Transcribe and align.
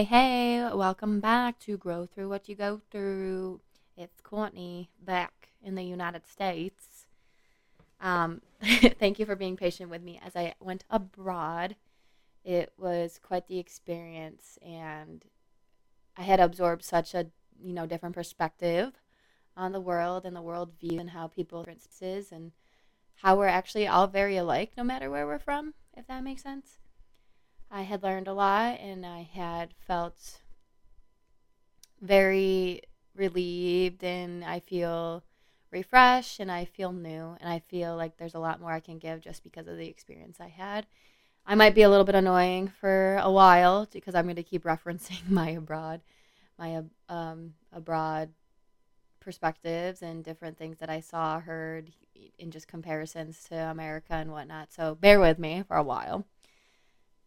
Hey, 0.00 0.06
hey, 0.06 0.70
welcome 0.72 1.20
back 1.20 1.58
to 1.58 1.76
Grow 1.76 2.06
Through 2.06 2.30
What 2.30 2.48
You 2.48 2.54
Go 2.54 2.80
Through. 2.90 3.60
It's 3.98 4.22
Courtney 4.22 4.88
back 4.98 5.50
in 5.62 5.74
the 5.74 5.82
United 5.82 6.26
States. 6.26 7.04
Um, 8.00 8.40
thank 8.62 9.18
you 9.18 9.26
for 9.26 9.36
being 9.36 9.58
patient 9.58 9.90
with 9.90 10.00
me 10.00 10.18
as 10.24 10.34
I 10.34 10.54
went 10.58 10.84
abroad. 10.88 11.76
It 12.46 12.72
was 12.78 13.20
quite 13.22 13.46
the 13.46 13.58
experience, 13.58 14.58
and 14.64 15.22
I 16.16 16.22
had 16.22 16.40
absorbed 16.40 16.82
such 16.82 17.12
a 17.12 17.26
you 17.62 17.74
know 17.74 17.84
different 17.84 18.14
perspective 18.14 18.94
on 19.54 19.72
the 19.72 19.82
world 19.82 20.24
and 20.24 20.34
the 20.34 20.40
world 20.40 20.72
view 20.80 20.98
and 20.98 21.10
how 21.10 21.26
people 21.26 21.60
differences 21.60 22.32
and 22.32 22.52
how 23.16 23.36
we're 23.36 23.48
actually 23.48 23.86
all 23.86 24.06
very 24.06 24.38
alike 24.38 24.72
no 24.78 24.82
matter 24.82 25.10
where 25.10 25.26
we're 25.26 25.38
from, 25.38 25.74
if 25.94 26.06
that 26.06 26.24
makes 26.24 26.42
sense. 26.42 26.79
I 27.70 27.82
had 27.82 28.02
learned 28.02 28.26
a 28.26 28.32
lot 28.32 28.80
and 28.80 29.06
I 29.06 29.22
had 29.32 29.74
felt 29.86 30.40
very 32.00 32.82
relieved 33.14 34.02
and 34.02 34.44
I 34.44 34.58
feel 34.60 35.22
refreshed 35.70 36.40
and 36.40 36.50
I 36.50 36.64
feel 36.64 36.92
new 36.92 37.36
and 37.40 37.48
I 37.48 37.60
feel 37.60 37.96
like 37.96 38.16
there's 38.16 38.34
a 38.34 38.40
lot 38.40 38.60
more 38.60 38.72
I 38.72 38.80
can 38.80 38.98
give 38.98 39.20
just 39.20 39.44
because 39.44 39.68
of 39.68 39.76
the 39.76 39.86
experience 39.86 40.38
I 40.40 40.48
had. 40.48 40.86
I 41.46 41.54
might 41.54 41.74
be 41.76 41.82
a 41.82 41.90
little 41.90 42.04
bit 42.04 42.16
annoying 42.16 42.68
for 42.68 43.18
a 43.22 43.30
while 43.30 43.86
because 43.92 44.16
I'm 44.16 44.24
going 44.24 44.36
to 44.36 44.42
keep 44.42 44.64
referencing 44.64 45.30
my 45.30 45.50
abroad, 45.50 46.00
my 46.58 46.82
um, 47.08 47.54
abroad 47.72 48.30
perspectives 49.20 50.02
and 50.02 50.24
different 50.24 50.58
things 50.58 50.78
that 50.78 50.90
I 50.90 51.00
saw, 51.00 51.38
heard 51.38 51.92
in 52.36 52.50
just 52.50 52.66
comparisons 52.66 53.44
to 53.44 53.54
America 53.54 54.14
and 54.14 54.32
whatnot. 54.32 54.72
So 54.72 54.96
bear 54.96 55.20
with 55.20 55.38
me 55.38 55.62
for 55.68 55.76
a 55.76 55.84
while 55.84 56.24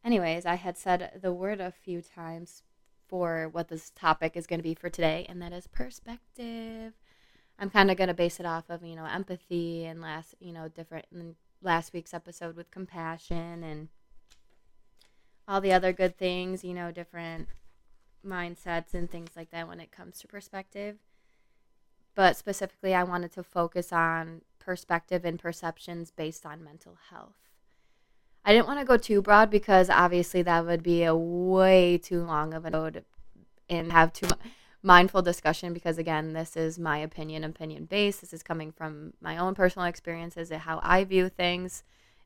anyways, 0.03 0.45
I 0.45 0.55
had 0.55 0.77
said 0.77 1.19
the 1.21 1.33
word 1.33 1.61
a 1.61 1.71
few 1.71 2.01
times 2.01 2.63
for 3.07 3.49
what 3.51 3.67
this 3.67 3.91
topic 3.95 4.35
is 4.35 4.47
going 4.47 4.59
to 4.59 4.63
be 4.63 4.73
for 4.73 4.89
today, 4.89 5.25
and 5.29 5.41
that 5.41 5.53
is 5.53 5.67
perspective. 5.67 6.93
I'm 7.59 7.69
kind 7.69 7.91
of 7.91 7.97
going 7.97 8.07
to 8.07 8.13
base 8.13 8.39
it 8.39 8.45
off 8.45 8.69
of, 8.69 8.83
you 8.83 8.95
know, 8.95 9.05
empathy 9.05 9.85
and 9.85 10.01
last, 10.01 10.35
you 10.39 10.51
know, 10.51 10.67
different 10.67 11.05
last 11.61 11.93
week's 11.93 12.13
episode 12.13 12.55
with 12.55 12.71
compassion 12.71 13.63
and 13.63 13.89
all 15.47 15.61
the 15.61 15.73
other 15.73 15.93
good 15.93 16.17
things, 16.17 16.63
you 16.63 16.73
know, 16.73 16.91
different 16.91 17.49
mindsets 18.25 18.93
and 18.93 19.09
things 19.09 19.31
like 19.35 19.51
that 19.51 19.67
when 19.67 19.79
it 19.79 19.91
comes 19.91 20.19
to 20.19 20.27
perspective. 20.27 20.97
But 22.15 22.37
specifically, 22.37 22.93
I 22.93 23.03
wanted 23.03 23.31
to 23.33 23.43
focus 23.43 23.91
on 23.91 24.41
perspective 24.59 25.25
and 25.25 25.39
perceptions 25.39 26.11
based 26.11 26.45
on 26.45 26.63
mental 26.63 26.97
health. 27.09 27.42
I 28.45 28.53
didn't 28.53 28.67
want 28.67 28.79
to 28.79 28.85
go 28.85 28.97
too 28.97 29.21
broad 29.21 29.49
because 29.49 29.89
obviously 29.89 30.41
that 30.41 30.65
would 30.65 30.83
be 30.83 31.03
a 31.03 31.15
way 31.15 31.97
too 31.97 32.23
long 32.23 32.53
of 32.53 32.65
an 32.65 32.75
ode 32.75 33.05
and 33.69 33.91
have 33.91 34.11
too 34.11 34.27
much 34.27 34.39
mindful 34.83 35.21
discussion 35.21 35.73
because 35.73 35.97
again, 35.97 36.33
this 36.33 36.57
is 36.57 36.77
my 36.77 36.97
opinion, 36.97 37.43
opinion 37.43 37.85
based. 37.85 38.19
This 38.19 38.33
is 38.33 38.43
coming 38.43 38.71
from 38.71 39.13
my 39.21 39.37
own 39.37 39.55
personal 39.55 39.87
experiences 39.87 40.51
and 40.51 40.61
how 40.61 40.81
I 40.83 41.05
view 41.05 41.29
things. 41.29 41.83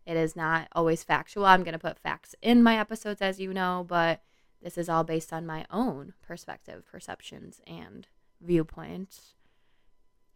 It 0.07 0.17
is 0.17 0.35
not 0.35 0.67
always 0.71 1.03
factual. 1.03 1.45
I'm 1.45 1.63
going 1.63 1.73
to 1.73 1.79
put 1.79 1.99
facts 1.99 2.33
in 2.41 2.63
my 2.63 2.79
episodes 2.79 3.21
as 3.21 3.39
you 3.39 3.53
know, 3.53 3.85
but 3.87 4.21
this 4.61 4.77
is 4.77 4.89
all 4.89 5.03
based 5.03 5.31
on 5.31 5.45
my 5.45 5.65
own 5.69 6.13
perspective, 6.25 6.83
perceptions, 6.89 7.61
and 7.67 8.07
viewpoints 8.41 9.35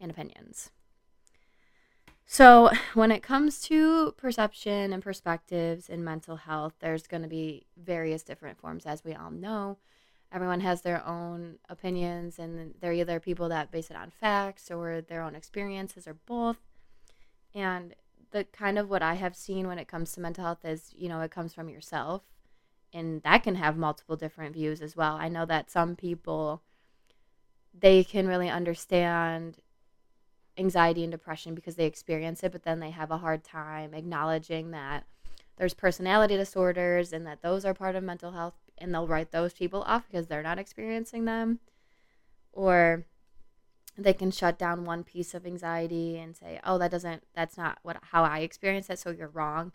and 0.00 0.10
opinions. 0.10 0.70
So, 2.32 2.70
when 2.94 3.10
it 3.10 3.22
comes 3.22 3.60
to 3.64 4.12
perception 4.12 4.94
and 4.94 5.02
perspectives 5.02 5.90
in 5.90 6.02
mental 6.02 6.36
health, 6.36 6.72
there's 6.80 7.06
going 7.06 7.20
to 7.24 7.28
be 7.28 7.66
various 7.76 8.22
different 8.22 8.56
forms, 8.56 8.86
as 8.86 9.04
we 9.04 9.12
all 9.12 9.30
know. 9.30 9.76
Everyone 10.32 10.60
has 10.60 10.80
their 10.80 11.06
own 11.06 11.58
opinions, 11.68 12.38
and 12.38 12.72
they're 12.80 12.94
either 12.94 13.20
people 13.20 13.50
that 13.50 13.70
base 13.70 13.90
it 13.90 13.98
on 13.98 14.08
facts 14.08 14.70
or 14.70 15.02
their 15.02 15.20
own 15.20 15.34
experiences 15.34 16.08
or 16.08 16.14
both. 16.24 16.56
And 17.54 17.94
the 18.30 18.44
kind 18.44 18.78
of 18.78 18.88
what 18.88 19.02
I 19.02 19.12
have 19.12 19.36
seen 19.36 19.68
when 19.68 19.78
it 19.78 19.86
comes 19.86 20.12
to 20.12 20.20
mental 20.22 20.44
health 20.44 20.64
is, 20.64 20.90
you 20.96 21.10
know, 21.10 21.20
it 21.20 21.30
comes 21.30 21.52
from 21.52 21.68
yourself, 21.68 22.22
and 22.94 23.22
that 23.24 23.42
can 23.42 23.56
have 23.56 23.76
multiple 23.76 24.16
different 24.16 24.54
views 24.54 24.80
as 24.80 24.96
well. 24.96 25.16
I 25.16 25.28
know 25.28 25.44
that 25.44 25.70
some 25.70 25.96
people 25.96 26.62
they 27.78 28.04
can 28.04 28.26
really 28.26 28.48
understand 28.48 29.58
anxiety 30.58 31.02
and 31.02 31.10
depression 31.10 31.54
because 31.54 31.76
they 31.76 31.86
experience 31.86 32.42
it, 32.42 32.52
but 32.52 32.62
then 32.62 32.80
they 32.80 32.90
have 32.90 33.10
a 33.10 33.18
hard 33.18 33.44
time 33.44 33.94
acknowledging 33.94 34.70
that 34.70 35.04
there's 35.56 35.74
personality 35.74 36.36
disorders 36.36 37.12
and 37.12 37.26
that 37.26 37.42
those 37.42 37.64
are 37.64 37.74
part 37.74 37.94
of 37.94 38.02
mental 38.02 38.32
health 38.32 38.54
and 38.78 38.92
they'll 38.92 39.06
write 39.06 39.30
those 39.30 39.52
people 39.52 39.82
off 39.82 40.06
because 40.10 40.26
they're 40.26 40.42
not 40.42 40.58
experiencing 40.58 41.24
them. 41.24 41.60
Or 42.52 43.06
they 43.96 44.12
can 44.12 44.30
shut 44.30 44.58
down 44.58 44.84
one 44.84 45.04
piece 45.04 45.34
of 45.34 45.46
anxiety 45.46 46.18
and 46.18 46.36
say, 46.36 46.60
"Oh, 46.64 46.78
that 46.78 46.90
doesn't 46.90 47.24
that's 47.34 47.56
not 47.56 47.78
what 47.82 47.98
how 48.10 48.24
I 48.24 48.40
experience 48.40 48.88
it, 48.90 48.98
so 48.98 49.10
you're 49.10 49.28
wrong." 49.28 49.72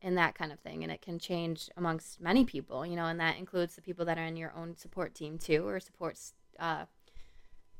And 0.00 0.16
that 0.16 0.34
kind 0.36 0.52
of 0.52 0.60
thing. 0.60 0.82
And 0.84 0.92
it 0.92 1.02
can 1.02 1.18
change 1.18 1.68
amongst 1.76 2.20
many 2.20 2.44
people, 2.44 2.86
you 2.86 2.94
know, 2.96 3.06
and 3.06 3.18
that 3.20 3.36
includes 3.36 3.74
the 3.74 3.82
people 3.82 4.04
that 4.04 4.18
are 4.18 4.24
in 4.24 4.36
your 4.36 4.52
own 4.56 4.76
support 4.76 5.14
team 5.14 5.38
too, 5.38 5.66
or 5.66 5.80
supports 5.80 6.34
uh 6.58 6.86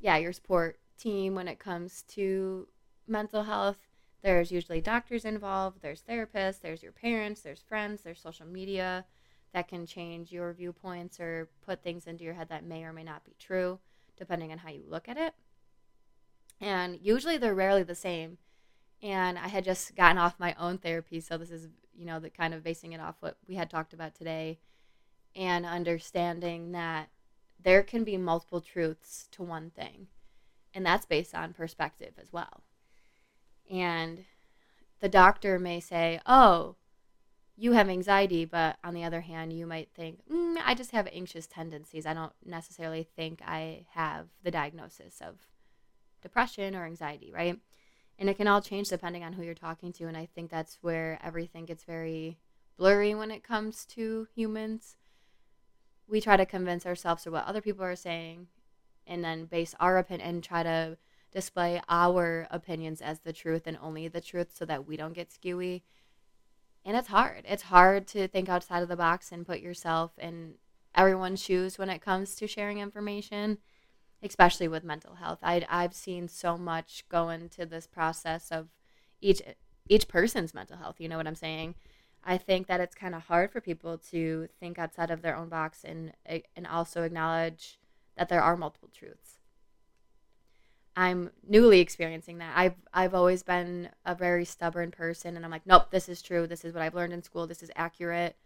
yeah, 0.00 0.16
your 0.16 0.32
support 0.32 0.78
team 0.98 1.34
when 1.34 1.48
it 1.48 1.59
comes 1.59 2.03
to 2.09 2.69
mental 3.06 3.44
health. 3.44 3.78
There's 4.22 4.50
usually 4.50 4.81
doctors 4.81 5.25
involved, 5.25 5.81
there's 5.81 6.03
therapists, 6.03 6.60
there's 6.60 6.82
your 6.82 6.92
parents, 6.92 7.41
there's 7.41 7.62
friends, 7.62 8.03
there's 8.03 8.20
social 8.20 8.47
media 8.47 9.04
that 9.54 9.69
can 9.69 9.87
change 9.87 10.32
your 10.32 10.53
viewpoints 10.53 11.20
or 11.20 11.48
put 11.64 11.82
things 11.82 12.06
into 12.06 12.25
your 12.25 12.34
head 12.34 12.48
that 12.48 12.64
may 12.64 12.82
or 12.82 12.92
may 12.92 13.04
not 13.04 13.25
be 13.25 13.34
true, 13.38 13.78
depending 14.16 14.53
on 14.53 14.58
how 14.58 14.70
you 14.70 14.82
look 14.87 15.08
at 15.08 15.16
it. 15.16 15.34
And 16.60 16.98
usually 17.00 17.38
they're 17.38 17.54
rarely 17.54 17.84
the 17.84 17.94
same. 17.94 18.38
And 19.00 19.38
I 19.38 19.47
had 19.48 19.64
just 19.64 19.94
gotten 19.94 20.19
off 20.19 20.41
my 20.41 20.54
own 20.58 20.78
therapy, 20.78 21.20
so 21.20 21.38
this 21.38 21.53
is, 21.53 21.69
you 21.97 22.04
know, 22.04 22.19
the 22.19 22.31
kind 22.31 22.53
of 22.53 22.64
basing 22.64 22.92
it 22.92 23.00
off 23.00 23.14
what 23.20 23.37
we 23.47 23.54
had 23.54 23.70
talked 23.70 23.92
about 23.92 24.16
today 24.16 24.58
and 25.37 25.64
understanding 25.64 26.72
that 26.72 27.10
there 27.62 27.84
can 27.84 28.03
be 28.03 28.16
multiple 28.16 28.60
truths 28.60 29.28
to 29.31 29.42
one 29.42 29.70
thing 29.70 30.08
and 30.74 30.84
that's 30.84 31.06
based 31.06 31.34
on 31.34 31.52
perspective 31.52 32.14
as 32.20 32.32
well. 32.32 32.62
And 33.70 34.24
the 35.00 35.08
doctor 35.08 35.58
may 35.58 35.80
say, 35.80 36.20
"Oh, 36.26 36.76
you 37.56 37.72
have 37.72 37.88
anxiety," 37.88 38.44
but 38.44 38.78
on 38.82 38.94
the 38.94 39.04
other 39.04 39.20
hand, 39.22 39.52
you 39.52 39.66
might 39.66 39.90
think, 39.92 40.24
mm, 40.28 40.56
"I 40.64 40.74
just 40.74 40.92
have 40.92 41.08
anxious 41.12 41.46
tendencies. 41.46 42.06
I 42.06 42.14
don't 42.14 42.32
necessarily 42.44 43.02
think 43.02 43.42
I 43.44 43.86
have 43.90 44.28
the 44.42 44.50
diagnosis 44.50 45.20
of 45.20 45.46
depression 46.22 46.74
or 46.74 46.84
anxiety, 46.84 47.32
right?" 47.32 47.60
And 48.18 48.28
it 48.28 48.36
can 48.36 48.48
all 48.48 48.60
change 48.60 48.88
depending 48.88 49.22
on 49.22 49.34
who 49.34 49.42
you're 49.42 49.54
talking 49.54 49.92
to, 49.94 50.06
and 50.06 50.16
I 50.16 50.26
think 50.26 50.50
that's 50.50 50.82
where 50.82 51.20
everything 51.22 51.66
gets 51.66 51.84
very 51.84 52.40
blurry 52.76 53.14
when 53.14 53.30
it 53.30 53.44
comes 53.44 53.84
to 53.86 54.26
humans. 54.34 54.96
We 56.06 56.20
try 56.20 56.36
to 56.36 56.46
convince 56.46 56.86
ourselves 56.86 57.26
of 57.26 57.32
what 57.32 57.44
other 57.44 57.60
people 57.60 57.84
are 57.84 57.96
saying 57.96 58.48
and 59.08 59.24
then 59.24 59.46
base 59.46 59.74
our 59.80 59.98
opinion 59.98 60.28
and 60.28 60.44
try 60.44 60.62
to 60.62 60.96
display 61.32 61.80
our 61.88 62.46
opinions 62.50 63.00
as 63.00 63.20
the 63.20 63.32
truth 63.32 63.66
and 63.66 63.78
only 63.82 64.08
the 64.08 64.20
truth 64.20 64.54
so 64.54 64.64
that 64.64 64.86
we 64.86 64.96
don't 64.96 65.12
get 65.14 65.30
skewy. 65.30 65.82
And 66.84 66.96
it's 66.96 67.08
hard. 67.08 67.44
It's 67.46 67.64
hard 67.64 68.06
to 68.08 68.28
think 68.28 68.48
outside 68.48 68.82
of 68.82 68.88
the 68.88 68.96
box 68.96 69.30
and 69.32 69.46
put 69.46 69.60
yourself 69.60 70.12
in 70.19 70.54
everyone's 70.94 71.42
shoes 71.42 71.78
when 71.78 71.91
it 71.91 72.00
comes 72.00 72.34
to 72.36 72.46
sharing 72.46 72.78
information, 72.78 73.58
especially 74.22 74.69
with 74.69 74.84
mental 74.84 75.16
health. 75.16 75.38
I, 75.42 75.66
I've 75.69 75.94
seen 75.94 76.28
so 76.28 76.56
much 76.56 77.04
go 77.08 77.28
into 77.28 77.66
this 77.66 77.86
process 77.86 78.50
of 78.50 78.69
each 79.20 79.42
each 79.90 80.06
person's 80.06 80.54
mental 80.54 80.76
health. 80.76 80.96
You 80.99 81.08
know 81.08 81.16
what 81.16 81.26
I'm 81.26 81.34
saying? 81.34 81.75
I 82.25 82.37
think 82.37 82.66
that 82.66 82.81
it's 82.81 82.94
kind 82.94 83.14
of 83.14 83.22
hard 83.22 83.50
for 83.50 83.60
people 83.60 83.96
to 84.10 84.49
think 84.60 84.78
outside 84.78 85.10
of 85.10 85.22
their 85.22 85.37
own 85.37 85.49
box 85.49 85.84
and 85.84 86.12
eh, 86.26 86.40
and 86.56 86.66
also 86.66 87.02
acknowledge 87.02 87.78
that 88.19 88.29
there 88.29 88.43
are 88.43 88.56
multiple 88.56 88.91
truths. 88.93 89.38
I'm 90.97 91.31
newly 91.49 91.79
experiencing 91.79 92.38
that. 92.38 92.53
I've 92.56 92.75
I've 92.93 93.15
always 93.15 93.44
been 93.44 93.88
a 94.05 94.17
very 94.17 94.44
stubborn 94.44 94.91
person 94.91 95.37
and 95.37 95.44
I'm 95.44 95.50
like, 95.50 95.67
nope, 95.67 95.93
this 95.93 96.09
is 96.09 96.20
true. 96.20 96.49
This 96.49 96.65
is 96.65 96.75
what 96.75 96.82
I've 96.82 96.94
learned 96.94 97.12
in 97.12 97.23
school. 97.23 97.47
This 97.47 97.62
is 97.62 97.70
accurate. 97.76 98.37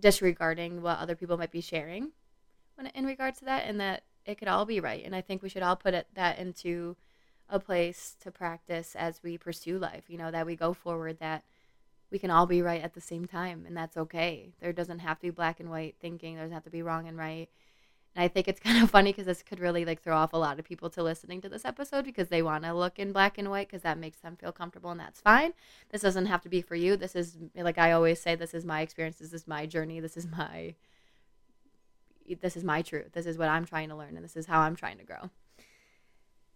Disregarding 0.00 0.80
what 0.80 0.98
other 0.98 1.14
people 1.14 1.36
might 1.36 1.52
be 1.52 1.60
sharing 1.60 2.12
when 2.76 2.86
in 2.88 3.04
regards 3.04 3.40
to 3.40 3.44
that 3.44 3.64
and 3.66 3.78
that 3.80 4.04
it 4.24 4.38
could 4.38 4.48
all 4.48 4.64
be 4.64 4.80
right. 4.80 5.04
And 5.04 5.14
I 5.14 5.20
think 5.20 5.42
we 5.42 5.50
should 5.50 5.62
all 5.62 5.76
put 5.76 5.92
it 5.92 6.06
that 6.14 6.38
into 6.38 6.96
a 7.50 7.60
place 7.60 8.16
to 8.20 8.30
practice 8.30 8.96
as 8.96 9.22
we 9.22 9.36
pursue 9.36 9.78
life, 9.78 10.04
you 10.08 10.16
know, 10.16 10.30
that 10.30 10.46
we 10.46 10.56
go 10.56 10.72
forward 10.72 11.18
that 11.20 11.44
we 12.10 12.18
can 12.18 12.30
all 12.30 12.46
be 12.46 12.62
right 12.62 12.82
at 12.82 12.94
the 12.94 13.00
same 13.02 13.26
time 13.26 13.64
and 13.66 13.76
that's 13.76 13.96
okay. 13.98 14.54
There 14.60 14.72
doesn't 14.72 15.00
have 15.00 15.18
to 15.18 15.26
be 15.26 15.30
black 15.30 15.60
and 15.60 15.68
white 15.68 15.96
thinking. 16.00 16.36
There 16.36 16.44
doesn't 16.44 16.54
have 16.54 16.64
to 16.64 16.70
be 16.70 16.82
wrong 16.82 17.06
and 17.06 17.18
right 17.18 17.50
and 18.18 18.24
I 18.24 18.28
think 18.28 18.48
it's 18.48 18.58
kind 18.64 18.82
of 18.82 18.90
funny 18.90 19.12
because 19.12 19.26
this 19.26 19.42
could 19.44 19.60
really 19.60 19.84
like 19.84 20.02
throw 20.02 20.16
off 20.16 20.32
a 20.32 20.36
lot 20.36 20.58
of 20.58 20.64
people 20.64 20.90
to 20.90 21.02
listening 21.04 21.40
to 21.42 21.48
this 21.48 21.64
episode 21.64 22.04
because 22.04 22.28
they 22.28 22.42
want 22.42 22.64
to 22.64 22.74
look 22.74 22.98
in 22.98 23.12
black 23.12 23.38
and 23.38 23.48
white 23.48 23.68
because 23.68 23.82
that 23.82 23.96
makes 23.96 24.18
them 24.18 24.36
feel 24.36 24.50
comfortable 24.50 24.90
and 24.90 24.98
that's 24.98 25.20
fine. 25.20 25.52
This 25.90 26.02
doesn't 26.02 26.26
have 26.26 26.42
to 26.42 26.48
be 26.48 26.60
for 26.60 26.74
you. 26.74 26.96
This 26.96 27.14
is 27.14 27.38
like 27.54 27.78
I 27.78 27.92
always 27.92 28.20
say, 28.20 28.34
this 28.34 28.54
is 28.54 28.64
my 28.64 28.80
experience. 28.80 29.18
This 29.18 29.32
is 29.32 29.46
my 29.46 29.66
journey. 29.66 30.00
This 30.00 30.16
is 30.16 30.26
my 30.26 30.74
this 32.42 32.56
is 32.56 32.64
my 32.64 32.82
truth. 32.82 33.12
This 33.12 33.24
is 33.24 33.38
what 33.38 33.48
I'm 33.48 33.64
trying 33.64 33.88
to 33.88 33.96
learn, 33.96 34.16
and 34.16 34.24
this 34.24 34.36
is 34.36 34.46
how 34.46 34.60
I'm 34.60 34.76
trying 34.76 34.98
to 34.98 35.04
grow. 35.04 35.30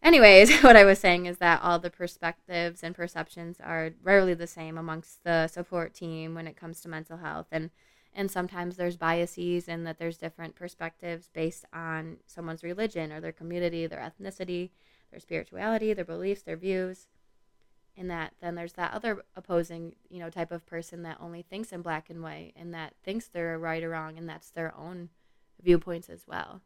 Anyways, 0.02 0.60
what 0.62 0.76
I 0.76 0.84
was 0.84 0.98
saying 0.98 1.26
is 1.26 1.38
that 1.38 1.62
all 1.62 1.78
the 1.78 1.90
perspectives 1.90 2.82
and 2.82 2.94
perceptions 2.94 3.58
are 3.58 3.92
rarely 4.02 4.34
the 4.34 4.46
same 4.46 4.76
amongst 4.76 5.24
the 5.24 5.46
support 5.46 5.94
team 5.94 6.34
when 6.34 6.46
it 6.46 6.56
comes 6.56 6.80
to 6.80 6.88
mental 6.88 7.18
health, 7.18 7.46
and 7.52 7.70
and 8.14 8.30
sometimes 8.30 8.76
there's 8.76 8.96
biases 8.96 9.68
and 9.68 9.86
that 9.86 9.98
there's 9.98 10.18
different 10.18 10.54
perspectives 10.54 11.30
based 11.32 11.64
on 11.72 12.18
someone's 12.26 12.62
religion 12.62 13.10
or 13.10 13.20
their 13.20 13.32
community, 13.32 13.86
their 13.86 14.00
ethnicity, 14.00 14.70
their 15.10 15.20
spirituality, 15.20 15.94
their 15.94 16.04
beliefs, 16.04 16.42
their 16.42 16.56
views. 16.56 17.06
And 17.96 18.10
that 18.10 18.32
then 18.40 18.54
there's 18.54 18.74
that 18.74 18.94
other 18.94 19.22
opposing 19.36 19.94
you 20.08 20.18
know 20.18 20.30
type 20.30 20.50
of 20.50 20.64
person 20.66 21.02
that 21.02 21.18
only 21.20 21.42
thinks 21.42 21.72
in 21.72 21.82
black 21.82 22.08
and 22.08 22.22
white 22.22 22.54
and 22.56 22.72
that 22.72 22.94
thinks 23.02 23.26
they're 23.26 23.58
right 23.58 23.82
or 23.82 23.90
wrong 23.90 24.16
and 24.16 24.26
that's 24.28 24.50
their 24.50 24.74
own 24.76 25.10
viewpoints 25.62 26.08
as 26.08 26.26
well. 26.26 26.62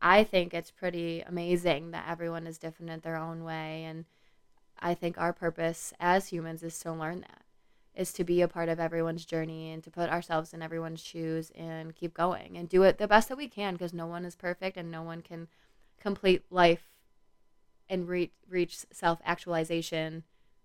I 0.00 0.24
think 0.24 0.54
it's 0.54 0.70
pretty 0.70 1.20
amazing 1.22 1.90
that 1.90 2.06
everyone 2.08 2.46
is 2.46 2.58
different 2.58 2.92
in 2.92 3.00
their 3.00 3.16
own 3.16 3.44
way. 3.44 3.84
And 3.84 4.04
i 4.78 4.94
think 4.94 5.16
our 5.16 5.32
purpose 5.32 5.94
as 5.98 6.28
humans 6.28 6.62
is 6.62 6.78
to 6.78 6.92
learn 6.92 7.20
that 7.20 7.45
is 7.96 8.12
to 8.12 8.24
be 8.24 8.42
a 8.42 8.48
part 8.48 8.68
of 8.68 8.78
everyone's 8.78 9.24
journey 9.24 9.72
and 9.72 9.82
to 9.82 9.90
put 9.90 10.10
ourselves 10.10 10.52
in 10.52 10.62
everyone's 10.62 11.02
shoes 11.02 11.50
and 11.56 11.96
keep 11.96 12.12
going 12.12 12.56
and 12.56 12.68
do 12.68 12.82
it 12.82 12.98
the 12.98 13.08
best 13.08 13.28
that 13.28 13.38
we 13.38 13.48
can 13.48 13.74
because 13.74 13.94
no 13.94 14.06
one 14.06 14.24
is 14.24 14.36
perfect 14.36 14.76
and 14.76 14.90
no 14.90 15.02
one 15.02 15.22
can 15.22 15.48
complete 15.98 16.44
life 16.50 16.90
and 17.88 18.08
reach 18.08 18.32
reach 18.48 18.84
self 18.92 19.20
actualization 19.24 20.24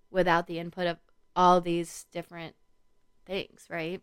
without 0.10 0.48
the 0.48 0.60
input 0.60 0.88
of 0.88 0.98
all 1.36 1.62
these 1.62 2.06
different 2.12 2.56
things, 3.26 3.68
right? 3.70 4.02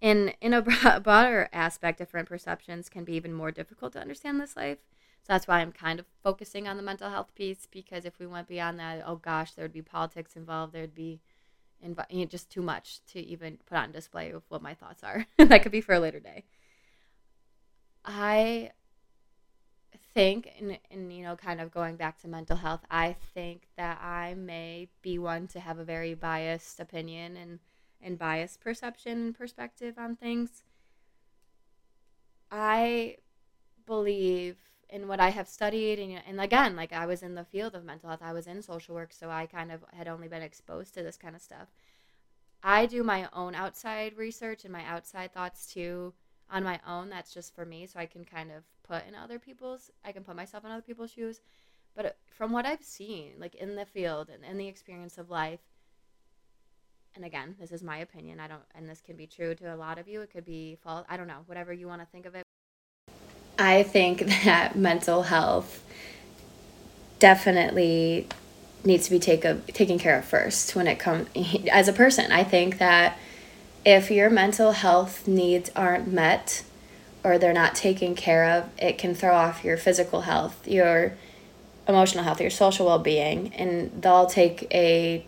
In 0.00 0.32
in 0.40 0.52
a 0.52 0.62
broader 1.02 1.48
aspect, 1.52 1.98
different 1.98 2.28
perceptions 2.28 2.88
can 2.88 3.04
be 3.04 3.14
even 3.14 3.32
more 3.32 3.50
difficult 3.50 3.94
to 3.94 4.00
understand 4.00 4.40
this 4.40 4.56
life. 4.56 4.78
So 5.22 5.32
that's 5.32 5.48
why 5.48 5.60
I'm 5.60 5.72
kind 5.72 5.98
of 5.98 6.06
focusing 6.22 6.68
on 6.68 6.76
the 6.76 6.82
mental 6.82 7.10
health 7.10 7.34
piece 7.34 7.66
because 7.70 8.04
if 8.04 8.18
we 8.18 8.26
went 8.26 8.48
beyond 8.48 8.78
that, 8.78 9.02
oh 9.04 9.16
gosh, 9.16 9.52
there 9.52 9.64
would 9.64 9.72
be 9.72 9.82
politics 9.82 10.36
involved. 10.36 10.72
There'd 10.72 10.94
be 10.94 11.20
inv- 11.84 12.10
you 12.10 12.26
just 12.26 12.50
too 12.50 12.62
much 12.62 13.00
to 13.12 13.20
even 13.20 13.58
put 13.66 13.76
on 13.78 13.92
display 13.92 14.30
of 14.30 14.42
what 14.48 14.62
my 14.62 14.74
thoughts 14.74 15.02
are. 15.02 15.26
that 15.38 15.62
could 15.62 15.72
be 15.72 15.80
for 15.80 15.94
a 15.94 16.00
later 16.00 16.20
day. 16.20 16.44
I 18.04 18.70
think, 20.14 20.50
and, 20.58 20.78
and 20.90 21.12
you 21.12 21.22
know, 21.22 21.36
kind 21.36 21.60
of 21.60 21.70
going 21.70 21.96
back 21.96 22.20
to 22.20 22.28
mental 22.28 22.56
health, 22.56 22.80
I 22.90 23.16
think 23.34 23.68
that 23.76 24.00
I 24.02 24.34
may 24.34 24.88
be 25.02 25.18
one 25.18 25.46
to 25.48 25.60
have 25.60 25.78
a 25.78 25.84
very 25.84 26.14
biased 26.14 26.80
opinion 26.80 27.36
and, 27.36 27.58
and 28.00 28.18
biased 28.18 28.60
perception 28.60 29.12
and 29.12 29.34
perspective 29.34 29.94
on 29.98 30.16
things. 30.16 30.62
I 32.50 33.16
believe 33.86 34.56
in 34.90 35.08
what 35.08 35.20
I 35.20 35.30
have 35.30 35.48
studied, 35.48 35.98
and, 35.98 36.22
and 36.26 36.40
again, 36.40 36.76
like 36.76 36.92
I 36.92 37.06
was 37.06 37.22
in 37.22 37.34
the 37.34 37.44
field 37.44 37.74
of 37.74 37.84
mental 37.84 38.08
health, 38.08 38.22
I 38.22 38.32
was 38.32 38.46
in 38.46 38.62
social 38.62 38.94
work, 38.94 39.12
so 39.12 39.30
I 39.30 39.46
kind 39.46 39.70
of 39.70 39.84
had 39.92 40.08
only 40.08 40.28
been 40.28 40.42
exposed 40.42 40.94
to 40.94 41.02
this 41.02 41.16
kind 41.16 41.36
of 41.36 41.42
stuff. 41.42 41.68
I 42.62 42.86
do 42.86 43.02
my 43.02 43.28
own 43.32 43.54
outside 43.54 44.16
research 44.16 44.64
and 44.64 44.72
my 44.72 44.84
outside 44.84 45.32
thoughts 45.32 45.72
too 45.72 46.12
on 46.50 46.64
my 46.64 46.80
own. 46.86 47.10
That's 47.10 47.32
just 47.32 47.54
for 47.54 47.64
me, 47.64 47.86
so 47.86 48.00
I 48.00 48.06
can 48.06 48.24
kind 48.24 48.50
of 48.50 48.64
put 48.82 49.06
in 49.06 49.14
other 49.14 49.38
people's. 49.38 49.90
I 50.04 50.12
can 50.12 50.24
put 50.24 50.36
myself 50.36 50.64
in 50.64 50.70
other 50.70 50.82
people's 50.82 51.12
shoes. 51.12 51.40
But 51.94 52.06
uh, 52.06 52.10
from 52.30 52.52
what 52.52 52.66
I've 52.66 52.84
seen, 52.84 53.32
like 53.38 53.54
in 53.54 53.76
the 53.76 53.84
field 53.84 54.28
and 54.28 54.44
in 54.44 54.56
the 54.56 54.68
experience 54.68 55.18
of 55.18 55.30
life, 55.30 55.60
and 57.14 57.24
again, 57.24 57.56
this 57.58 57.72
is 57.72 57.82
my 57.82 57.98
opinion. 57.98 58.40
I 58.40 58.48
don't, 58.48 58.62
and 58.74 58.88
this 58.88 59.00
can 59.00 59.16
be 59.16 59.26
true 59.26 59.54
to 59.56 59.74
a 59.74 59.76
lot 59.76 59.98
of 59.98 60.08
you. 60.08 60.20
It 60.20 60.30
could 60.30 60.44
be 60.44 60.76
false. 60.82 61.04
I 61.08 61.16
don't 61.16 61.26
know. 61.26 61.42
Whatever 61.46 61.72
you 61.72 61.88
want 61.88 62.00
to 62.00 62.06
think 62.06 62.26
of 62.26 62.34
it. 62.34 62.42
I 63.58 63.82
think 63.82 64.20
that 64.44 64.76
mental 64.76 65.24
health 65.24 65.82
definitely 67.18 68.26
needs 68.84 69.04
to 69.06 69.10
be 69.10 69.18
take 69.18 69.44
a, 69.44 69.56
taken 69.72 69.98
care 69.98 70.18
of 70.18 70.24
first 70.24 70.76
when 70.76 70.86
it 70.86 70.98
comes 70.98 71.28
as 71.72 71.88
a 71.88 71.92
person. 71.92 72.30
I 72.32 72.44
think 72.44 72.78
that 72.78 73.18
if 73.84 74.10
your 74.10 74.30
mental 74.30 74.72
health 74.72 75.26
needs 75.26 75.70
aren't 75.74 76.08
met 76.08 76.62
or 77.24 77.38
they're 77.38 77.52
not 77.52 77.74
taken 77.74 78.14
care 78.14 78.44
of, 78.44 78.68
it 78.78 78.98
can 78.98 79.14
throw 79.14 79.34
off 79.34 79.64
your 79.64 79.76
physical 79.76 80.22
health, 80.22 80.66
your 80.66 81.14
emotional 81.88 82.22
health, 82.22 82.40
your 82.40 82.50
social 82.50 82.86
well-being, 82.86 83.52
and 83.54 83.90
they'll 84.02 84.26
take 84.26 84.72
a 84.72 85.24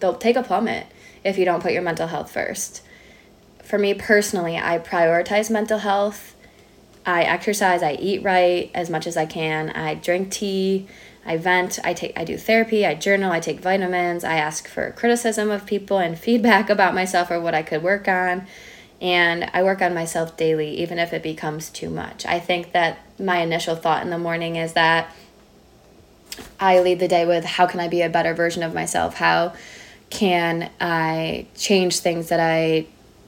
they'll 0.00 0.16
take 0.16 0.36
a 0.36 0.42
plummet 0.42 0.86
if 1.22 1.36
you 1.36 1.44
don't 1.44 1.62
put 1.62 1.72
your 1.72 1.82
mental 1.82 2.06
health 2.06 2.32
first. 2.32 2.82
For 3.62 3.78
me 3.78 3.94
personally, 3.94 4.56
I 4.56 4.78
prioritize 4.78 5.50
mental 5.50 5.78
health. 5.78 6.34
I 7.06 7.22
exercise, 7.22 7.82
I 7.82 7.92
eat 7.94 8.22
right 8.22 8.70
as 8.74 8.90
much 8.90 9.06
as 9.06 9.16
I 9.16 9.26
can. 9.26 9.70
I 9.70 9.94
drink 9.94 10.30
tea. 10.30 10.86
I 11.24 11.36
vent, 11.36 11.78
I 11.84 11.92
take 11.92 12.18
I 12.18 12.24
do 12.24 12.38
therapy, 12.38 12.86
I 12.86 12.94
journal, 12.94 13.30
I 13.30 13.40
take 13.40 13.60
vitamins, 13.60 14.24
I 14.24 14.36
ask 14.36 14.66
for 14.66 14.90
criticism 14.92 15.50
of 15.50 15.66
people 15.66 15.98
and 15.98 16.18
feedback 16.18 16.70
about 16.70 16.94
myself 16.94 17.30
or 17.30 17.40
what 17.40 17.54
I 17.54 17.62
could 17.62 17.82
work 17.82 18.08
on. 18.08 18.46
And 19.00 19.50
I 19.54 19.62
work 19.62 19.80
on 19.80 19.94
myself 19.94 20.36
daily 20.36 20.78
even 20.78 20.98
if 20.98 21.12
it 21.12 21.22
becomes 21.22 21.70
too 21.70 21.90
much. 21.90 22.26
I 22.26 22.38
think 22.38 22.72
that 22.72 22.98
my 23.18 23.38
initial 23.38 23.76
thought 23.76 24.02
in 24.02 24.10
the 24.10 24.18
morning 24.18 24.56
is 24.56 24.74
that 24.74 25.14
I 26.58 26.80
lead 26.80 27.00
the 27.00 27.08
day 27.08 27.26
with 27.26 27.44
how 27.44 27.66
can 27.66 27.80
I 27.80 27.88
be 27.88 28.02
a 28.02 28.08
better 28.08 28.34
version 28.34 28.62
of 28.62 28.74
myself? 28.74 29.14
How 29.14 29.54
can 30.10 30.70
I 30.80 31.46
change 31.56 31.98
things 31.98 32.28
that 32.28 32.40
I 32.40 32.86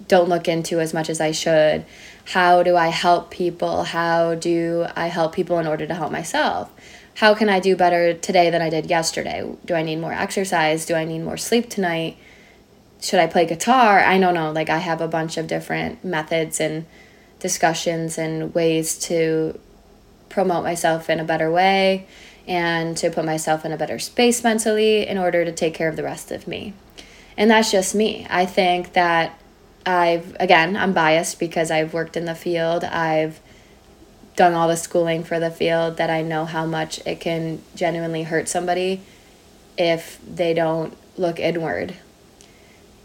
don't 0.08 0.28
look 0.28 0.48
into 0.48 0.80
as 0.80 0.92
much 0.92 1.08
as 1.08 1.20
I 1.20 1.32
should? 1.32 1.84
How 2.26 2.62
do 2.62 2.76
I 2.76 2.88
help 2.88 3.30
people? 3.30 3.84
How 3.84 4.34
do 4.34 4.86
I 4.94 5.08
help 5.08 5.34
people 5.34 5.58
in 5.58 5.66
order 5.66 5.86
to 5.86 5.94
help 5.94 6.12
myself? 6.12 6.70
how 7.14 7.34
can 7.34 7.48
I 7.48 7.60
do 7.60 7.76
better 7.76 8.14
today 8.14 8.50
than 8.50 8.62
I 8.62 8.70
did 8.70 8.86
yesterday? 8.88 9.50
Do 9.64 9.74
I 9.74 9.82
need 9.82 9.96
more 9.96 10.12
exercise? 10.12 10.86
Do 10.86 10.94
I 10.94 11.04
need 11.04 11.20
more 11.20 11.36
sleep 11.36 11.68
tonight? 11.68 12.16
Should 13.00 13.20
I 13.20 13.26
play 13.26 13.46
guitar? 13.46 14.00
I 14.00 14.18
don't 14.18 14.34
know. 14.34 14.52
Like, 14.52 14.70
I 14.70 14.78
have 14.78 15.00
a 15.00 15.08
bunch 15.08 15.36
of 15.36 15.46
different 15.46 16.04
methods 16.04 16.60
and 16.60 16.86
discussions 17.38 18.16
and 18.16 18.54
ways 18.54 18.98
to 19.00 19.58
promote 20.28 20.64
myself 20.64 21.10
in 21.10 21.20
a 21.20 21.24
better 21.24 21.50
way 21.50 22.06
and 22.48 22.96
to 22.96 23.10
put 23.10 23.24
myself 23.24 23.64
in 23.64 23.72
a 23.72 23.76
better 23.76 23.98
space 23.98 24.42
mentally 24.42 25.06
in 25.06 25.18
order 25.18 25.44
to 25.44 25.52
take 25.52 25.74
care 25.74 25.88
of 25.88 25.96
the 25.96 26.02
rest 26.02 26.32
of 26.32 26.48
me. 26.48 26.72
And 27.36 27.50
that's 27.50 27.70
just 27.70 27.94
me. 27.94 28.26
I 28.30 28.46
think 28.46 28.94
that 28.94 29.38
I've, 29.84 30.36
again, 30.38 30.76
I'm 30.76 30.92
biased 30.92 31.38
because 31.38 31.70
I've 31.70 31.92
worked 31.92 32.16
in 32.16 32.24
the 32.24 32.34
field. 32.34 32.84
I've 32.84 33.40
done 34.36 34.54
all 34.54 34.68
the 34.68 34.76
schooling 34.76 35.24
for 35.24 35.38
the 35.38 35.50
field 35.50 35.96
that 35.96 36.10
I 36.10 36.22
know 36.22 36.44
how 36.44 36.66
much 36.66 37.04
it 37.06 37.20
can 37.20 37.62
genuinely 37.74 38.22
hurt 38.22 38.48
somebody 38.48 39.02
if 39.76 40.18
they 40.26 40.54
don't 40.54 40.96
look 41.16 41.38
inward. 41.38 41.94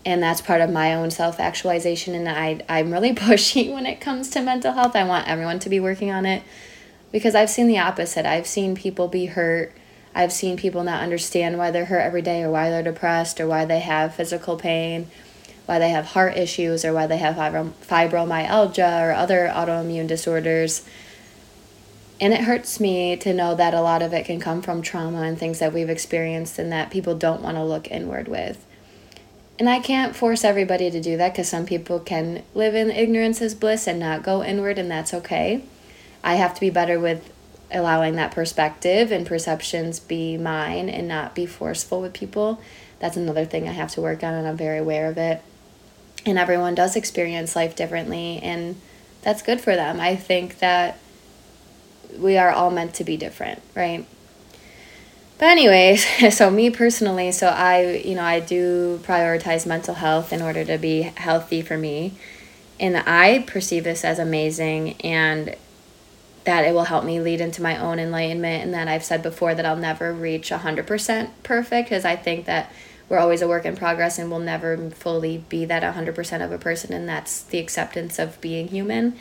And 0.05 0.23
that's 0.23 0.39
part 0.39 0.61
of 0.61 0.69
my 0.69 0.93
own 0.93 1.11
self 1.11 1.39
actualization. 1.39 2.15
And 2.15 2.29
I, 2.29 2.63
I'm 2.69 2.91
really 2.93 3.13
pushy 3.15 3.73
when 3.73 3.85
it 3.85 3.99
comes 3.99 4.29
to 4.31 4.41
mental 4.41 4.73
health. 4.73 4.95
I 4.95 5.03
want 5.03 5.27
everyone 5.27 5.59
to 5.59 5.69
be 5.69 5.79
working 5.79 6.11
on 6.11 6.25
it 6.25 6.43
because 7.11 7.35
I've 7.35 7.49
seen 7.49 7.67
the 7.67 7.79
opposite. 7.79 8.25
I've 8.25 8.47
seen 8.47 8.75
people 8.75 9.07
be 9.07 9.25
hurt. 9.27 9.73
I've 10.15 10.31
seen 10.31 10.57
people 10.57 10.83
not 10.83 11.03
understand 11.03 11.57
why 11.57 11.71
they're 11.71 11.85
hurt 11.85 11.99
every 11.99 12.21
day 12.21 12.41
or 12.43 12.49
why 12.49 12.69
they're 12.69 12.83
depressed 12.83 13.39
or 13.39 13.47
why 13.47 13.65
they 13.65 13.79
have 13.79 14.15
physical 14.15 14.57
pain, 14.57 15.07
why 15.67 15.77
they 15.77 15.89
have 15.89 16.07
heart 16.07 16.35
issues 16.35 16.83
or 16.83 16.93
why 16.93 17.05
they 17.05 17.17
have 17.17 17.35
fibromyalgia 17.35 19.07
or 19.07 19.11
other 19.11 19.51
autoimmune 19.53 20.07
disorders 20.07 20.83
and 22.19 22.33
it 22.33 22.41
hurts 22.41 22.79
me 22.79 23.15
to 23.17 23.33
know 23.33 23.53
that 23.55 23.73
a 23.73 23.81
lot 23.81 24.01
of 24.01 24.13
it 24.13 24.25
can 24.25 24.39
come 24.39 24.61
from 24.61 24.81
trauma 24.81 25.21
and 25.21 25.37
things 25.37 25.59
that 25.59 25.73
we've 25.73 25.89
experienced 25.89 26.57
and 26.57 26.71
that 26.71 26.89
people 26.89 27.15
don't 27.15 27.41
want 27.41 27.57
to 27.57 27.63
look 27.63 27.91
inward 27.91 28.27
with. 28.27 28.65
And 29.59 29.69
I 29.69 29.79
can't 29.79 30.15
force 30.15 30.43
everybody 30.43 30.89
to 30.89 31.01
do 31.01 31.17
that 31.17 31.33
because 31.33 31.49
some 31.49 31.65
people 31.65 31.99
can 31.99 32.43
live 32.53 32.75
in 32.75 32.91
ignorance 32.91 33.41
as 33.41 33.55
bliss 33.55 33.87
and 33.87 33.99
not 33.99 34.23
go 34.23 34.43
inward, 34.43 34.77
and 34.77 34.89
that's 34.89 35.13
okay. 35.13 35.63
I 36.23 36.35
have 36.35 36.53
to 36.55 36.59
be 36.59 36.69
better 36.69 36.99
with 36.99 37.31
allowing 37.71 38.15
that 38.15 38.31
perspective 38.31 39.11
and 39.11 39.25
perceptions 39.25 39.99
be 39.99 40.37
mine 40.37 40.89
and 40.89 41.07
not 41.07 41.35
be 41.35 41.45
forceful 41.45 42.01
with 42.01 42.13
people. 42.13 42.61
That's 42.99 43.17
another 43.17 43.45
thing 43.45 43.67
I 43.67 43.73
have 43.73 43.91
to 43.91 44.01
work 44.01 44.23
on, 44.23 44.33
and 44.33 44.47
I'm 44.47 44.57
very 44.57 44.77
aware 44.77 45.09
of 45.09 45.17
it. 45.17 45.41
And 46.27 46.37
everyone 46.37 46.75
does 46.75 46.95
experience 46.95 47.55
life 47.55 47.75
differently, 47.75 48.39
and 48.43 48.79
that's 49.21 49.41
good 49.41 49.61
for 49.61 49.75
them. 49.75 49.99
I 49.99 50.15
think 50.15 50.59
that 50.59 50.99
we 52.17 52.37
are 52.37 52.51
all 52.51 52.69
meant 52.69 52.93
to 52.95 53.03
be 53.03 53.17
different, 53.17 53.61
right? 53.75 54.05
But 55.37 55.45
anyways, 55.45 56.35
so 56.35 56.49
me 56.49 56.69
personally, 56.69 57.31
so 57.31 57.47
I, 57.47 58.01
you 58.05 58.15
know, 58.15 58.23
I 58.23 58.39
do 58.39 58.99
prioritize 59.03 59.65
mental 59.65 59.95
health 59.95 60.33
in 60.33 60.41
order 60.41 60.65
to 60.65 60.77
be 60.77 61.01
healthy 61.03 61.61
for 61.61 61.77
me. 61.77 62.13
And 62.79 62.97
I 62.97 63.43
perceive 63.47 63.83
this 63.83 64.03
as 64.03 64.19
amazing 64.19 65.01
and 65.01 65.55
that 66.43 66.65
it 66.65 66.73
will 66.73 66.85
help 66.85 67.03
me 67.03 67.19
lead 67.19 67.41
into 67.41 67.61
my 67.61 67.77
own 67.77 67.99
enlightenment 67.99 68.63
and 68.63 68.73
that 68.73 68.87
I've 68.87 69.03
said 69.03 69.21
before 69.21 69.53
that 69.55 69.65
I'll 69.65 69.75
never 69.75 70.13
reach 70.13 70.49
100% 70.49 71.29
perfect 71.43 71.89
because 71.89 72.05
I 72.05 72.15
think 72.15 72.45
that 72.45 72.71
we're 73.09 73.19
always 73.19 73.41
a 73.41 73.47
work 73.47 73.65
in 73.65 73.75
progress 73.75 74.19
and 74.19 74.29
we'll 74.29 74.39
never 74.39 74.89
fully 74.89 75.43
be 75.49 75.65
that 75.65 75.83
100% 75.95 76.43
of 76.45 76.51
a 76.51 76.57
person 76.57 76.93
and 76.93 77.07
that's 77.07 77.43
the 77.43 77.57
acceptance 77.57 78.19
of 78.19 78.39
being 78.41 78.67
human. 78.67 79.17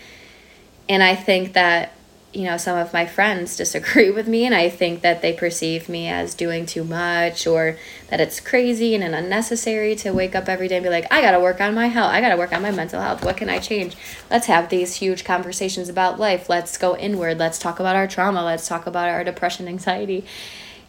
And 0.88 1.02
I 1.02 1.14
think 1.14 1.52
that 1.52 1.92
you 2.36 2.44
know 2.44 2.58
some 2.58 2.76
of 2.76 2.92
my 2.92 3.06
friends 3.06 3.56
disagree 3.56 4.10
with 4.18 4.28
me 4.28 4.44
and 4.44 4.54
i 4.54 4.68
think 4.68 5.00
that 5.00 5.22
they 5.22 5.32
perceive 5.32 5.88
me 5.88 6.06
as 6.06 6.34
doing 6.34 6.66
too 6.66 6.84
much 6.84 7.46
or 7.46 7.78
that 8.10 8.20
it's 8.20 8.40
crazy 8.40 8.94
and 8.94 9.02
unnecessary 9.02 9.96
to 9.96 10.10
wake 10.10 10.34
up 10.34 10.48
every 10.48 10.68
day 10.68 10.76
and 10.76 10.84
be 10.84 10.90
like 10.90 11.06
i 11.10 11.22
gotta 11.22 11.40
work 11.40 11.60
on 11.60 11.74
my 11.74 11.86
health. 11.86 12.12
I 12.12 12.20
gotta 12.20 12.36
work 12.36 12.52
on 12.52 12.62
my 12.62 12.70
mental 12.70 13.00
health. 13.00 13.24
What 13.24 13.38
can 13.38 13.48
i 13.48 13.58
change? 13.58 13.96
Let's 14.30 14.46
have 14.46 14.68
these 14.68 14.96
huge 14.96 15.24
conversations 15.24 15.88
about 15.88 16.18
life. 16.18 16.48
Let's 16.48 16.76
go 16.76 16.96
inward. 16.96 17.38
Let's 17.38 17.58
talk 17.58 17.80
about 17.80 17.96
our 17.96 18.06
trauma. 18.06 18.44
Let's 18.44 18.68
talk 18.68 18.86
about 18.86 19.08
our 19.08 19.24
depression 19.24 19.66
anxiety. 19.66 20.24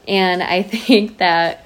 And 0.08 0.44
i 0.44 0.63
think 0.63 1.18
that 1.20 1.66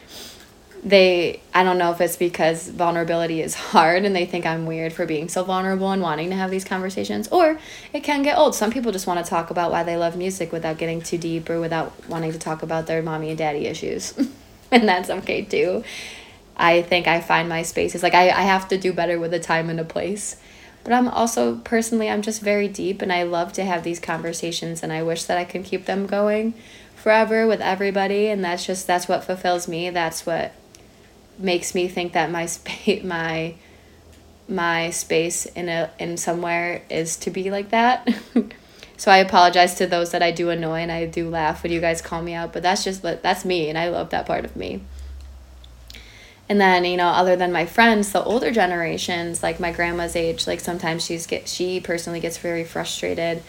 they 0.84 1.40
I 1.54 1.64
don't 1.64 1.78
know 1.78 1.92
if 1.92 2.02
it's 2.02 2.16
because 2.16 2.68
vulnerability 2.68 3.42
is 3.42 3.54
hard 3.54 4.04
and 4.04 4.16
they 4.16 4.26
think 4.26 4.46
I'm 4.46 4.66
weird 4.66 4.94
for 4.94 5.06
being 5.06 5.30
so 5.30 5.44
vulnerable 5.44 5.92
and 5.92 6.02
wanting 6.02 6.30
to 6.30 6.36
have 6.36 6.50
these 6.50 6.66
conversations 6.66 7.28
or 7.28 7.60
it 7.94 8.04
can 8.04 8.24
get 8.24 8.38
old. 8.38 8.56
Some 8.56 8.72
people 8.72 8.92
just 8.92 9.06
want 9.06 9.24
to 9.24 9.30
talk 9.30 9.52
about 9.52 9.72
why 9.72 9.84
they 9.84 9.96
love 9.96 10.18
music 10.18 10.52
without 10.52 10.78
getting 10.78 11.02
too 11.02 11.18
deep 11.18 11.50
or 11.50 11.60
without 11.60 11.94
wanting 12.10 12.32
to 12.32 12.40
talk 12.40 12.64
about 12.64 12.88
their 12.88 13.04
mommy 13.04 13.30
and 13.30 13.38
daddy 13.38 13.68
issues. 13.68 14.18
and 14.72 14.88
that's 14.88 15.10
okay 15.10 15.44
too. 15.44 15.84
I 16.58 16.82
think 16.82 17.08
I 17.08 17.22
find 17.22 17.48
my 17.48 17.62
spaces 17.62 18.02
like 18.02 18.16
I, 18.16 18.30
I 18.30 18.44
have 18.44 18.68
to 18.70 18.78
do 18.78 18.92
better 18.92 19.20
with 19.20 19.34
a 19.34 19.40
time 19.40 19.70
and 19.70 19.80
a 19.80 19.86
place. 19.86 20.38
But 20.84 20.94
I'm 20.94 21.08
also 21.08 21.58
personally 21.58 22.10
I'm 22.10 22.24
just 22.24 22.42
very 22.42 22.68
deep 22.68 23.04
and 23.04 23.14
I 23.14 23.22
love 23.22 23.54
to 23.54 23.64
have 23.64 23.84
these 23.84 24.00
conversations 24.00 24.82
and 24.82 24.92
I 24.92 25.04
wish 25.04 25.26
that 25.26 25.38
I 25.38 25.46
could 25.46 25.64
keep 25.64 25.86
them 25.86 26.08
going 26.08 26.56
forever 26.96 27.46
with 27.46 27.62
everybody 27.62 28.28
and 28.28 28.44
that's 28.44 28.66
just 28.66 28.88
that's 28.88 29.08
what 29.08 29.24
fulfills 29.24 29.68
me. 29.68 29.92
That's 29.92 30.26
what 30.26 30.54
makes 31.38 31.74
me 31.76 31.88
think 31.88 32.14
that 32.14 32.32
my 32.32 32.46
space 32.46 33.04
my 33.04 33.56
my 34.48 34.90
space 34.90 35.46
in 35.46 35.70
a 35.70 35.90
in 36.00 36.18
somewhere 36.18 36.84
is 36.90 37.18
to 37.18 37.30
be 37.32 37.50
like 37.50 37.70
that. 37.70 38.08
so 38.98 39.12
I 39.12 39.18
apologize 39.18 39.76
to 39.76 39.88
those 39.88 40.12
that 40.12 40.22
I 40.22 40.32
do 40.32 40.50
annoy 40.50 40.80
and 40.80 40.92
I 40.92 41.06
do 41.06 41.30
laugh 41.30 41.64
when 41.64 41.72
you 41.72 41.80
guys 41.80 42.02
call 42.02 42.22
me 42.22 42.34
out, 42.34 42.54
but 42.54 42.64
that's 42.64 42.84
just 42.84 43.02
that's 43.02 43.46
me 43.46 43.70
and 43.70 43.78
I 43.78 43.90
love 43.90 44.10
that 44.10 44.26
part 44.26 44.46
of 44.46 44.56
me. 44.56 44.82
And 46.50 46.60
then, 46.60 46.84
you 46.84 46.98
know, 46.98 47.08
other 47.08 47.38
than 47.38 47.54
my 47.54 47.66
friends, 47.66 48.12
the 48.12 48.22
older 48.22 48.52
generations, 48.52 49.42
like 49.42 49.62
my 49.62 49.72
grandma's 49.72 50.18
age, 50.18 50.48
like 50.48 50.60
sometimes 50.60 51.06
she's 51.06 51.26
get 51.26 51.48
she 51.48 51.80
personally 51.80 52.20
gets 52.20 52.38
very 52.38 52.66
frustrated 52.66 53.42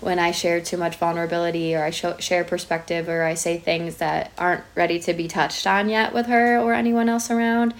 when 0.00 0.18
I 0.18 0.30
share 0.30 0.60
too 0.60 0.76
much 0.76 0.96
vulnerability 0.96 1.74
or 1.74 1.84
I 1.84 1.90
show, 1.90 2.16
share 2.18 2.44
perspective 2.44 3.08
or 3.08 3.22
I 3.22 3.34
say 3.34 3.58
things 3.58 3.96
that 3.96 4.32
aren't 4.38 4.64
ready 4.74 4.98
to 5.00 5.12
be 5.12 5.28
touched 5.28 5.66
on 5.66 5.88
yet 5.88 6.12
with 6.14 6.26
her 6.26 6.58
or 6.58 6.72
anyone 6.74 7.08
else 7.08 7.30
around. 7.30 7.74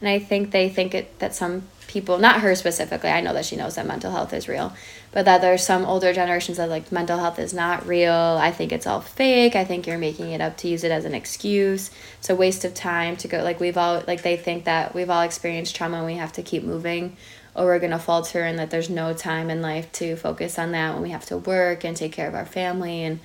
And 0.00 0.08
I 0.08 0.18
think 0.18 0.50
they 0.50 0.68
think 0.68 0.94
it 0.94 1.18
that 1.18 1.34
some 1.34 1.62
people, 1.86 2.18
not 2.18 2.40
her 2.40 2.54
specifically, 2.54 3.10
I 3.10 3.20
know 3.20 3.32
that 3.32 3.46
she 3.46 3.56
knows 3.56 3.76
that 3.76 3.86
mental 3.86 4.10
health 4.10 4.32
is 4.32 4.48
real, 4.48 4.74
but 5.12 5.24
that 5.24 5.40
there's 5.40 5.64
some 5.64 5.84
older 5.84 6.12
generations 6.12 6.58
that 6.58 6.68
like 6.68 6.92
mental 6.92 7.18
health 7.18 7.38
is 7.38 7.54
not 7.54 7.86
real. 7.86 8.12
I 8.12 8.50
think 8.50 8.72
it's 8.72 8.86
all 8.86 9.00
fake. 9.00 9.56
I 9.56 9.64
think 9.64 9.86
you're 9.86 9.98
making 9.98 10.30
it 10.32 10.40
up 10.40 10.56
to 10.58 10.68
use 10.68 10.84
it 10.84 10.90
as 10.90 11.04
an 11.04 11.14
excuse. 11.14 11.90
It's 12.18 12.28
a 12.28 12.36
waste 12.36 12.64
of 12.64 12.74
time 12.74 13.16
to 13.16 13.28
go 13.28 13.42
like 13.42 13.60
we've 13.60 13.78
all 13.78 14.02
like 14.06 14.22
they 14.22 14.36
think 14.36 14.64
that 14.64 14.94
we've 14.94 15.10
all 15.10 15.22
experienced 15.22 15.74
trauma 15.74 15.98
and 15.98 16.06
we 16.06 16.14
have 16.14 16.32
to 16.34 16.42
keep 16.42 16.64
moving 16.64 17.16
or 17.56 17.64
we're 17.64 17.78
going 17.78 17.90
to 17.90 17.98
falter 17.98 18.42
and 18.42 18.58
that 18.58 18.70
there's 18.70 18.90
no 18.90 19.14
time 19.14 19.48
in 19.50 19.62
life 19.62 19.90
to 19.92 20.14
focus 20.14 20.58
on 20.58 20.72
that 20.72 20.92
when 20.92 21.02
we 21.02 21.10
have 21.10 21.24
to 21.24 21.38
work 21.38 21.84
and 21.84 21.96
take 21.96 22.12
care 22.12 22.28
of 22.28 22.34
our 22.34 22.44
family 22.44 23.02
and 23.02 23.18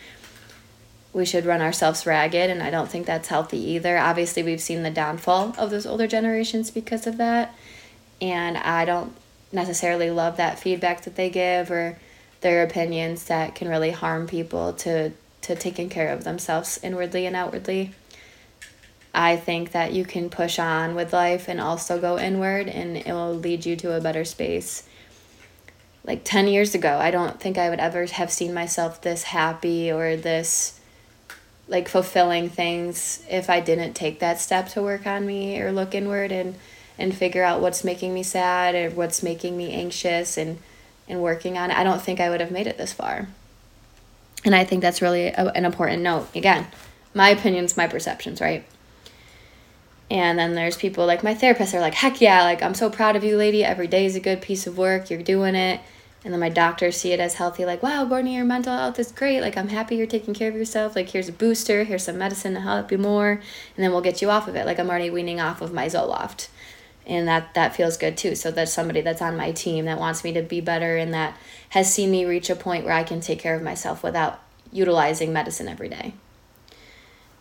we 1.13 1.25
should 1.25 1.45
run 1.45 1.61
ourselves 1.61 2.05
ragged 2.05 2.49
and 2.49 2.63
I 2.63 2.69
don't 2.69 2.89
think 2.89 3.05
that's 3.05 3.27
healthy 3.27 3.59
either. 3.71 3.97
Obviously, 3.97 4.41
we've 4.41 4.61
seen 4.61 4.83
the 4.83 4.89
downfall 4.89 5.53
of 5.57 5.69
those 5.69 5.85
older 5.85 6.07
generations 6.07 6.71
because 6.71 7.05
of 7.05 7.17
that. 7.17 7.53
And 8.21 8.57
I 8.57 8.85
don't 8.85 9.13
necessarily 9.51 10.09
love 10.09 10.37
that 10.37 10.59
feedback 10.59 11.01
that 11.03 11.15
they 11.15 11.29
give 11.29 11.69
or 11.69 11.97
their 12.39 12.63
opinions 12.63 13.25
that 13.25 13.55
can 13.55 13.67
really 13.67 13.91
harm 13.91 14.27
people 14.27 14.73
to 14.73 15.11
to 15.41 15.55
taking 15.55 15.89
care 15.89 16.13
of 16.13 16.23
themselves 16.23 16.79
inwardly 16.83 17.25
and 17.25 17.35
outwardly. 17.35 17.91
I 19.13 19.35
think 19.35 19.71
that 19.71 19.93
you 19.93 20.05
can 20.05 20.29
push 20.29 20.57
on 20.57 20.95
with 20.95 21.13
life 21.13 21.47
and 21.47 21.59
also 21.59 21.99
go 21.99 22.17
inward, 22.17 22.67
and 22.67 22.97
it 22.97 23.07
will 23.07 23.33
lead 23.33 23.65
you 23.65 23.75
to 23.77 23.95
a 23.95 24.01
better 24.01 24.23
space. 24.23 24.87
Like 26.03 26.23
10 26.23 26.47
years 26.47 26.73
ago, 26.73 26.97
I 26.97 27.11
don't 27.11 27.39
think 27.39 27.57
I 27.57 27.69
would 27.69 27.79
ever 27.79 28.05
have 28.05 28.31
seen 28.31 28.53
myself 28.53 29.01
this 29.01 29.23
happy 29.23 29.91
or 29.91 30.15
this 30.15 30.79
like 31.67 31.87
fulfilling 31.87 32.49
things 32.49 33.23
if 33.29 33.49
I 33.49 33.61
didn't 33.61 33.93
take 33.93 34.19
that 34.19 34.39
step 34.39 34.69
to 34.69 34.81
work 34.81 35.07
on 35.07 35.25
me 35.25 35.59
or 35.61 35.71
look 35.71 35.95
inward 35.95 36.31
and 36.31 36.55
and 36.99 37.15
figure 37.15 37.43
out 37.43 37.61
what's 37.61 37.83
making 37.83 38.13
me 38.13 38.23
sad 38.23 38.75
or 38.75 38.89
what's 38.93 39.23
making 39.23 39.57
me 39.57 39.71
anxious 39.73 40.37
and 40.37 40.59
and 41.07 41.21
working 41.21 41.57
on 41.57 41.71
it. 41.71 41.77
I 41.77 41.83
don't 41.83 42.01
think 42.01 42.19
I 42.19 42.29
would 42.29 42.41
have 42.41 42.51
made 42.51 42.67
it 42.67 42.77
this 42.77 42.93
far. 42.93 43.27
And 44.43 44.55
I 44.55 44.63
think 44.63 44.81
that's 44.81 45.01
really 45.01 45.27
a, 45.27 45.51
an 45.55 45.65
important 45.65 46.01
note. 46.01 46.33
Again, 46.35 46.67
my 47.13 47.29
opinions, 47.29 47.77
my 47.77 47.87
perceptions, 47.87 48.41
right? 48.41 48.65
And 50.11 50.37
then 50.37 50.55
there's 50.55 50.75
people 50.75 51.05
like 51.05 51.23
my 51.23 51.33
therapist 51.33 51.73
are 51.73 51.79
like, 51.79 51.93
heck 51.93 52.19
yeah, 52.19 52.43
like 52.43 52.61
I'm 52.61 52.73
so 52.73 52.89
proud 52.89 53.15
of 53.15 53.23
you, 53.23 53.37
lady. 53.37 53.63
Every 53.63 53.87
day 53.87 54.05
is 54.05 54.13
a 54.13 54.19
good 54.19 54.41
piece 54.41 54.67
of 54.67 54.77
work. 54.77 55.09
You're 55.09 55.21
doing 55.21 55.55
it. 55.55 55.79
And 56.25 56.33
then 56.33 56.41
my 56.41 56.49
doctors 56.49 56.97
see 56.97 57.13
it 57.13 57.19
as 57.21 57.35
healthy, 57.35 57.65
like, 57.65 57.81
wow, 57.81 58.05
Courtney, 58.07 58.35
your 58.35 58.43
mental 58.43 58.75
health 58.77 58.99
is 58.99 59.11
great. 59.11 59.39
Like, 59.39 59.57
I'm 59.57 59.69
happy 59.69 59.95
you're 59.95 60.05
taking 60.05 60.33
care 60.33 60.49
of 60.49 60.55
yourself. 60.55 60.95
Like, 60.95 61.09
here's 61.09 61.29
a 61.29 61.31
booster, 61.31 61.85
here's 61.85 62.03
some 62.03 62.17
medicine 62.19 62.53
to 62.53 62.59
help 62.59 62.91
you 62.91 62.99
more, 62.99 63.31
and 63.31 63.83
then 63.83 63.89
we'll 63.89 64.01
get 64.01 64.21
you 64.21 64.29
off 64.29 64.47
of 64.47 64.55
it. 64.55 64.67
Like, 64.67 64.77
I'm 64.77 64.89
already 64.89 65.09
weaning 65.09 65.39
off 65.39 65.61
of 65.61 65.73
my 65.73 65.87
Zoloft. 65.87 66.49
And 67.07 67.27
that, 67.27 67.55
that 67.55 67.75
feels 67.75 67.97
good 67.97 68.17
too. 68.17 68.35
So, 68.35 68.51
that's 68.51 68.71
somebody 68.71 69.01
that's 69.01 69.21
on 69.21 69.35
my 69.35 69.51
team 69.51 69.85
that 69.85 69.97
wants 69.97 70.23
me 70.23 70.31
to 70.33 70.43
be 70.43 70.61
better 70.61 70.95
and 70.95 71.11
that 71.15 71.35
has 71.69 71.91
seen 71.91 72.11
me 72.11 72.25
reach 72.25 72.51
a 72.51 72.55
point 72.55 72.85
where 72.85 72.93
I 72.93 73.03
can 73.03 73.21
take 73.21 73.39
care 73.39 73.55
of 73.55 73.63
myself 73.63 74.03
without 74.03 74.41
utilizing 74.71 75.33
medicine 75.33 75.67
every 75.67 75.89
day. 75.89 76.13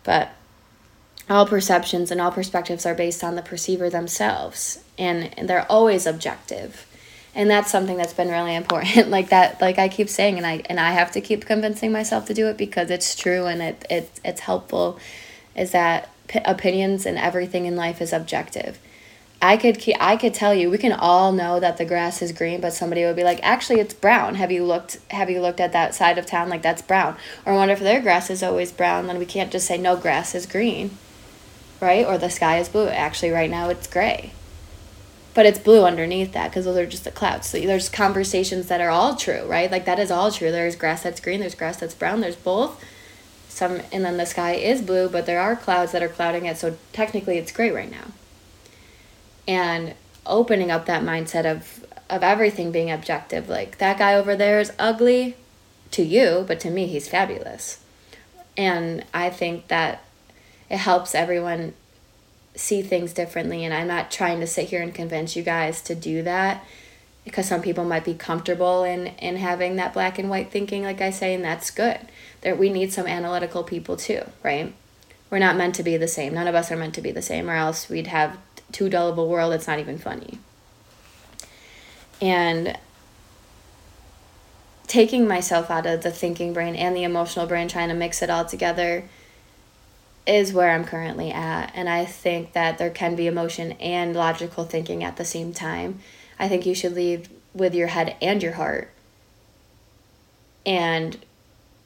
But 0.05 0.31
all 1.31 1.47
perceptions 1.47 2.11
and 2.11 2.21
all 2.21 2.33
perspectives 2.33 2.85
are 2.85 2.95
based 2.95 3.23
on 3.23 3.37
the 3.37 3.43
perceiver 3.43 3.89
themselves 3.89 4.83
and, 4.99 5.33
and 5.39 5.49
they're 5.49 5.71
always 5.71 6.05
objective. 6.05 6.87
And 7.33 7.49
that's 7.49 7.71
something 7.71 7.97
that's 7.97 8.13
been 8.13 8.29
really 8.29 8.57
important. 8.57 9.09
Like 9.11 9.29
that 9.29 9.61
like 9.61 9.79
i 9.79 9.89
keep 9.89 10.09
saying 10.09 10.37
and 10.37 10.47
i 10.47 10.63
and 10.67 10.81
i 10.81 10.91
have 10.93 11.13
to 11.13 11.21
keep 11.21 11.45
convincing 11.45 11.93
myself 11.93 12.27
to 12.27 12.35
do 12.35 12.49
it 12.49 12.57
because 12.57 12.91
it's 12.91 13.15
true 13.15 13.47
and 13.47 13.61
it, 13.63 13.85
it 13.91 14.21
it's 14.25 14.41
helpful 14.41 14.99
is 15.55 15.73
that 15.73 16.11
p- 16.29 16.41
opinions 16.45 17.07
and 17.07 17.19
everything 17.19 17.67
in 17.67 17.77
life 17.77 18.01
is 18.01 18.13
objective. 18.13 18.79
I 19.43 19.57
could 19.57 19.79
keep, 19.79 19.97
i 20.01 20.17
could 20.17 20.35
tell 20.35 20.55
you 20.55 20.71
we 20.71 20.79
can 20.79 20.93
all 20.93 21.33
know 21.33 21.61
that 21.61 21.77
the 21.77 21.85
grass 21.85 22.23
is 22.23 22.33
green 22.33 22.61
but 22.61 22.73
somebody 22.73 23.05
would 23.05 23.17
be 23.17 23.25
like 23.25 23.41
actually 23.43 23.81
it's 23.81 23.95
brown. 23.95 24.35
Have 24.37 24.51
you 24.51 24.65
looked 24.65 24.99
have 25.11 25.31
you 25.31 25.41
looked 25.41 25.61
at 25.61 25.73
that 25.73 25.95
side 25.95 26.19
of 26.19 26.27
town? 26.27 26.49
Like 26.49 26.63
that's 26.63 26.83
brown. 26.83 27.17
Or 27.47 27.55
wonder 27.55 27.75
if 27.75 27.81
their 27.81 28.01
grass 28.01 28.31
is 28.31 28.43
always 28.43 28.73
brown 28.73 29.07
then 29.07 29.19
we 29.19 29.27
can't 29.27 29.53
just 29.53 29.67
say 29.67 29.79
no 29.79 29.97
grass 29.97 30.35
is 30.35 30.47
green 30.47 30.91
right? 31.81 32.07
Or 32.07 32.19
the 32.19 32.31
sky 32.31 32.59
is 32.59 32.69
blue. 32.69 32.89
Actually, 32.89 33.31
right 33.31 33.51
now 33.51 33.69
it's 33.69 33.87
gray. 33.87 34.33
But 35.33 35.47
it's 35.47 35.59
blue 35.59 35.85
underneath 35.85 36.33
that 36.33 36.51
because 36.51 36.65
those 36.65 36.77
are 36.77 36.87
just 36.87 37.05
the 37.05 37.11
clouds. 37.11 37.49
So 37.49 37.61
there's 37.61 37.89
conversations 37.89 38.67
that 38.67 38.81
are 38.81 38.91
all 38.91 39.15
true, 39.15 39.45
right? 39.47 39.71
Like 39.71 39.85
that 39.85 39.99
is 39.99 40.11
all 40.11 40.33
true. 40.33 40.51
There's 40.51 40.77
grass 40.77 41.03
that's 41.03 41.21
green, 41.21 41.41
there's 41.41 41.55
grass 41.55 41.77
that's 41.77 41.95
brown, 41.95 42.21
there's 42.21 42.37
both. 42.37 42.83
Some 43.49 43.81
and 43.93 44.05
then 44.05 44.17
the 44.17 44.27
sky 44.27 44.53
is 44.53 44.83
blue, 44.83 45.09
but 45.09 45.27
there 45.27 45.41
are 45.41 45.55
clouds 45.55 45.93
that 45.93 46.03
are 46.03 46.09
clouding 46.09 46.47
it, 46.47 46.57
so 46.57 46.77
technically 46.93 47.37
it's 47.39 47.53
gray 47.53 47.71
right 47.71 47.91
now. 47.91 48.07
And 49.47 49.95
opening 50.27 50.71
up 50.71 50.87
that 50.87 51.03
mindset 51.03 51.45
of 51.45 51.87
of 52.09 52.25
everything 52.25 52.73
being 52.73 52.91
objective, 52.91 53.49
like 53.49 53.79
that 53.79 53.99
guy 53.99 54.15
over 54.15 54.35
there 54.35 54.61
is 54.61 54.73
ugly 54.79 55.37
to 55.93 56.03
you, 56.03 56.45
but 56.47 56.59
to 56.61 56.71
me 56.71 56.87
he's 56.87 57.09
fabulous. 57.09 57.81
And 58.57 59.05
I 59.15 59.31
think 59.31 59.69
that 59.69 60.05
it 60.71 60.79
helps 60.79 61.15
everyone 61.15 61.75
see 62.55 62.83
things 62.83 63.13
differently 63.13 63.65
and 63.65 63.75
i'm 63.75 63.89
not 63.89 64.11
trying 64.11 64.41
to 64.41 64.47
sit 64.47 64.69
here 64.69 64.83
and 64.83 64.95
convince 64.95 65.37
you 65.37 65.43
guys 65.43 65.81
to 65.83 65.95
do 65.95 66.23
that 66.23 66.65
because 67.25 67.47
some 67.47 67.61
people 67.61 67.85
might 67.85 68.05
be 68.05 68.15
comfortable 68.15 68.83
in 68.85 69.09
in 69.19 69.37
having 69.37 69.77
that 69.77 69.93
black 69.93 70.19
and 70.19 70.31
white 70.31 70.51
thinking 70.51 70.83
like 70.83 71.01
i 71.01 71.11
say 71.11 71.35
and 71.35 71.45
that's 71.45 71.71
good. 71.71 71.99
There 72.41 72.55
we 72.55 72.71
need 72.71 72.93
some 72.93 73.07
analytical 73.07 73.63
people 73.63 73.97
too 73.97 74.23
right? 74.43 74.73
We're 75.31 75.39
not 75.39 75.57
meant 75.57 75.77
to 75.77 75.85
be 75.85 75.97
the 75.97 76.09
same. 76.09 76.35
None 76.35 76.49
of 76.49 76.57
us 76.57 76.73
are 76.73 76.77
meant 76.77 76.95
to 76.95 77.01
be 77.01 77.13
the 77.13 77.23
same 77.23 77.49
or 77.49 77.55
else 77.55 77.89
we'd 77.89 78.09
have 78.09 78.37
too 78.73 78.89
dull 78.89 79.09
of 79.09 79.19
a 79.19 79.25
world. 79.25 79.53
It's 79.53 79.67
not 79.67 79.79
even 79.79 79.99
funny. 79.99 80.39
And 82.21 82.77
taking 84.87 85.29
myself 85.29 85.71
out 85.71 85.87
of 85.87 86.03
the 86.03 86.11
thinking 86.11 86.53
brain 86.53 86.75
and 86.75 86.97
the 86.97 87.05
emotional 87.05 87.47
brain 87.47 87.69
trying 87.69 87.89
to 87.89 87.95
mix 87.95 88.23
it 88.23 88.31
all 88.31 88.45
together 88.45 89.09
is 90.27 90.53
where 90.53 90.71
I'm 90.71 90.85
currently 90.85 91.31
at. 91.31 91.73
And 91.75 91.89
I 91.89 92.05
think 92.05 92.53
that 92.53 92.79
there 92.79 92.91
can 92.91 93.17
be 93.17 93.27
emotion 93.27 93.73
and 93.73 94.15
logical 94.15 94.65
thinking 94.65 95.03
at 95.03 95.17
the 95.17 95.25
same 95.25 95.53
time. 95.53 96.01
I 96.39 96.49
think 96.49 96.67
you 96.67 96.75
should 96.75 96.95
lead 96.95 97.29
with 97.55 97.75
your 97.75 97.89
head 97.89 98.17
and 98.21 98.43
your 98.43 98.53
heart. 98.53 98.91
And 100.65 101.19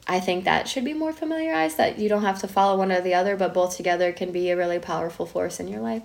I 0.07 0.21
think 0.21 0.45
that 0.45 0.69
should 0.69 0.85
be 0.85 0.93
more 0.93 1.13
familiarized 1.13 1.79
that 1.79 1.99
you 1.99 2.09
don't 2.09 2.23
have 2.23 2.41
to 2.41 2.49
follow 2.49 2.77
one 2.77 2.93
or 2.93 3.01
the 3.01 3.15
other, 3.15 3.37
but 3.37 3.55
both 3.55 3.77
together 3.77 4.13
can 4.13 4.33
be 4.33 4.51
a 4.51 4.57
really 4.57 4.79
powerful 4.79 5.25
force 5.27 5.61
in 5.61 5.69
your 5.69 5.81
life. 5.81 6.03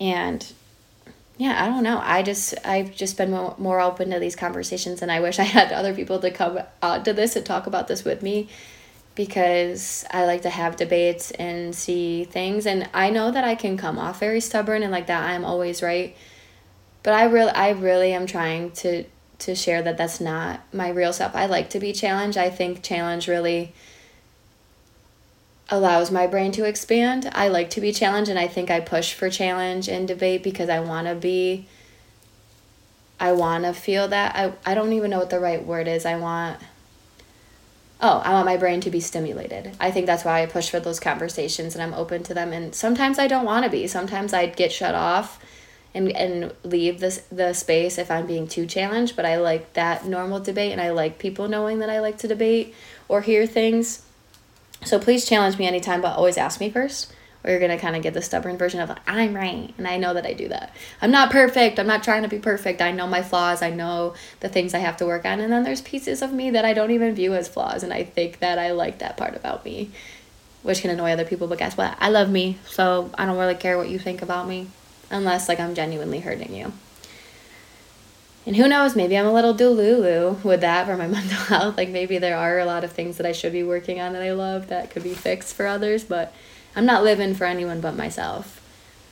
And 0.00 0.52
yeah, 1.36 1.64
I 1.64 1.66
don't 1.66 1.82
know. 1.82 2.00
I 2.02 2.22
just 2.22 2.54
I've 2.64 2.94
just 2.94 3.16
been 3.16 3.30
more 3.30 3.80
open 3.80 4.10
to 4.10 4.18
these 4.18 4.36
conversations, 4.36 5.02
and 5.02 5.10
I 5.10 5.20
wish 5.20 5.38
I 5.40 5.44
had 5.44 5.72
other 5.72 5.94
people 5.94 6.18
to 6.20 6.30
come 6.30 6.60
out 6.82 7.04
to 7.06 7.12
this 7.12 7.36
and 7.36 7.44
talk 7.44 7.66
about 7.66 7.88
this 7.88 8.04
with 8.04 8.22
me, 8.22 8.48
because 9.14 10.04
I 10.10 10.24
like 10.24 10.42
to 10.42 10.50
have 10.50 10.76
debates 10.76 11.30
and 11.32 11.74
see 11.74 12.24
things, 12.24 12.66
and 12.66 12.88
I 12.92 13.10
know 13.10 13.30
that 13.30 13.44
I 13.44 13.54
can 13.54 13.76
come 13.76 13.98
off 13.98 14.20
very 14.20 14.40
stubborn 14.40 14.82
and 14.82 14.90
like 14.90 15.06
that 15.06 15.30
I'm 15.30 15.44
always 15.44 15.82
right, 15.82 16.16
but 17.02 17.14
I 17.14 17.24
really 17.24 17.52
I 17.52 17.70
really 17.70 18.12
am 18.12 18.26
trying 18.26 18.72
to 18.72 19.04
to 19.40 19.54
share 19.54 19.82
that 19.82 19.96
that's 19.96 20.20
not 20.20 20.60
my 20.72 20.88
real 20.88 21.12
self. 21.12 21.34
I 21.34 21.46
like 21.46 21.70
to 21.70 21.80
be 21.80 21.92
challenged. 21.92 22.38
I 22.38 22.50
think 22.50 22.82
challenge 22.82 23.28
really 23.28 23.72
allows 25.70 26.10
my 26.10 26.26
brain 26.26 26.52
to 26.52 26.64
expand. 26.64 27.30
I 27.34 27.48
like 27.48 27.70
to 27.70 27.80
be 27.80 27.92
challenged 27.92 28.30
and 28.30 28.38
I 28.38 28.46
think 28.46 28.70
I 28.70 28.80
push 28.80 29.12
for 29.12 29.30
challenge 29.30 29.88
and 29.88 30.06
debate 30.06 30.42
because 30.42 30.68
I 30.68 30.80
want 30.80 31.06
to 31.06 31.14
be 31.14 31.66
I 33.18 33.32
want 33.32 33.64
to 33.64 33.72
feel 33.72 34.08
that 34.08 34.34
I 34.36 34.52
I 34.70 34.74
don't 34.74 34.92
even 34.92 35.10
know 35.10 35.18
what 35.18 35.30
the 35.30 35.40
right 35.40 35.64
word 35.64 35.88
is. 35.88 36.04
I 36.04 36.16
want 36.16 36.58
Oh, 38.00 38.18
I 38.18 38.32
want 38.32 38.46
my 38.46 38.56
brain 38.56 38.80
to 38.82 38.90
be 38.90 39.00
stimulated. 39.00 39.74
I 39.80 39.90
think 39.90 40.06
that's 40.06 40.24
why 40.24 40.42
I 40.42 40.46
push 40.46 40.68
for 40.68 40.80
those 40.80 41.00
conversations 41.00 41.74
and 41.74 41.82
I'm 41.82 41.94
open 41.94 42.22
to 42.24 42.34
them 42.34 42.52
and 42.52 42.74
sometimes 42.74 43.18
I 43.18 43.28
don't 43.28 43.46
want 43.46 43.64
to 43.64 43.70
be. 43.70 43.86
Sometimes 43.86 44.32
I'd 44.32 44.56
get 44.56 44.72
shut 44.72 44.94
off 44.94 45.40
and 45.94 46.10
and 46.10 46.52
leave 46.64 47.00
this 47.00 47.22
the 47.30 47.52
space 47.52 47.98
if 47.98 48.10
I'm 48.10 48.26
being 48.26 48.48
too 48.48 48.66
challenged, 48.66 49.14
but 49.16 49.24
I 49.24 49.36
like 49.36 49.74
that 49.74 50.06
normal 50.06 50.40
debate 50.40 50.72
and 50.72 50.80
I 50.80 50.90
like 50.90 51.18
people 51.18 51.48
knowing 51.48 51.78
that 51.78 51.88
I 51.88 52.00
like 52.00 52.18
to 52.18 52.28
debate 52.28 52.74
or 53.08 53.20
hear 53.20 53.46
things 53.46 54.02
so 54.84 54.98
please 54.98 55.24
challenge 55.26 55.58
me 55.58 55.66
anytime, 55.66 56.00
but 56.00 56.16
always 56.16 56.36
ask 56.36 56.60
me 56.60 56.70
first, 56.70 57.12
or 57.44 57.50
you're 57.50 57.60
gonna 57.60 57.78
kind 57.78 57.94
of 57.94 58.02
get 58.02 58.14
the 58.14 58.22
stubborn 58.22 58.56
version 58.56 58.80
of 58.80 58.88
like, 58.88 58.98
I'm 59.06 59.34
right, 59.34 59.74
and 59.76 59.86
I 59.86 59.98
know 59.98 60.14
that 60.14 60.24
I 60.24 60.32
do 60.32 60.48
that. 60.48 60.74
I'm 61.02 61.10
not 61.10 61.30
perfect. 61.30 61.78
I'm 61.78 61.86
not 61.86 62.02
trying 62.02 62.22
to 62.22 62.28
be 62.28 62.38
perfect. 62.38 62.80
I 62.80 62.90
know 62.90 63.06
my 63.06 63.22
flaws. 63.22 63.60
I 63.60 63.70
know 63.70 64.14
the 64.40 64.48
things 64.48 64.72
I 64.72 64.78
have 64.78 64.96
to 64.98 65.06
work 65.06 65.26
on, 65.26 65.40
and 65.40 65.52
then 65.52 65.62
there's 65.62 65.82
pieces 65.82 66.22
of 66.22 66.32
me 66.32 66.50
that 66.50 66.64
I 66.64 66.72
don't 66.72 66.90
even 66.90 67.14
view 67.14 67.34
as 67.34 67.48
flaws, 67.48 67.82
and 67.82 67.92
I 67.92 68.04
think 68.04 68.38
that 68.38 68.58
I 68.58 68.72
like 68.72 68.98
that 68.98 69.16
part 69.16 69.36
about 69.36 69.64
me, 69.64 69.90
which 70.62 70.80
can 70.80 70.90
annoy 70.90 71.12
other 71.12 71.26
people. 71.26 71.46
But 71.46 71.58
guess 71.58 71.76
what? 71.76 71.96
I 72.00 72.08
love 72.08 72.30
me, 72.30 72.58
so 72.66 73.10
I 73.18 73.26
don't 73.26 73.38
really 73.38 73.54
care 73.54 73.76
what 73.76 73.90
you 73.90 73.98
think 73.98 74.22
about 74.22 74.48
me, 74.48 74.68
unless 75.10 75.48
like 75.48 75.60
I'm 75.60 75.74
genuinely 75.74 76.20
hurting 76.20 76.54
you. 76.54 76.72
And 78.46 78.56
who 78.56 78.68
knows, 78.68 78.94
maybe 78.94 79.16
I'm 79.16 79.26
a 79.26 79.32
little 79.32 79.54
delulu 79.54 80.42
with 80.44 80.60
that 80.60 80.86
for 80.86 80.96
my 80.96 81.06
mental 81.08 81.38
health. 81.38 81.76
Like 81.76 81.88
maybe 81.88 82.18
there 82.18 82.36
are 82.36 82.58
a 82.58 82.66
lot 82.66 82.84
of 82.84 82.92
things 82.92 83.16
that 83.16 83.26
I 83.26 83.32
should 83.32 83.52
be 83.52 83.62
working 83.62 84.00
on 84.00 84.12
that 84.12 84.22
I 84.22 84.32
love 84.32 84.68
that 84.68 84.90
could 84.90 85.02
be 85.02 85.14
fixed 85.14 85.54
for 85.54 85.66
others, 85.66 86.04
but 86.04 86.32
I'm 86.76 86.86
not 86.86 87.04
living 87.04 87.34
for 87.34 87.44
anyone 87.44 87.80
but 87.80 87.96
myself. 87.96 88.60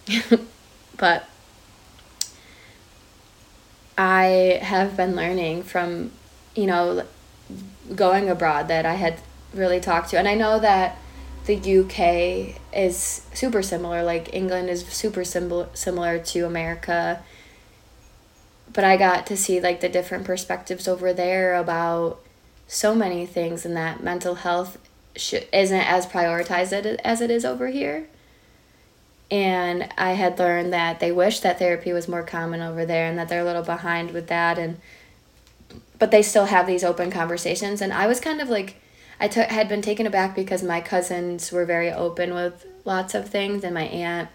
but 0.96 1.28
I 3.96 4.58
have 4.62 4.96
been 4.96 5.14
learning 5.14 5.62
from, 5.62 6.12
you 6.54 6.66
know, 6.66 7.04
going 7.94 8.28
abroad 8.28 8.68
that 8.68 8.86
I 8.86 8.94
had 8.94 9.20
really 9.54 9.80
talked 9.80 10.10
to. 10.10 10.18
And 10.18 10.26
I 10.26 10.34
know 10.34 10.58
that 10.58 10.96
the 11.46 11.56
UK 11.56 12.60
is 12.74 13.26
super 13.34 13.62
similar. 13.62 14.02
Like 14.02 14.32
England 14.34 14.70
is 14.70 14.86
super 14.86 15.24
sim- 15.24 15.66
similar 15.74 16.18
to 16.18 16.46
America 16.46 17.22
but 18.72 18.84
I 18.84 18.96
got 18.96 19.26
to 19.26 19.36
see 19.36 19.60
like 19.60 19.80
the 19.80 19.88
different 19.88 20.24
perspectives 20.24 20.88
over 20.88 21.12
there 21.12 21.54
about 21.54 22.20
so 22.66 22.94
many 22.94 23.26
things 23.26 23.64
and 23.64 23.76
that 23.76 24.02
mental 24.02 24.36
health 24.36 24.78
sh- 25.16 25.34
isn't 25.52 25.80
as 25.80 26.06
prioritized 26.06 26.72
as 27.04 27.20
it 27.20 27.30
is 27.30 27.44
over 27.44 27.68
here. 27.68 28.06
And 29.30 29.88
I 29.96 30.12
had 30.12 30.38
learned 30.38 30.72
that 30.72 31.00
they 31.00 31.10
wish 31.10 31.40
that 31.40 31.58
therapy 31.58 31.92
was 31.92 32.08
more 32.08 32.22
common 32.22 32.60
over 32.60 32.84
there 32.84 33.08
and 33.08 33.18
that 33.18 33.28
they're 33.28 33.40
a 33.40 33.44
little 33.44 33.62
behind 33.62 34.10
with 34.10 34.28
that 34.28 34.58
and 34.58 34.78
but 35.98 36.10
they 36.10 36.20
still 36.20 36.46
have 36.46 36.66
these 36.66 36.84
open 36.84 37.10
conversations 37.10 37.80
and 37.80 37.92
I 37.92 38.06
was 38.06 38.20
kind 38.20 38.42
of 38.42 38.50
like 38.50 38.76
I 39.20 39.28
took 39.28 39.48
had 39.48 39.68
been 39.68 39.80
taken 39.80 40.06
aback 40.06 40.34
because 40.34 40.62
my 40.62 40.80
cousins 40.80 41.50
were 41.50 41.64
very 41.64 41.90
open 41.90 42.34
with 42.34 42.66
lots 42.84 43.14
of 43.14 43.30
things 43.30 43.64
and 43.64 43.72
my 43.72 43.84
aunt 43.84 44.28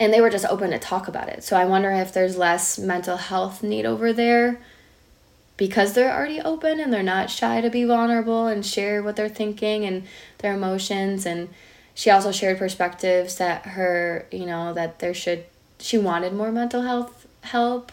and 0.00 0.12
they 0.12 0.20
were 0.20 0.30
just 0.30 0.46
open 0.46 0.70
to 0.70 0.78
talk 0.78 1.08
about 1.08 1.28
it. 1.28 1.42
So 1.42 1.56
I 1.56 1.64
wonder 1.64 1.90
if 1.90 2.12
there's 2.12 2.36
less 2.36 2.78
mental 2.78 3.16
health 3.16 3.62
need 3.62 3.84
over 3.84 4.12
there 4.12 4.60
because 5.56 5.94
they're 5.94 6.14
already 6.14 6.40
open 6.40 6.80
and 6.80 6.92
they're 6.92 7.02
not 7.02 7.30
shy 7.30 7.60
to 7.60 7.70
be 7.70 7.84
vulnerable 7.84 8.46
and 8.46 8.64
share 8.64 9.02
what 9.02 9.16
they're 9.16 9.28
thinking 9.28 9.84
and 9.84 10.04
their 10.38 10.54
emotions 10.54 11.24
and 11.26 11.48
she 11.96 12.10
also 12.10 12.30
shared 12.30 12.58
perspectives 12.58 13.36
that 13.36 13.64
her, 13.64 14.26
you 14.30 14.44
know, 14.44 14.74
that 14.74 14.98
there 14.98 15.14
should 15.14 15.46
she 15.78 15.96
wanted 15.96 16.34
more 16.34 16.52
mental 16.52 16.82
health 16.82 17.26
help 17.40 17.90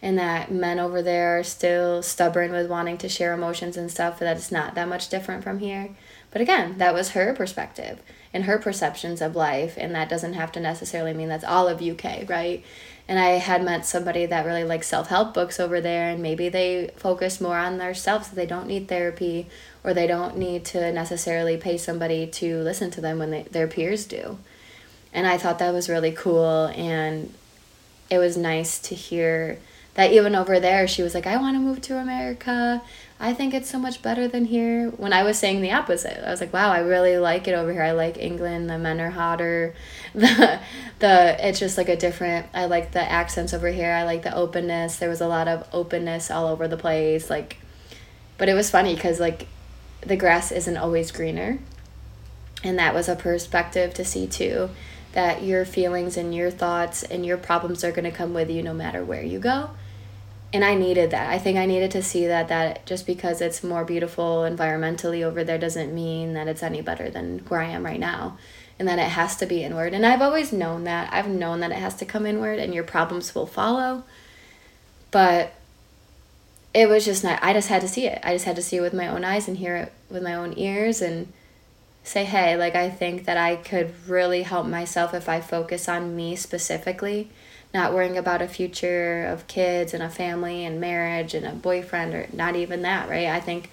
and 0.00 0.16
that 0.18 0.52
men 0.52 0.78
over 0.78 1.02
there 1.02 1.38
are 1.38 1.42
still 1.42 2.02
stubborn 2.02 2.52
with 2.52 2.68
wanting 2.68 2.98
to 2.98 3.08
share 3.08 3.32
emotions 3.32 3.76
and 3.76 3.90
stuff, 3.90 4.20
that 4.20 4.36
it's 4.36 4.52
not 4.52 4.76
that 4.76 4.88
much 4.88 5.08
different 5.08 5.42
from 5.42 5.58
here. 5.58 5.90
But 6.30 6.40
again, 6.40 6.78
that 6.78 6.94
was 6.94 7.10
her 7.10 7.34
perspective 7.34 8.00
and 8.34 8.44
her 8.44 8.58
perceptions 8.58 9.20
of 9.20 9.36
life 9.36 9.74
and 9.76 9.94
that 9.94 10.08
doesn't 10.08 10.34
have 10.34 10.52
to 10.52 10.60
necessarily 10.60 11.12
mean 11.12 11.28
that's 11.28 11.44
all 11.44 11.68
of 11.68 11.82
UK, 11.82 12.28
right? 12.28 12.64
And 13.08 13.18
I 13.18 13.30
had 13.30 13.64
met 13.64 13.84
somebody 13.84 14.26
that 14.26 14.46
really 14.46 14.64
likes 14.64 14.86
self-help 14.86 15.34
books 15.34 15.60
over 15.60 15.80
there 15.80 16.08
and 16.08 16.22
maybe 16.22 16.48
they 16.48 16.90
focus 16.96 17.40
more 17.40 17.58
on 17.58 17.78
themselves. 17.78 18.28
so 18.28 18.36
They 18.36 18.46
don't 18.46 18.66
need 18.66 18.88
therapy 18.88 19.48
or 19.84 19.92
they 19.92 20.06
don't 20.06 20.38
need 20.38 20.64
to 20.66 20.92
necessarily 20.92 21.56
pay 21.56 21.76
somebody 21.76 22.26
to 22.28 22.62
listen 22.62 22.90
to 22.92 23.00
them 23.00 23.18
when 23.18 23.30
they, 23.30 23.42
their 23.44 23.66
peers 23.66 24.06
do. 24.06 24.38
And 25.12 25.26
I 25.26 25.36
thought 25.36 25.58
that 25.58 25.74
was 25.74 25.88
really 25.88 26.12
cool 26.12 26.66
and 26.74 27.34
it 28.08 28.18
was 28.18 28.36
nice 28.36 28.78
to 28.78 28.94
hear 28.94 29.58
that 29.94 30.12
even 30.12 30.34
over 30.34 30.58
there 30.58 30.88
she 30.88 31.02
was 31.02 31.14
like 31.14 31.26
I 31.26 31.36
want 31.36 31.56
to 31.56 31.60
move 31.60 31.82
to 31.82 31.98
America 31.98 32.80
I 33.24 33.34
think 33.34 33.54
it's 33.54 33.70
so 33.70 33.78
much 33.78 34.02
better 34.02 34.26
than 34.26 34.46
here. 34.46 34.90
When 34.90 35.12
I 35.12 35.22
was 35.22 35.38
saying 35.38 35.60
the 35.60 35.70
opposite, 35.70 36.26
I 36.26 36.30
was 36.32 36.40
like, 36.40 36.52
wow, 36.52 36.72
I 36.72 36.80
really 36.80 37.18
like 37.18 37.46
it 37.46 37.52
over 37.52 37.72
here. 37.72 37.84
I 37.84 37.92
like 37.92 38.18
England. 38.18 38.68
The 38.68 38.78
men 38.78 39.00
are 39.00 39.10
hotter. 39.10 39.74
The 40.14 40.60
the 40.98 41.36
it's 41.48 41.60
just 41.60 41.78
like 41.78 41.88
a 41.88 41.96
different. 41.96 42.46
I 42.52 42.66
like 42.66 42.90
the 42.90 43.00
accents 43.00 43.54
over 43.54 43.68
here. 43.68 43.92
I 43.92 44.02
like 44.02 44.24
the 44.24 44.34
openness. 44.34 44.96
There 44.96 45.08
was 45.08 45.20
a 45.20 45.28
lot 45.28 45.46
of 45.46 45.66
openness 45.72 46.32
all 46.32 46.48
over 46.48 46.66
the 46.66 46.76
place. 46.76 47.30
Like, 47.30 47.58
but 48.38 48.48
it 48.48 48.54
was 48.54 48.70
funny 48.70 48.96
because 48.96 49.20
like, 49.20 49.46
the 50.00 50.16
grass 50.16 50.50
isn't 50.50 50.76
always 50.76 51.12
greener, 51.12 51.60
and 52.64 52.78
that 52.78 52.92
was 52.92 53.08
a 53.08 53.14
perspective 53.14 53.94
to 53.94 54.04
see 54.04 54.26
too. 54.26 54.68
That 55.12 55.44
your 55.44 55.64
feelings 55.64 56.16
and 56.16 56.34
your 56.34 56.50
thoughts 56.50 57.04
and 57.04 57.24
your 57.24 57.36
problems 57.36 57.84
are 57.84 57.92
going 57.92 58.10
to 58.10 58.10
come 58.10 58.34
with 58.34 58.50
you 58.50 58.62
no 58.62 58.74
matter 58.74 59.04
where 59.04 59.22
you 59.22 59.38
go 59.38 59.70
and 60.52 60.64
I 60.64 60.74
needed 60.74 61.10
that. 61.12 61.30
I 61.30 61.38
think 61.38 61.56
I 61.56 61.64
needed 61.64 61.90
to 61.92 62.02
see 62.02 62.26
that 62.26 62.48
that 62.48 62.84
just 62.84 63.06
because 63.06 63.40
it's 63.40 63.64
more 63.64 63.84
beautiful 63.84 64.42
environmentally 64.42 65.22
over 65.22 65.42
there 65.44 65.58
doesn't 65.58 65.94
mean 65.94 66.34
that 66.34 66.46
it's 66.46 66.62
any 66.62 66.82
better 66.82 67.08
than 67.08 67.38
where 67.48 67.60
I 67.60 67.68
am 67.68 67.84
right 67.84 68.00
now. 68.00 68.38
And 68.78 68.88
that 68.88 68.98
it 68.98 69.10
has 69.10 69.36
to 69.36 69.46
be 69.46 69.62
inward. 69.62 69.94
And 69.94 70.04
I've 70.04 70.22
always 70.22 70.52
known 70.52 70.84
that. 70.84 71.12
I've 71.12 71.28
known 71.28 71.60
that 71.60 71.70
it 71.70 71.76
has 71.76 71.94
to 71.96 72.04
come 72.04 72.26
inward 72.26 72.58
and 72.58 72.74
your 72.74 72.84
problems 72.84 73.34
will 73.34 73.46
follow. 73.46 74.02
But 75.10 75.52
it 76.74 76.88
was 76.88 77.04
just 77.04 77.22
not 77.22 77.38
I 77.42 77.52
just 77.52 77.68
had 77.68 77.82
to 77.82 77.88
see 77.88 78.06
it. 78.06 78.18
I 78.22 78.32
just 78.32 78.44
had 78.44 78.56
to 78.56 78.62
see 78.62 78.76
it 78.76 78.80
with 78.80 78.94
my 78.94 79.08
own 79.08 79.24
eyes 79.24 79.46
and 79.46 79.56
hear 79.56 79.76
it 79.76 79.92
with 80.10 80.22
my 80.22 80.34
own 80.34 80.58
ears 80.58 81.00
and 81.00 81.32
say, 82.02 82.24
hey, 82.24 82.56
like 82.56 82.74
I 82.74 82.90
think 82.90 83.24
that 83.24 83.36
I 83.36 83.56
could 83.56 83.94
really 84.08 84.42
help 84.42 84.66
myself 84.66 85.14
if 85.14 85.28
I 85.28 85.40
focus 85.40 85.88
on 85.88 86.16
me 86.16 86.34
specifically 86.34 87.30
not 87.74 87.94
worrying 87.94 88.18
about 88.18 88.42
a 88.42 88.48
future 88.48 89.24
of 89.24 89.46
kids 89.46 89.94
and 89.94 90.02
a 90.02 90.08
family 90.08 90.64
and 90.64 90.80
marriage 90.80 91.34
and 91.34 91.46
a 91.46 91.52
boyfriend 91.52 92.14
or 92.14 92.26
not 92.32 92.54
even 92.56 92.82
that, 92.82 93.08
right? 93.08 93.28
I 93.28 93.40
think 93.40 93.70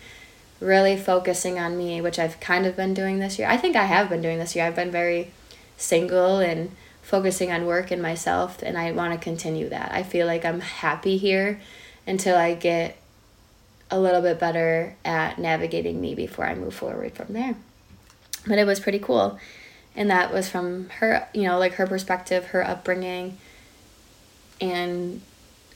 really 0.59 0.97
focusing 0.97 1.59
on 1.59 1.77
me, 1.77 2.01
which 2.01 2.19
I've 2.19 2.39
kind 2.39 2.65
of 2.65 2.75
been 2.75 2.93
doing 2.93 3.19
this 3.19 3.37
year. 3.39 3.47
I 3.47 3.57
think 3.57 3.75
I 3.75 3.85
have 3.85 4.09
been 4.09 4.21
doing 4.21 4.39
this 4.39 4.55
year. 4.55 4.65
I've 4.65 4.75
been 4.75 4.91
very 4.91 5.31
single 5.77 6.39
and 6.39 6.71
focusing 7.01 7.51
on 7.51 7.65
work 7.65 7.91
and 7.91 8.01
myself, 8.01 8.61
and 8.61 8.77
I 8.77 8.91
want 8.91 9.13
to 9.13 9.19
continue 9.23 9.69
that. 9.69 9.91
I 9.91 10.03
feel 10.03 10.27
like 10.27 10.45
I'm 10.45 10.59
happy 10.59 11.17
here 11.17 11.59
until 12.05 12.37
I 12.37 12.53
get 12.53 12.97
a 13.91 13.99
little 13.99 14.21
bit 14.21 14.39
better 14.39 14.95
at 15.03 15.39
navigating 15.39 15.99
me 15.99 16.13
before 16.13 16.45
I 16.45 16.55
move 16.55 16.73
forward 16.73 17.13
from 17.13 17.33
there. 17.33 17.55
But 18.47 18.59
it 18.59 18.65
was 18.65 18.79
pretty 18.79 18.99
cool. 18.99 19.39
And 19.95 20.09
that 20.11 20.31
was 20.31 20.47
from 20.49 20.89
her, 20.99 21.27
you 21.33 21.43
know, 21.43 21.57
like 21.57 21.73
her 21.73 21.87
perspective, 21.87 22.47
her 22.47 22.65
upbringing 22.65 23.37
and 24.61 25.21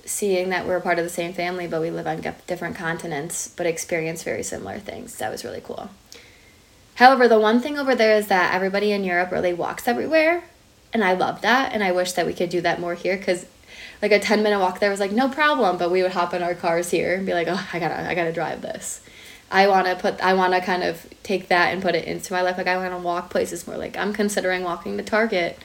seeing 0.06 0.50
that 0.50 0.68
we're 0.68 0.80
part 0.80 1.00
of 1.00 1.06
the 1.06 1.10
same 1.10 1.34
family, 1.34 1.68
but 1.68 1.82
we 1.82 1.90
live 1.90 2.08
on 2.08 2.22
different 2.48 2.76
continents, 2.76 3.48
but 3.56 3.66
experience 3.66 4.24
very 4.24 4.44
similar 4.44 4.80
things. 4.80 5.16
That 5.18 5.32
was 5.32 5.44
really 5.44 5.62
cool. 5.62 5.90
However, 6.96 7.28
the 7.28 7.40
one 7.40 7.60
thing 7.60 7.80
over 7.80 7.96
there 7.96 8.16
is 8.16 8.28
that 8.28 8.54
everybody 8.54 8.92
in 8.92 9.04
Europe 9.04 9.32
really 9.32 9.54
walks 9.54 9.88
everywhere, 9.88 10.44
and 10.92 11.04
I 11.04 11.14
love 11.14 11.42
that, 11.42 11.74
and 11.74 11.84
I 11.84 11.92
wish 11.92 12.12
that 12.14 12.26
we 12.26 12.34
could 12.34 12.50
do 12.50 12.62
that 12.62 12.80
more 12.80 12.94
here 12.94 13.18
because 13.18 13.46
like 14.02 14.12
a 14.12 14.20
10 14.20 14.44
minute 14.44 14.60
walk 14.60 14.80
there 14.80 14.90
was 14.90 15.00
like 15.00 15.12
no 15.12 15.30
problem 15.30 15.78
but 15.78 15.90
we 15.90 16.04
would 16.04 16.12
hop 16.12 16.34
in 16.34 16.44
our 16.44 16.54
cars 16.54 16.92
here 16.92 17.16
and 17.16 17.26
be 17.26 17.34
like 17.34 17.48
oh 17.50 17.68
i 17.72 17.80
gotta 17.80 18.08
i 18.08 18.14
gotta 18.14 18.34
drive 18.34 18.62
this 18.62 19.02
i 19.50 19.68
want 19.68 19.88
to 19.88 19.96
put 19.96 20.20
i 20.22 20.34
want 20.34 20.54
to 20.54 20.62
kind 20.62 20.84
of 20.84 21.08
take 21.24 21.48
that 21.48 21.74
and 21.74 21.82
put 21.82 21.96
it 21.96 22.06
into 22.06 22.34
my 22.34 22.42
life 22.42 22.58
like 22.58 22.68
i 22.68 22.78
want 22.78 22.92
to 22.92 22.98
walk 22.98 23.30
places 23.30 23.66
more 23.66 23.78
like 23.78 23.98
i'm 23.98 24.14
considering 24.14 24.64
walking 24.64 24.98
to 24.98 25.04
target 25.04 25.58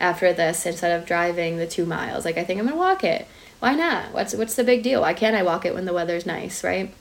after 0.00 0.32
this 0.32 0.66
instead 0.66 0.98
of 0.98 1.06
driving 1.06 1.56
the 1.56 1.66
two 1.66 1.86
miles. 1.86 2.24
Like 2.24 2.38
I 2.38 2.44
think 2.44 2.60
I'm 2.60 2.66
gonna 2.66 2.78
walk 2.78 3.04
it. 3.04 3.26
Why 3.60 3.74
not? 3.74 4.12
What's 4.12 4.34
what's 4.34 4.54
the 4.54 4.64
big 4.64 4.82
deal? 4.82 5.00
Why 5.00 5.14
can't 5.14 5.36
I 5.36 5.42
walk 5.42 5.64
it 5.64 5.74
when 5.74 5.84
the 5.84 5.92
weather's 5.92 6.26
nice, 6.26 6.62
right? 6.62 6.92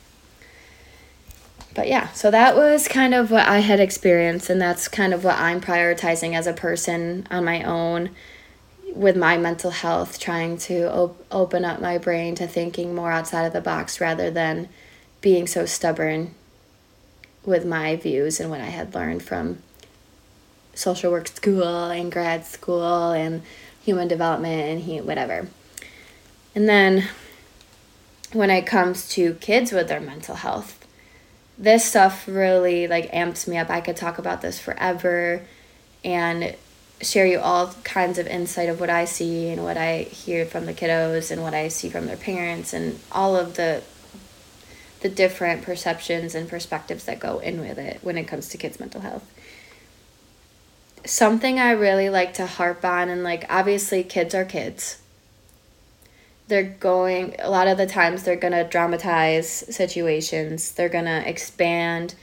But 1.75 1.87
yeah, 1.87 2.11
so 2.13 2.31
that 2.31 2.55
was 2.55 2.87
kind 2.87 3.13
of 3.13 3.29
what 3.29 3.47
I 3.47 3.59
had 3.59 3.79
experienced, 3.79 4.49
and 4.49 4.59
that's 4.59 4.87
kind 4.87 5.13
of 5.13 5.23
what 5.23 5.37
I'm 5.37 5.61
prioritizing 5.61 6.33
as 6.33 6.47
a 6.47 6.53
person 6.53 7.27
on 7.29 7.45
my 7.45 7.61
own 7.61 8.09
with 8.95 9.15
my 9.15 9.37
mental 9.37 9.69
health, 9.69 10.19
trying 10.19 10.57
to 10.57 10.91
op- 10.91 11.23
open 11.31 11.63
up 11.63 11.79
my 11.79 11.99
brain 11.99 12.33
to 12.33 12.47
thinking 12.47 12.95
more 12.95 13.11
outside 13.11 13.45
of 13.45 13.53
the 13.53 13.61
box 13.61 14.01
rather 14.01 14.31
than 14.31 14.69
being 15.21 15.45
so 15.45 15.67
stubborn 15.67 16.33
with 17.45 17.63
my 17.63 17.95
views 17.95 18.39
and 18.39 18.49
what 18.49 18.61
I 18.61 18.65
had 18.65 18.95
learned 18.95 19.21
from 19.21 19.61
social 20.77 21.11
work 21.11 21.27
school 21.27 21.89
and 21.89 22.11
grad 22.11 22.45
school 22.45 23.11
and 23.11 23.41
human 23.81 24.07
development 24.07 24.61
and 24.61 24.81
he, 24.81 25.01
whatever. 25.01 25.47
And 26.55 26.69
then 26.69 27.07
when 28.33 28.49
it 28.49 28.65
comes 28.65 29.09
to 29.09 29.35
kids 29.35 29.71
with 29.71 29.87
their 29.87 29.99
mental 29.99 30.35
health, 30.35 30.85
this 31.57 31.85
stuff 31.85 32.27
really 32.27 32.87
like 32.87 33.13
amps 33.13 33.47
me 33.47 33.57
up. 33.57 33.69
I 33.69 33.81
could 33.81 33.95
talk 33.95 34.17
about 34.19 34.41
this 34.41 34.59
forever 34.59 35.41
and 36.03 36.55
share 37.01 37.25
you 37.25 37.39
all 37.39 37.73
kinds 37.83 38.17
of 38.17 38.27
insight 38.27 38.69
of 38.69 38.79
what 38.79 38.89
I 38.89 39.05
see 39.05 39.49
and 39.49 39.63
what 39.63 39.77
I 39.77 40.03
hear 40.03 40.45
from 40.45 40.65
the 40.65 40.73
kiddos 40.73 41.31
and 41.31 41.41
what 41.41 41.53
I 41.53 41.67
see 41.67 41.89
from 41.89 42.05
their 42.07 42.17
parents 42.17 42.73
and 42.73 42.99
all 43.11 43.35
of 43.35 43.55
the 43.55 43.83
the 45.01 45.09
different 45.09 45.61
perceptions 45.61 46.33
and 46.33 46.49
perspectives 46.49 47.03
that 47.05 47.19
go 47.19 47.37
in 47.37 47.59
with 47.59 47.77
it 47.77 47.99
when 48.01 48.17
it 48.17 48.23
comes 48.27 48.49
to 48.49 48.57
kids' 48.57 48.79
mental 48.79 49.01
health. 49.01 49.31
Something 51.07 51.57
I 51.57 51.71
really 51.71 52.09
like 52.09 52.33
to 52.33 52.45
harp 52.45 52.83
on 52.83 53.07
and 53.07 53.23
like 53.23 53.45
obviously 53.49 54.03
kids 54.03 54.35
are 54.35 54.43
kids. 54.43 54.97
They're 56.49 56.63
going 56.63 57.35
a 57.39 57.49
lot 57.49 57.67
of 57.67 57.77
the 57.77 57.87
times 57.87 58.23
they're 58.23 58.35
going 58.35 58.53
to 58.53 58.63
dramatize 58.63 59.49
situations 59.49 60.71
they're 60.71 60.89
going 60.89 61.05
to 61.05 61.27
expand 61.29 62.15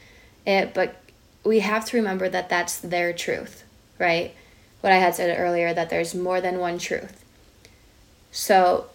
it 0.47 0.73
but 0.73 0.97
we 1.45 1.61
have 1.61 1.85
to 1.87 1.97
remember 1.97 2.29
that 2.29 2.49
that's 2.49 2.79
their 2.79 3.13
truth 3.13 3.65
right? 3.99 4.35
What 4.81 4.93
i 4.93 4.97
had 4.97 5.15
said 5.15 5.39
earlier 5.39 5.73
that 5.73 5.89
there's 5.89 6.15
more 6.15 6.41
than 6.43 6.59
one 6.59 6.79
truth. 6.79 7.25
So 8.33 8.87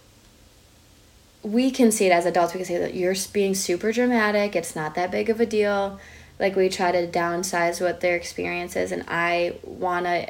we 1.42 1.72
can 1.72 1.92
see 1.92 2.06
it 2.06 2.12
as 2.12 2.26
adults 2.26 2.54
we 2.54 2.60
can 2.60 2.66
say 2.66 2.78
that 2.78 2.94
you're 2.94 3.16
being 3.34 3.56
super 3.56 3.92
dramatic 3.92 4.56
it's 4.56 4.76
not 4.76 4.94
that 4.96 5.10
big 5.10 5.30
of 5.30 5.40
a 5.40 5.46
deal 5.46 6.00
like 6.40 6.56
we 6.56 6.70
try 6.70 6.92
to 6.92 7.08
downsize 7.08 7.82
what 7.82 8.02
their 8.02 8.16
experience 8.16 8.76
is 8.76 8.92
and 8.92 9.04
i 9.08 9.54
want 9.64 10.06
to 10.06 10.28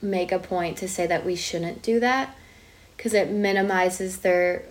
make 0.00 0.32
a 0.32 0.38
point 0.38 0.78
to 0.78 0.88
say 0.88 1.06
that 1.06 1.24
we 1.24 1.36
shouldn't 1.36 1.82
do 1.82 2.00
that 2.00 2.34
because 2.96 3.14
it 3.14 3.30
minimizes 3.30 4.18
their 4.18 4.64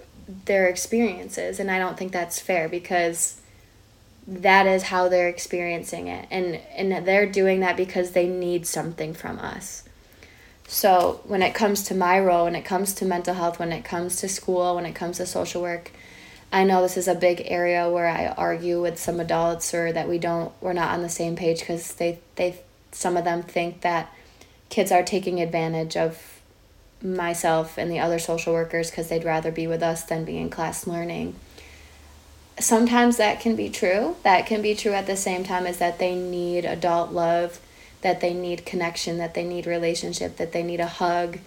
their 0.46 0.68
experiences 0.68 1.60
and 1.60 1.70
I 1.70 1.80
don't 1.80 1.98
think 1.98 2.12
that's 2.12 2.40
fair 2.40 2.70
because 2.70 3.42
that 4.28 4.68
is 4.68 4.84
how 4.84 5.10
they're 5.10 5.28
experiencing 5.28 6.08
it 6.08 6.28
and 6.30 6.56
and 6.76 7.06
they're 7.06 7.26
doing 7.26 7.62
that 7.62 7.76
because 7.76 8.12
they 8.12 8.28
need 8.28 8.68
something 8.68 9.14
from 9.14 9.40
us. 9.40 9.84
So, 10.68 11.20
when 11.26 11.42
it 11.42 11.54
comes 11.54 11.84
to 11.84 11.94
my 11.94 12.18
role, 12.18 12.46
when 12.46 12.56
it 12.56 12.64
comes 12.64 12.94
to 12.94 13.06
mental 13.06 13.34
health, 13.34 13.60
when 13.60 13.74
it 13.74 13.84
comes 13.84 14.16
to 14.18 14.30
school, 14.30 14.76
when 14.76 14.86
it 14.86 14.96
comes 14.96 15.18
to 15.18 15.26
social 15.26 15.62
work, 15.62 15.92
I 16.52 16.64
know 16.66 16.82
this 16.82 16.98
is 16.98 17.08
a 17.08 17.16
big 17.16 17.44
area 17.46 17.90
where 17.90 18.08
I 18.08 18.28
argue 18.28 18.82
with 18.82 19.00
some 19.00 19.20
adults 19.20 19.74
or 19.74 19.94
that 19.94 20.10
we 20.10 20.18
don't 20.18 20.52
we're 20.62 20.74
not 20.74 20.94
on 20.94 21.02
the 21.02 21.10
same 21.10 21.36
page 21.36 21.62
because 21.62 21.94
they 21.96 22.20
they 22.36 22.60
some 22.92 23.16
of 23.16 23.24
them 23.24 23.42
think 23.42 23.82
that 23.82 24.14
kids 24.70 24.92
are 24.92 25.04
taking 25.04 25.40
advantage 25.40 25.96
of 25.96 26.42
myself 27.02 27.78
and 27.78 27.90
the 27.90 28.00
other 28.00 28.20
social 28.20 28.54
workers 28.54 28.90
because 28.90 29.10
they'd 29.10 29.24
rather 29.24 29.52
be 29.52 29.66
with 29.66 29.82
us 29.82 30.04
than 30.04 30.26
be 30.26 30.38
in 30.38 30.50
class 30.50 30.86
learning. 30.86 31.36
Sometimes 32.60 33.18
that 33.18 33.40
can 33.40 33.56
be 33.56 33.70
true. 33.70 34.16
That 34.24 34.46
can 34.46 34.62
be 34.62 34.76
true 34.76 34.92
at 34.92 35.08
the 35.08 35.16
same 35.16 35.44
time 35.44 35.66
as 35.66 35.80
that 35.80 36.00
they 36.00 36.16
need 36.16 36.66
adult 36.66 37.12
love, 37.12 37.60
that 38.02 38.22
they 38.22 38.34
need 38.34 38.66
connection, 38.66 39.18
that 39.18 39.34
they 39.34 39.44
need 39.44 39.66
relationship, 39.66 40.38
that 40.38 40.52
they 40.52 40.62
need 40.62 40.80
a 40.80 40.88
hug, 40.88 41.40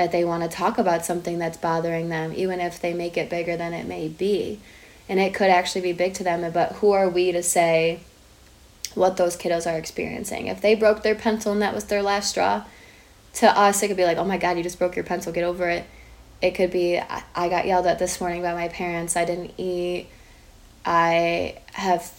that 0.00 0.12
they 0.12 0.24
want 0.24 0.42
to 0.42 0.48
talk 0.48 0.78
about 0.78 1.04
something 1.04 1.38
that's 1.38 1.58
bothering 1.58 2.08
them, 2.08 2.32
even 2.34 2.60
if 2.60 2.80
they 2.80 2.92
make 2.92 3.16
it 3.16 3.28
bigger 3.28 3.56
than 3.56 3.72
it 3.72 3.86
may 3.86 4.08
be. 4.08 4.58
And 5.08 5.20
it 5.20 5.34
could 5.34 5.50
actually 5.50 5.82
be 5.82 5.92
big 5.92 6.14
to 6.14 6.24
them, 6.24 6.50
but 6.52 6.72
who 6.72 6.92
are 6.92 7.08
we 7.08 7.32
to 7.32 7.42
say 7.42 8.00
what 8.94 9.16
those 9.16 9.36
kiddos 9.36 9.70
are 9.70 9.76
experiencing? 9.76 10.46
If 10.46 10.60
they 10.60 10.74
broke 10.74 11.02
their 11.02 11.14
pencil 11.14 11.52
and 11.52 11.62
that 11.62 11.74
was 11.74 11.84
their 11.84 12.02
last 12.02 12.30
straw, 12.30 12.64
to 13.34 13.58
us 13.58 13.82
it 13.82 13.88
could 13.88 13.96
be 13.96 14.04
like 14.04 14.18
oh 14.18 14.24
my 14.24 14.38
god 14.38 14.56
you 14.56 14.62
just 14.62 14.78
broke 14.78 14.96
your 14.96 15.04
pencil 15.04 15.32
get 15.32 15.44
over 15.44 15.68
it 15.68 15.84
it 16.42 16.52
could 16.52 16.70
be 16.70 16.98
i 17.34 17.48
got 17.48 17.66
yelled 17.66 17.86
at 17.86 17.98
this 17.98 18.20
morning 18.20 18.42
by 18.42 18.52
my 18.54 18.68
parents 18.68 19.16
i 19.16 19.24
didn't 19.24 19.52
eat 19.56 20.08
i 20.84 21.56
have 21.72 22.12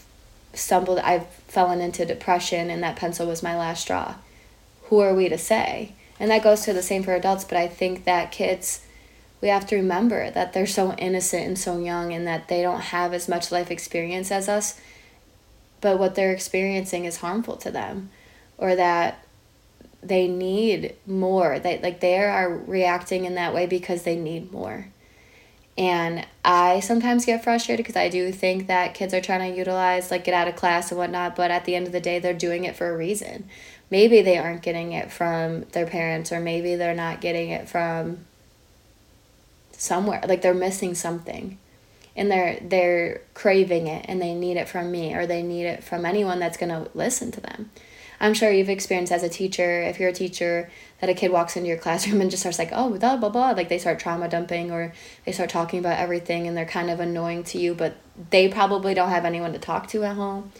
stumbled 0.53 0.99
i've 0.99 1.27
fallen 1.47 1.81
into 1.81 2.05
depression 2.05 2.69
and 2.69 2.83
that 2.83 2.95
pencil 2.95 3.27
was 3.27 3.43
my 3.43 3.57
last 3.57 3.81
straw 3.81 4.15
who 4.83 4.99
are 4.99 5.13
we 5.13 5.27
to 5.27 5.37
say 5.37 5.93
and 6.21 6.31
that 6.31 6.41
goes 6.41 6.61
to 6.61 6.71
the 6.71 6.81
same 6.81 7.03
for 7.03 7.13
adults 7.13 7.43
but 7.43 7.57
i 7.57 7.67
think 7.67 8.05
that 8.05 8.31
kids 8.31 8.85
we 9.41 9.49
have 9.49 9.67
to 9.67 9.75
remember 9.75 10.31
that 10.31 10.53
they're 10.53 10.65
so 10.65 10.93
innocent 10.93 11.45
and 11.45 11.59
so 11.59 11.77
young 11.79 12.13
and 12.13 12.25
that 12.25 12.47
they 12.47 12.61
don't 12.61 12.81
have 12.81 13.13
as 13.13 13.27
much 13.27 13.51
life 13.51 13.69
experience 13.69 14.31
as 14.31 14.47
us 14.47 14.79
but 15.81 15.99
what 15.99 16.15
they're 16.15 16.31
experiencing 16.31 17.05
is 17.05 17.17
harmful 17.17 17.57
to 17.57 17.71
them 17.71 18.09
or 18.57 18.75
that 18.75 19.25
they 20.01 20.27
need 20.27 20.95
more. 21.05 21.59
They 21.59 21.79
like 21.79 21.99
they 21.99 22.17
are 22.17 22.49
reacting 22.49 23.25
in 23.25 23.35
that 23.35 23.53
way 23.53 23.65
because 23.65 24.03
they 24.03 24.15
need 24.15 24.51
more. 24.51 24.87
And 25.77 26.25
I 26.43 26.79
sometimes 26.81 27.25
get 27.25 27.43
frustrated 27.43 27.83
because 27.85 27.95
I 27.95 28.09
do 28.09 28.31
think 28.31 28.67
that 28.67 28.93
kids 28.93 29.13
are 29.13 29.21
trying 29.21 29.51
to 29.51 29.57
utilize, 29.57 30.11
like, 30.11 30.25
get 30.25 30.33
out 30.33 30.49
of 30.49 30.57
class 30.57 30.91
and 30.91 30.97
whatnot, 30.97 31.35
but 31.35 31.49
at 31.49 31.63
the 31.63 31.75
end 31.75 31.87
of 31.87 31.93
the 31.93 32.01
day, 32.01 32.19
they're 32.19 32.33
doing 32.33 32.65
it 32.65 32.75
for 32.75 32.89
a 32.89 32.97
reason. 32.97 33.47
Maybe 33.91 34.21
they 34.21 34.37
aren't 34.37 34.63
getting 34.63 34.93
it 34.93 35.11
from 35.11 35.65
their 35.73 35.85
parents, 35.85 36.31
or 36.31 36.39
maybe 36.39 36.75
they're 36.75 36.95
not 36.95 37.21
getting 37.21 37.49
it 37.49 37.69
from 37.69 38.25
somewhere. 39.73 40.21
Like, 40.27 40.41
they're 40.41 40.53
missing 40.55 40.95
something 40.95 41.59
and 42.15 42.29
they're 42.29 42.59
they're 42.61 43.21
craving 43.33 43.87
it 43.87 44.05
and 44.07 44.21
they 44.21 44.33
need 44.33 44.57
it 44.57 44.67
from 44.67 44.91
me 44.91 45.13
or 45.13 45.25
they 45.25 45.41
need 45.41 45.65
it 45.65 45.81
from 45.81 46.05
anyone 46.05 46.39
that's 46.39 46.57
going 46.57 46.69
to 46.69 46.89
listen 46.93 47.31
to 47.31 47.39
them 47.39 47.69
I'm 48.21 48.35
sure 48.35 48.51
you've 48.51 48.69
experienced 48.69 49.11
as 49.11 49.23
a 49.23 49.29
teacher, 49.29 49.81
if 49.81 49.99
you're 49.99 50.09
a 50.09 50.13
teacher, 50.13 50.69
that 50.99 51.09
a 51.09 51.15
kid 51.15 51.31
walks 51.31 51.57
into 51.57 51.67
your 51.67 51.79
classroom 51.79 52.21
and 52.21 52.29
just 52.29 52.41
starts 52.41 52.59
like, 52.59 52.69
oh, 52.71 52.95
blah, 52.95 53.17
blah, 53.17 53.29
blah. 53.29 53.49
Like 53.51 53.67
they 53.67 53.79
start 53.79 53.97
trauma 53.97 54.29
dumping 54.29 54.71
or 54.71 54.93
they 55.25 55.31
start 55.31 55.49
talking 55.49 55.79
about 55.79 55.97
everything 55.97 56.47
and 56.47 56.55
they're 56.55 56.65
kind 56.65 56.91
of 56.91 56.99
annoying 56.99 57.43
to 57.45 57.57
you, 57.57 57.73
but 57.73 57.97
they 58.29 58.47
probably 58.47 58.93
don't 58.93 59.09
have 59.09 59.25
anyone 59.25 59.53
to 59.53 59.59
talk 59.59 59.87
to 59.89 60.03
at 60.03 60.15
home. 60.15 60.51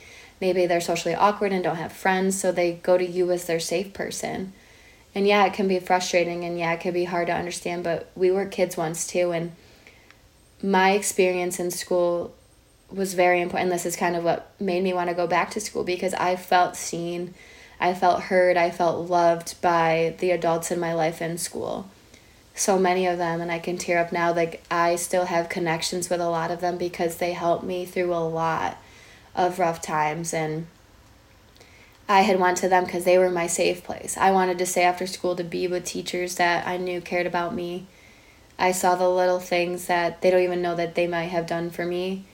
Maybe 0.41 0.65
they're 0.65 0.81
socially 0.81 1.15
awkward 1.15 1.53
and 1.53 1.63
don't 1.63 1.77
have 1.77 1.93
friends, 1.93 2.37
so 2.39 2.51
they 2.51 2.73
go 2.73 2.97
to 2.97 3.05
you 3.05 3.31
as 3.31 3.45
their 3.45 3.59
safe 3.59 3.93
person. 3.93 4.51
And 5.15 5.27
yeah, 5.27 5.45
it 5.45 5.53
can 5.53 5.67
be 5.67 5.79
frustrating 5.79 6.43
and 6.43 6.57
yeah, 6.57 6.73
it 6.73 6.79
can 6.79 6.93
be 6.93 7.05
hard 7.05 7.27
to 7.27 7.33
understand, 7.33 7.83
but 7.83 8.09
we 8.15 8.31
were 8.31 8.45
kids 8.45 8.75
once 8.75 9.07
too. 9.07 9.31
And 9.31 9.53
my 10.63 10.91
experience 10.91 11.59
in 11.59 11.71
school 11.71 12.33
was 12.89 13.13
very 13.13 13.39
important. 13.39 13.71
This 13.71 13.85
is 13.85 13.95
kind 13.95 14.15
of 14.15 14.23
what 14.23 14.51
made 14.59 14.83
me 14.83 14.93
want 14.93 15.09
to 15.09 15.15
go 15.15 15.27
back 15.27 15.51
to 15.51 15.61
school 15.61 15.83
because 15.83 16.13
I 16.15 16.35
felt 16.35 16.75
seen 16.75 17.33
I 17.81 17.95
felt 17.95 18.21
heard, 18.23 18.57
I 18.57 18.69
felt 18.69 19.09
loved 19.09 19.59
by 19.59 20.13
the 20.19 20.29
adults 20.29 20.69
in 20.69 20.79
my 20.79 20.93
life 20.93 21.19
in 21.19 21.39
school. 21.39 21.89
So 22.53 22.77
many 22.77 23.07
of 23.07 23.17
them, 23.17 23.41
and 23.41 23.51
I 23.51 23.57
can 23.57 23.79
tear 23.79 23.97
up 23.97 24.11
now. 24.11 24.31
Like, 24.31 24.61
I 24.69 24.97
still 24.97 25.25
have 25.25 25.49
connections 25.49 26.07
with 26.07 26.21
a 26.21 26.29
lot 26.29 26.51
of 26.51 26.61
them 26.61 26.77
because 26.77 27.17
they 27.17 27.33
helped 27.33 27.63
me 27.63 27.85
through 27.85 28.13
a 28.13 28.21
lot 28.21 28.77
of 29.35 29.59
rough 29.59 29.81
times. 29.81 30.33
And 30.33 30.67
I 32.07 32.21
had 32.21 32.39
went 32.39 32.57
to 32.57 32.69
them 32.69 32.85
because 32.85 33.05
they 33.05 33.17
were 33.17 33.29
my 33.29 33.47
safe 33.47 33.83
place. 33.83 34.17
I 34.17 34.31
wanted 34.31 34.57
to 34.59 34.65
stay 34.65 34.83
after 34.83 35.07
school 35.07 35.35
to 35.35 35.43
be 35.43 35.67
with 35.67 35.85
teachers 35.85 36.35
that 36.35 36.67
I 36.67 36.77
knew 36.77 37.01
cared 37.01 37.27
about 37.27 37.53
me. 37.55 37.87
I 38.59 38.71
saw 38.71 38.95
the 38.95 39.09
little 39.09 39.39
things 39.39 39.87
that 39.87 40.21
they 40.21 40.29
don't 40.29 40.43
even 40.43 40.61
know 40.61 40.75
that 40.75 40.95
they 40.95 41.07
might 41.07 41.25
have 41.25 41.47
done 41.47 41.69
for 41.71 41.85
me 41.85 42.25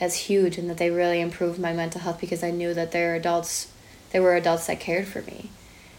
as 0.00 0.16
huge 0.16 0.56
and 0.56 0.70
that 0.70 0.78
they 0.78 0.90
really 0.90 1.20
improved 1.20 1.58
my 1.58 1.72
mental 1.72 2.00
health 2.00 2.20
because 2.20 2.42
I 2.42 2.50
knew 2.50 2.72
that 2.72 2.92
they're 2.92 3.14
adults 3.14 3.70
there 4.10 4.22
were 4.22 4.34
adults 4.34 4.66
that 4.66 4.80
cared 4.80 5.06
for 5.06 5.22
me. 5.22 5.50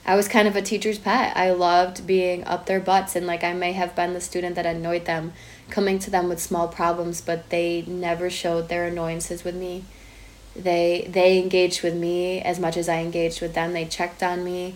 I 0.05 0.15
was 0.15 0.27
kind 0.27 0.47
of 0.47 0.55
a 0.55 0.61
teacher's 0.61 0.97
pet. 0.97 1.35
I 1.37 1.51
loved 1.51 2.07
being 2.07 2.43
up 2.43 2.65
their 2.65 2.79
butts 2.79 3.15
and 3.15 3.27
like 3.27 3.43
I 3.43 3.53
may 3.53 3.71
have 3.73 3.95
been 3.95 4.13
the 4.13 4.21
student 4.21 4.55
that 4.55 4.65
annoyed 4.65 5.05
them, 5.05 5.33
coming 5.69 5.99
to 5.99 6.09
them 6.09 6.27
with 6.27 6.41
small 6.41 6.67
problems, 6.67 7.21
but 7.21 7.49
they 7.49 7.83
never 7.83 8.29
showed 8.29 8.67
their 8.67 8.85
annoyances 8.85 9.43
with 9.43 9.55
me. 9.55 9.85
They 10.55 11.07
they 11.09 11.39
engaged 11.39 11.83
with 11.83 11.95
me 11.95 12.41
as 12.41 12.59
much 12.59 12.77
as 12.77 12.89
I 12.89 12.99
engaged 12.99 13.41
with 13.41 13.53
them. 13.53 13.73
They 13.73 13.85
checked 13.85 14.21
on 14.23 14.43
me. 14.43 14.75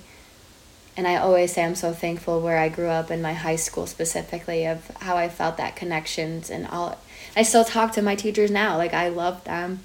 And 0.97 1.07
I 1.07 1.17
always 1.17 1.53
say 1.53 1.65
I'm 1.65 1.75
so 1.75 1.91
thankful 1.91 2.39
where 2.39 2.57
I 2.57 2.69
grew 2.69 2.88
up 2.88 3.11
in 3.11 3.21
my 3.21 3.33
high 3.33 3.57
school 3.57 3.85
specifically 3.85 4.65
of 4.65 4.88
how 5.01 5.17
I 5.17 5.27
felt 5.27 5.57
that 5.57 5.75
connections 5.75 6.49
and 6.49 6.65
all 6.67 6.97
I 7.35 7.43
still 7.43 7.65
talk 7.65 7.91
to 7.93 8.01
my 8.01 8.15
teachers 8.15 8.49
now. 8.49 8.77
Like 8.77 8.93
I 8.93 9.09
love 9.09 9.43
them 9.43 9.81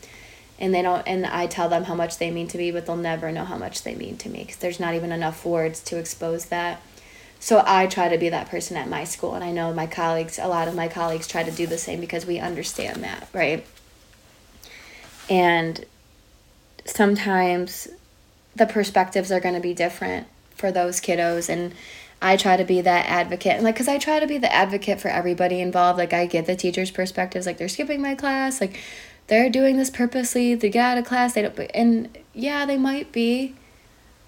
and 0.58 0.74
they 0.74 0.82
don't 0.82 1.02
and 1.06 1.24
i 1.26 1.46
tell 1.46 1.70
them 1.70 1.84
how 1.84 1.94
much 1.94 2.18
they 2.18 2.30
mean 2.30 2.46
to 2.46 2.58
me 2.58 2.70
but 2.70 2.84
they'll 2.84 2.94
never 2.94 3.32
know 3.32 3.46
how 3.46 3.56
much 3.56 3.82
they 3.82 3.94
mean 3.94 4.18
to 4.18 4.28
me 4.28 4.40
because 4.40 4.56
there's 4.56 4.78
not 4.78 4.92
even 4.92 5.10
enough 5.10 5.42
words 5.46 5.80
to 5.80 5.96
expose 5.96 6.44
that 6.46 6.82
So 7.42 7.64
I 7.66 7.86
try 7.86 8.10
to 8.10 8.18
be 8.18 8.28
that 8.28 8.50
person 8.50 8.76
at 8.76 8.86
my 8.86 9.04
school, 9.04 9.34
and 9.34 9.42
I 9.42 9.50
know 9.50 9.72
my 9.72 9.86
colleagues, 9.86 10.38
a 10.38 10.46
lot 10.46 10.68
of 10.68 10.74
my 10.74 10.88
colleagues, 10.88 11.26
try 11.26 11.42
to 11.42 11.50
do 11.50 11.66
the 11.66 11.78
same 11.78 11.98
because 11.98 12.26
we 12.26 12.38
understand 12.38 13.02
that, 13.02 13.28
right? 13.32 13.66
And 15.30 15.84
sometimes 16.84 17.88
the 18.56 18.66
perspectives 18.66 19.30
are 19.30 19.40
going 19.40 19.54
to 19.54 19.60
be 19.60 19.72
different 19.72 20.26
for 20.54 20.70
those 20.72 21.00
kiddos, 21.00 21.48
and 21.48 21.72
I 22.20 22.36
try 22.36 22.56
to 22.56 22.64
be 22.64 22.82
that 22.82 23.06
advocate, 23.06 23.54
and 23.54 23.64
like, 23.64 23.76
cause 23.76 23.88
I 23.88 23.96
try 23.96 24.20
to 24.20 24.26
be 24.26 24.36
the 24.36 24.52
advocate 24.52 25.00
for 25.00 25.08
everybody 25.08 25.60
involved. 25.60 25.98
Like, 25.98 26.12
I 26.12 26.26
get 26.26 26.46
the 26.46 26.56
teachers' 26.56 26.90
perspectives, 26.90 27.46
like 27.46 27.56
they're 27.56 27.68
skipping 27.68 28.02
my 28.02 28.14
class, 28.14 28.60
like 28.60 28.78
they're 29.28 29.48
doing 29.48 29.78
this 29.78 29.88
purposely 29.88 30.56
to 30.56 30.68
get 30.68 30.84
out 30.84 30.98
of 30.98 31.06
class. 31.06 31.32
They 31.32 31.42
don't, 31.42 31.58
and 31.72 32.18
yeah, 32.34 32.66
they 32.66 32.76
might 32.76 33.12
be, 33.12 33.54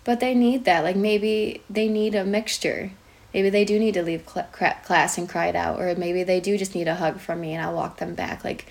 but 0.04 0.20
they 0.20 0.34
need 0.34 0.64
that. 0.64 0.84
Like 0.84 0.96
maybe 0.96 1.62
they 1.68 1.88
need 1.88 2.14
a 2.14 2.24
mixture 2.24 2.92
maybe 3.34 3.50
they 3.50 3.64
do 3.64 3.78
need 3.78 3.94
to 3.94 4.02
leave 4.02 4.28
cl- 4.28 4.48
class 4.84 5.18
and 5.18 5.28
cry 5.28 5.46
it 5.46 5.56
out 5.56 5.80
or 5.80 5.94
maybe 5.94 6.22
they 6.22 6.40
do 6.40 6.58
just 6.58 6.74
need 6.74 6.88
a 6.88 6.94
hug 6.94 7.18
from 7.18 7.40
me 7.40 7.54
and 7.54 7.64
i'll 7.64 7.74
walk 7.74 7.98
them 7.98 8.14
back 8.14 8.44
like 8.44 8.66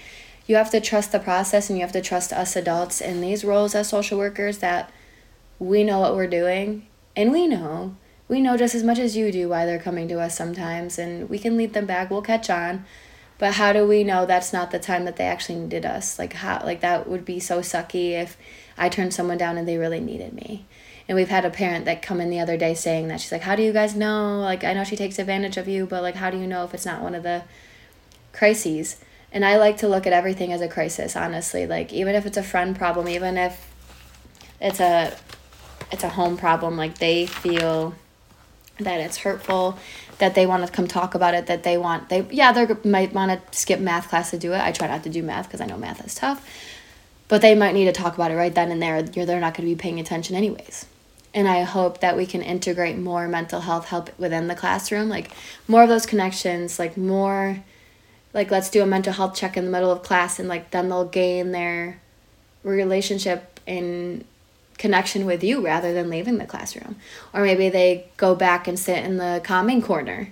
you 0.52 0.58
have 0.58 0.70
to 0.70 0.82
trust 0.82 1.14
the 1.14 1.20
process 1.20 1.70
and 1.70 1.80
you 1.80 1.84
have 1.84 1.94
to 1.94 2.02
trust 2.02 2.34
us 2.34 2.58
adults 2.58 3.00
in 3.00 3.22
these 3.22 3.46
roles 3.46 3.74
as 3.74 3.88
social 3.88 4.18
workers 4.18 4.58
that 4.58 4.92
we 5.60 5.82
know 5.82 6.00
what 6.00 6.14
we're 6.14 6.28
doing. 6.28 6.86
And 7.16 7.32
we 7.32 7.48
know 7.48 7.96
we 8.28 8.42
know 8.42 8.58
just 8.58 8.76
as 8.76 8.84
much 8.84 9.00
as 9.00 9.16
you 9.16 9.32
do 9.32 9.48
why 9.48 9.66
they're 9.66 9.80
coming 9.80 10.10
to 10.10 10.20
us 10.20 10.38
sometimes 10.38 11.00
and 11.00 11.30
we 11.30 11.40
can 11.40 11.56
lead 11.56 11.74
them 11.74 11.86
back. 11.86 12.10
We'll 12.12 12.22
catch 12.22 12.50
on. 12.50 12.86
But 13.38 13.54
how 13.54 13.72
do 13.72 13.88
we 13.88 14.04
know 14.04 14.26
that's 14.26 14.52
not 14.52 14.72
the 14.72 14.80
time 14.80 15.06
that 15.06 15.16
they 15.16 15.24
actually 15.24 15.60
needed 15.60 15.86
us? 15.86 16.20
Like 16.20 16.34
how 16.34 16.62
like 16.66 16.82
that 16.82 17.08
would 17.08 17.24
be 17.24 17.40
so 17.40 17.60
sucky 17.60 18.12
if 18.12 18.38
i 18.78 18.90
turned 18.90 19.14
someone 19.14 19.38
down 19.38 19.58
and 19.58 19.66
they 19.66 19.78
really 19.78 20.02
needed 20.02 20.34
me. 20.34 20.66
And 21.08 21.16
we've 21.16 21.30
had 21.30 21.46
a 21.46 21.50
parent 21.50 21.86
that 21.86 22.02
come 22.02 22.20
in 22.20 22.30
the 22.30 22.42
other 22.42 22.58
day 22.58 22.74
saying 22.74 23.08
that. 23.08 23.22
She's 23.22 23.32
like 23.32 23.42
how 23.42 23.56
do 23.56 23.64
you 23.64 23.72
guys 23.72 23.96
know? 23.96 24.42
Like 24.42 24.66
i 24.66 24.74
know 24.74 24.84
she 24.84 24.98
takes 24.98 25.18
advantage 25.18 25.56
of 25.56 25.70
you 25.70 25.86
but 25.86 26.02
like 26.02 26.16
how 26.16 26.30
do 26.30 26.38
you 26.38 26.48
know 26.48 26.66
if 26.66 26.74
it's 26.74 26.86
not 26.86 27.02
one 27.02 27.16
of 27.16 27.24
the 27.24 27.44
crises 28.34 28.98
and 29.32 29.46
i 29.46 29.58
like 29.58 29.78
to 29.78 29.88
look 29.88 30.06
at 30.08 30.14
everything 30.14 30.52
as 30.52 30.62
a 30.62 30.68
crisis 30.68 31.16
honestly. 31.16 31.66
Like 31.68 31.94
even 31.94 32.16
if 32.16 32.26
it's 32.26 32.38
a 32.38 32.44
friend 32.44 32.76
problem 32.76 33.08
even 33.08 33.38
if 33.38 33.68
it's 34.60 34.80
a 34.80 35.16
it's 35.92 36.04
a 36.04 36.10
home 36.10 36.38
problem 36.38 36.78
like 36.78 36.98
they 37.00 37.26
feel 37.26 37.94
that 38.80 39.00
it's 39.00 39.18
hurtful 39.18 39.78
that 40.18 40.36
they 40.36 40.46
want 40.46 40.66
to 40.66 40.72
come 40.72 40.88
talk 40.88 41.16
about 41.16 41.34
it 41.34 41.48
that 41.48 41.64
they 41.64 41.78
want 41.78 42.10
they 42.10 42.26
yeah 42.32 42.52
they 42.52 42.68
might 42.90 43.14
want 43.14 43.32
to 43.32 43.58
skip 43.58 43.80
math 43.80 44.10
class 44.10 44.32
to 44.32 44.38
do 44.38 44.54
it. 44.54 44.62
I 44.62 44.72
try 44.72 44.88
not 44.88 45.04
to 45.04 45.10
do 45.10 45.24
math 45.24 45.48
because 45.48 45.62
i 45.62 45.66
know 45.66 45.78
math 45.78 46.06
is 46.06 46.16
tough. 46.16 46.48
But 47.28 47.42
they 47.42 47.56
might 47.56 47.74
need 47.74 47.86
to 47.86 47.94
talk 47.94 48.16
about 48.16 48.32
it 48.32 48.36
right 48.36 48.54
then 48.54 48.72
and 48.72 48.82
there. 48.82 49.04
You're 49.14 49.26
they're 49.26 49.40
not 49.40 49.56
going 49.56 49.68
to 49.68 49.74
be 49.74 49.80
paying 49.80 50.00
attention 50.00 50.36
anyways. 50.36 50.86
And 51.34 51.48
I 51.48 51.62
hope 51.64 52.02
that 52.02 52.18
we 52.18 52.26
can 52.26 52.42
integrate 52.42 52.98
more 52.98 53.28
mental 53.30 53.62
health 53.62 53.88
help 53.88 54.10
within 54.20 54.48
the 54.48 54.56
classroom, 54.56 55.08
like 55.08 55.32
more 55.66 55.82
of 55.82 55.88
those 55.90 56.06
connections, 56.06 56.78
like 56.78 56.98
more 56.98 57.64
like 58.34 58.52
let's 58.52 58.70
do 58.70 58.82
a 58.82 58.86
mental 58.86 59.14
health 59.14 59.36
check 59.36 59.58
in 59.58 59.66
the 59.66 59.72
middle 59.72 59.92
of 59.92 60.04
class 60.04 60.40
and 60.40 60.48
like 60.48 60.72
then 60.72 60.90
they'll 60.90 61.06
gain 61.06 61.52
their 61.52 62.00
relationship 62.64 63.60
in 63.68 64.24
connection 64.78 65.26
with 65.26 65.44
you 65.44 65.64
rather 65.64 65.94
than 65.94 66.10
leaving 66.10 66.38
the 66.38 66.46
classroom. 66.46 66.96
Or 67.34 67.44
maybe 67.44 67.70
they 67.70 68.08
go 68.18 68.34
back 68.36 68.68
and 68.68 68.80
sit 68.80 69.04
in 69.04 69.18
the 69.18 69.42
calming 69.44 69.82
corner 69.82 70.30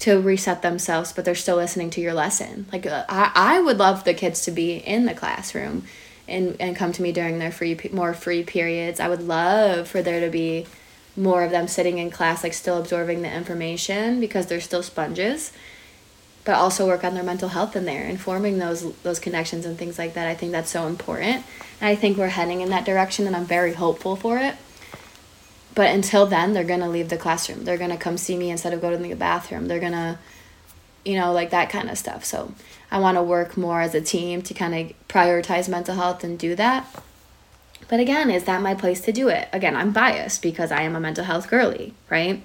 to 0.00 0.20
reset 0.20 0.62
themselves, 0.62 1.12
but 1.12 1.24
they're 1.24 1.34
still 1.34 1.56
listening 1.56 1.90
to 1.90 2.00
your 2.00 2.14
lesson. 2.14 2.66
Like 2.72 2.86
uh, 2.86 3.04
I, 3.08 3.32
I 3.34 3.60
would 3.60 3.78
love 3.78 4.04
the 4.04 4.14
kids 4.14 4.42
to 4.44 4.52
be 4.52 4.76
in 4.76 5.06
the 5.06 5.14
classroom 5.14 5.84
and 6.28 6.56
and 6.60 6.76
come 6.76 6.92
to 6.92 7.02
me 7.02 7.10
during 7.10 7.38
their 7.38 7.50
free 7.50 7.78
more 7.90 8.14
free 8.14 8.44
periods. 8.44 9.00
I 9.00 9.08
would 9.08 9.22
love 9.22 9.88
for 9.88 10.02
there 10.02 10.20
to 10.20 10.30
be 10.30 10.66
more 11.16 11.42
of 11.42 11.50
them 11.50 11.66
sitting 11.66 11.98
in 11.98 12.10
class 12.10 12.44
like 12.44 12.54
still 12.54 12.78
absorbing 12.78 13.22
the 13.22 13.34
information 13.34 14.20
because 14.20 14.46
they're 14.46 14.60
still 14.60 14.84
sponges 14.84 15.52
but 16.48 16.56
also 16.56 16.86
work 16.86 17.04
on 17.04 17.12
their 17.12 17.22
mental 17.22 17.50
health 17.50 17.76
in 17.76 17.84
there 17.84 18.04
and 18.04 18.18
forming 18.18 18.56
those 18.56 18.90
those 19.02 19.20
connections 19.20 19.66
and 19.66 19.76
things 19.76 19.98
like 19.98 20.14
that. 20.14 20.26
I 20.26 20.34
think 20.34 20.50
that's 20.50 20.70
so 20.70 20.86
important. 20.86 21.44
And 21.78 21.90
I 21.90 21.94
think 21.94 22.16
we're 22.16 22.28
heading 22.28 22.62
in 22.62 22.70
that 22.70 22.86
direction 22.86 23.26
and 23.26 23.36
I'm 23.36 23.44
very 23.44 23.74
hopeful 23.74 24.16
for 24.16 24.38
it. 24.38 24.54
But 25.74 25.94
until 25.94 26.24
then, 26.24 26.54
they're 26.54 26.64
going 26.64 26.80
to 26.80 26.88
leave 26.88 27.10
the 27.10 27.18
classroom. 27.18 27.64
They're 27.64 27.76
going 27.76 27.90
to 27.90 27.98
come 27.98 28.16
see 28.16 28.34
me 28.34 28.48
instead 28.48 28.72
of 28.72 28.80
go 28.80 28.90
to 28.90 28.96
the 28.96 29.12
bathroom. 29.12 29.68
They're 29.68 29.78
going 29.78 29.92
to 29.92 30.18
you 31.04 31.16
know, 31.16 31.34
like 31.34 31.50
that 31.50 31.68
kind 31.68 31.90
of 31.90 31.98
stuff. 31.98 32.24
So, 32.24 32.54
I 32.90 32.98
want 32.98 33.18
to 33.18 33.22
work 33.22 33.58
more 33.58 33.82
as 33.82 33.94
a 33.94 34.00
team 34.00 34.40
to 34.40 34.54
kind 34.54 34.74
of 34.74 34.96
prioritize 35.06 35.68
mental 35.68 35.96
health 35.96 36.24
and 36.24 36.38
do 36.38 36.54
that. 36.54 36.86
But 37.88 38.00
again, 38.00 38.30
is 38.30 38.44
that 38.44 38.62
my 38.62 38.74
place 38.74 39.02
to 39.02 39.12
do 39.12 39.28
it? 39.28 39.50
Again, 39.52 39.76
I'm 39.76 39.92
biased 39.92 40.40
because 40.40 40.72
I 40.72 40.80
am 40.80 40.96
a 40.96 41.00
mental 41.00 41.24
health 41.24 41.50
girly, 41.50 41.92
right? 42.08 42.42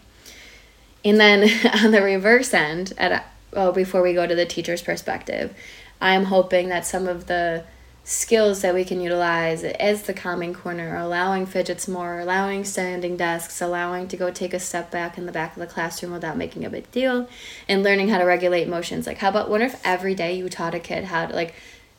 And 1.06 1.20
then 1.22 1.50
on 1.86 1.92
the 1.92 2.02
reverse 2.02 2.54
end, 2.54 2.92
at 2.98 3.26
well, 3.54 3.72
before 3.72 4.02
we 4.02 4.14
go 4.14 4.28
to 4.28 4.36
the 4.36 4.46
teacher's 4.46 4.82
perspective, 4.82 5.54
I'm 6.02 6.26
hoping 6.26 6.70
that 6.70 6.86
some 6.86 7.08
of 7.08 7.28
the 7.28 7.66
skills 8.06 8.62
that 8.62 8.74
we 8.74 8.84
can 8.84 9.00
utilize 9.00 9.64
as 9.64 10.04
the 10.04 10.14
calming 10.14 10.54
corner, 10.54 10.98
allowing 10.98 11.46
fidgets 11.46 11.88
more, 11.88 12.20
allowing 12.20 12.66
standing 12.66 13.16
desks, 13.16 13.62
allowing 13.62 14.10
to 14.10 14.18
go 14.18 14.30
take 14.30 14.54
a 14.54 14.60
step 14.60 14.92
back 14.92 15.18
in 15.18 15.26
the 15.26 15.32
back 15.32 15.56
of 15.56 15.60
the 15.62 15.68
classroom 15.68 16.12
without 16.12 16.36
making 16.36 16.66
a 16.66 16.70
big 16.70 16.90
deal, 16.92 17.30
and 17.70 17.82
learning 17.82 18.10
how 18.10 18.18
to 18.18 18.26
regulate 18.26 18.68
emotions. 18.68 19.08
Like, 19.08 19.20
how 19.20 19.30
about 19.30 19.50
what 19.50 19.62
if 19.62 19.80
every 19.86 20.16
day 20.16 20.34
you 20.34 20.50
taught 20.50 20.76
a 20.76 20.80
kid 20.80 21.06
how 21.06 21.28
to, 21.28 21.34
like, 21.34 21.56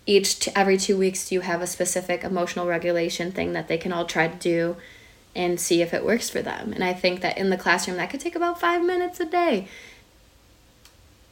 each 0.06 0.38
t- 0.40 0.52
every 0.54 0.76
two 0.76 0.98
weeks 0.98 1.32
you 1.32 1.40
have 1.40 1.62
a 1.62 1.66
specific 1.66 2.22
emotional 2.22 2.66
regulation 2.66 3.32
thing 3.32 3.54
that 3.54 3.68
they 3.68 3.78
can 3.78 3.90
all 3.90 4.04
try 4.04 4.28
to 4.28 4.36
do 4.36 4.76
and 5.34 5.58
see 5.58 5.80
if 5.80 5.94
it 5.94 6.04
works 6.04 6.28
for 6.28 6.42
them. 6.42 6.74
And 6.74 6.84
I 6.84 6.92
think 6.92 7.22
that 7.22 7.38
in 7.38 7.48
the 7.48 7.56
classroom 7.56 7.96
that 7.96 8.10
could 8.10 8.20
take 8.20 8.36
about 8.36 8.60
five 8.60 8.84
minutes 8.84 9.18
a 9.20 9.24
day. 9.24 9.68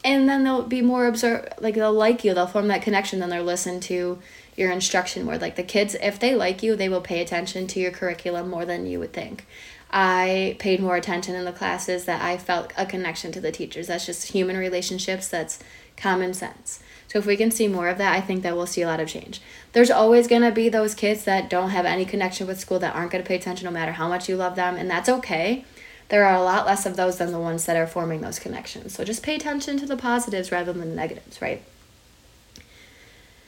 And 0.04 0.28
then 0.28 0.42
they'll 0.42 0.62
be 0.62 0.82
more 0.82 1.06
observe 1.06 1.48
like 1.60 1.74
they'll 1.74 1.92
like 1.92 2.24
you, 2.24 2.34
they'll 2.34 2.46
form 2.46 2.68
that 2.68 2.82
connection, 2.82 3.20
then 3.20 3.30
they'll 3.30 3.44
listen 3.44 3.78
to 3.80 4.18
your 4.56 4.70
instruction 4.70 5.24
more. 5.24 5.38
Like 5.38 5.56
the 5.56 5.62
kids, 5.62 5.94
if 6.00 6.18
they 6.18 6.34
like 6.34 6.62
you, 6.62 6.74
they 6.74 6.88
will 6.88 7.00
pay 7.00 7.20
attention 7.20 7.66
to 7.68 7.80
your 7.80 7.92
curriculum 7.92 8.50
more 8.50 8.64
than 8.64 8.86
you 8.86 8.98
would 8.98 9.12
think. 9.12 9.46
I 9.92 10.56
paid 10.58 10.80
more 10.80 10.96
attention 10.96 11.34
in 11.34 11.44
the 11.44 11.52
classes 11.52 12.06
that 12.06 12.22
I 12.22 12.38
felt 12.38 12.72
a 12.76 12.86
connection 12.86 13.30
to 13.32 13.40
the 13.40 13.52
teachers. 13.52 13.88
That's 13.88 14.06
just 14.06 14.32
human 14.32 14.56
relationships, 14.56 15.28
that's 15.28 15.58
common 15.96 16.32
sense. 16.34 16.80
So 17.08 17.18
if 17.18 17.26
we 17.26 17.36
can 17.36 17.50
see 17.50 17.68
more 17.68 17.88
of 17.88 17.98
that, 17.98 18.14
I 18.14 18.22
think 18.22 18.42
that 18.42 18.56
we'll 18.56 18.66
see 18.66 18.80
a 18.80 18.86
lot 18.86 19.00
of 19.00 19.08
change. 19.08 19.42
There's 19.72 19.90
always 19.90 20.26
going 20.26 20.40
to 20.42 20.50
be 20.50 20.70
those 20.70 20.94
kids 20.94 21.24
that 21.24 21.50
don't 21.50 21.68
have 21.68 21.84
any 21.84 22.06
connection 22.06 22.46
with 22.46 22.58
school 22.58 22.78
that 22.78 22.94
aren't 22.96 23.12
going 23.12 23.22
to 23.22 23.28
pay 23.28 23.36
attention 23.36 23.66
no 23.66 23.70
matter 23.70 23.92
how 23.92 24.08
much 24.08 24.30
you 24.30 24.36
love 24.36 24.56
them, 24.56 24.76
and 24.76 24.90
that's 24.90 25.10
okay. 25.10 25.66
There 26.12 26.26
are 26.26 26.36
a 26.36 26.42
lot 26.42 26.66
less 26.66 26.84
of 26.84 26.94
those 26.94 27.16
than 27.16 27.32
the 27.32 27.40
ones 27.40 27.64
that 27.64 27.74
are 27.74 27.86
forming 27.86 28.20
those 28.20 28.38
connections. 28.38 28.94
So 28.94 29.02
just 29.02 29.22
pay 29.22 29.34
attention 29.34 29.78
to 29.78 29.86
the 29.86 29.96
positives 29.96 30.52
rather 30.52 30.70
than 30.70 30.90
the 30.90 30.94
negatives, 30.94 31.40
right? 31.40 31.62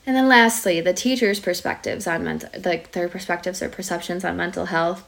And 0.06 0.16
then 0.16 0.28
lastly, 0.28 0.80
the 0.80 0.94
teacher's 0.94 1.40
perspectives 1.40 2.06
on 2.06 2.24
mental 2.24 2.48
like 2.64 2.92
their 2.92 3.06
perspectives 3.10 3.60
or 3.60 3.68
perceptions 3.68 4.24
on 4.24 4.38
mental 4.38 4.64
health. 4.64 5.06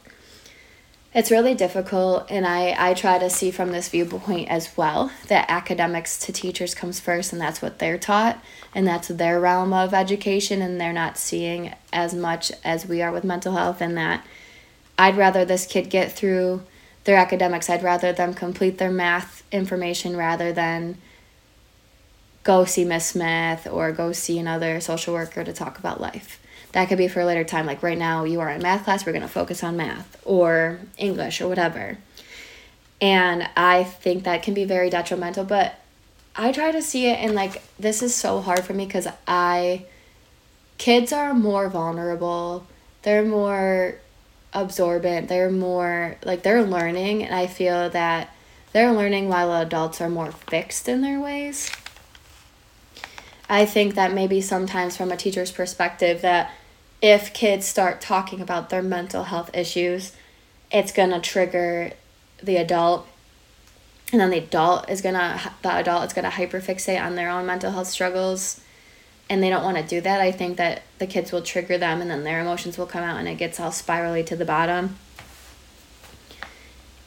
It's 1.14 1.31
really 1.31 1.55
difficult 1.55 2.31
and 2.31 2.47
I, 2.47 2.75
I 2.90 2.92
try 2.92 3.16
to 3.16 3.31
see 3.31 3.51
from 3.51 3.73
this 3.73 3.88
viewpoint 3.88 4.51
as 4.51 4.77
well 4.77 5.11
that 5.29 5.47
academics 5.49 6.19
to 6.27 6.35
teachers 6.35 6.75
comes 6.75 7.01
first 7.01 7.33
and 7.33 7.40
that's 7.40 7.62
what 7.62 7.79
they're 7.79 7.97
taught 7.97 8.38
and 8.75 8.87
that's 8.87 9.09
their 9.09 9.40
realm 9.40 9.73
of 9.73 9.95
education 9.95 10.61
and 10.61 10.79
they're 10.79 10.92
not 10.92 11.16
seeing 11.16 11.75
as 11.90 12.12
much 12.12 12.53
as 12.62 12.87
we 12.87 13.01
are 13.01 13.12
with 13.12 13.25
mental 13.25 13.55
health 13.55 13.81
and 13.81 13.97
that 13.97 14.27
I'd 14.99 15.16
rather 15.16 15.47
this 15.47 15.64
kid 15.64 15.88
get 15.88 16.12
through 16.12 16.61
their 17.07 17.16
academics. 17.16 17.71
I'd 17.71 17.83
rather 17.83 18.12
them 18.12 18.35
complete 18.35 18.79
their 18.79 18.90
math 18.90 19.42
information 19.51 20.16
rather 20.16 20.53
than 20.53 20.99
go 22.42 22.64
see 22.64 22.85
Miss 22.85 23.07
Smith 23.07 23.66
or 23.71 23.92
go 23.92 24.12
see 24.12 24.38
another 24.38 24.81
social 24.81 25.14
worker 25.14 25.42
to 25.42 25.53
talk 25.53 25.79
about 25.79 26.01
life. 26.01 26.40
That 26.73 26.88
could 26.88 26.99
be 26.99 27.09
for 27.09 27.21
a 27.21 27.25
later 27.25 27.45
time. 27.45 27.64
Like 27.64 27.83
right 27.83 27.97
now, 27.97 28.25
you 28.25 28.40
are 28.40 28.51
in 28.51 28.61
math 28.61 28.85
class, 28.85 29.07
we're 29.07 29.12
going 29.12 29.23
to 29.23 29.29
focus 29.29 29.64
on 29.64 29.77
math 29.77 30.21
or 30.25 30.81
English 30.99 31.40
or 31.40 31.49
whatever. 31.49 31.97
And 33.01 33.49
I 33.57 33.85
think 33.85 34.25
that 34.25 34.42
can 34.42 34.53
be 34.53 34.64
very 34.64 34.90
detrimental, 34.90 35.45
but 35.45 35.79
I 36.35 36.51
try 36.53 36.73
to 36.73 36.83
see 36.83 37.07
it 37.07 37.19
and 37.19 37.35
like 37.35 37.62
this 37.79 38.03
is 38.03 38.14
so 38.14 38.40
hard 38.40 38.64
for 38.64 38.75
me 38.75 38.85
because 38.85 39.07
I, 39.29 39.87
kids 40.77 41.12
are 41.12 41.35
more 41.35 41.69
vulnerable, 41.69 42.66
they're 43.03 43.25
more 43.25 43.97
absorbent, 44.57 45.29
they're 45.29 45.51
more 45.51 46.16
like 46.25 46.42
they're 46.42 46.64
learning, 46.64 47.23
and 47.23 47.35
I 47.35 47.47
feel 47.47 47.90
that 47.90 48.35
they're 48.73 48.92
learning 48.92 49.29
while 49.29 49.53
adults 49.53 50.01
are 50.01 50.09
more 50.09 50.33
fixed 50.33 50.88
in 50.88 51.03
their 51.03 51.21
ways. 51.21 51.71
I 53.49 53.64
think 53.64 53.95
that 53.95 54.12
maybe 54.12 54.40
sometimes 54.40 54.97
from 54.97 55.12
a 55.12 55.16
teacher's 55.16 55.53
perspective 55.53 56.23
that 56.23 56.51
if 57.01 57.33
kids 57.33 57.66
start 57.66 58.01
talking 58.01 58.40
about 58.40 58.71
their 58.71 58.83
mental 58.83 59.25
health 59.25 59.51
issues, 59.55 60.12
it's 60.73 60.90
going 60.90 61.11
to 61.11 61.21
trigger 61.21 61.92
the 62.42 62.57
adult 62.57 63.07
and 64.12 64.21
then 64.21 64.31
the 64.31 64.38
adult 64.38 64.88
is 64.88 65.03
going 65.03 65.14
to 65.14 65.53
the 65.62 65.77
adult 65.77 66.07
is 66.07 66.12
going 66.12 66.25
to 66.25 66.31
hyperfixate 66.31 67.03
on 67.03 67.16
their 67.16 67.29
own 67.29 67.47
mental 67.47 67.73
health 67.73 67.88
struggles 67.88 68.61
and 69.29 69.43
they 69.43 69.51
don't 69.51 69.65
want 69.65 69.77
to 69.77 69.83
do 69.83 70.01
that. 70.01 70.21
I 70.21 70.33
think 70.33 70.57
that 70.57 70.83
the 70.99 71.07
kids 71.07 71.33
will 71.33 71.43
trigger 71.43 71.79
them 71.79 72.01
and 72.01 72.11
then 72.11 72.25
their 72.25 72.41
emotions 72.41 72.79
will 72.79 72.87
come 72.87 73.03
out 73.03 73.19
and 73.19 73.29
it 73.29 73.37
gets 73.37 73.59
all 73.59 73.73
spirally 73.73 74.23
to 74.25 74.37
the 74.37 74.45
bottom. 74.45 74.97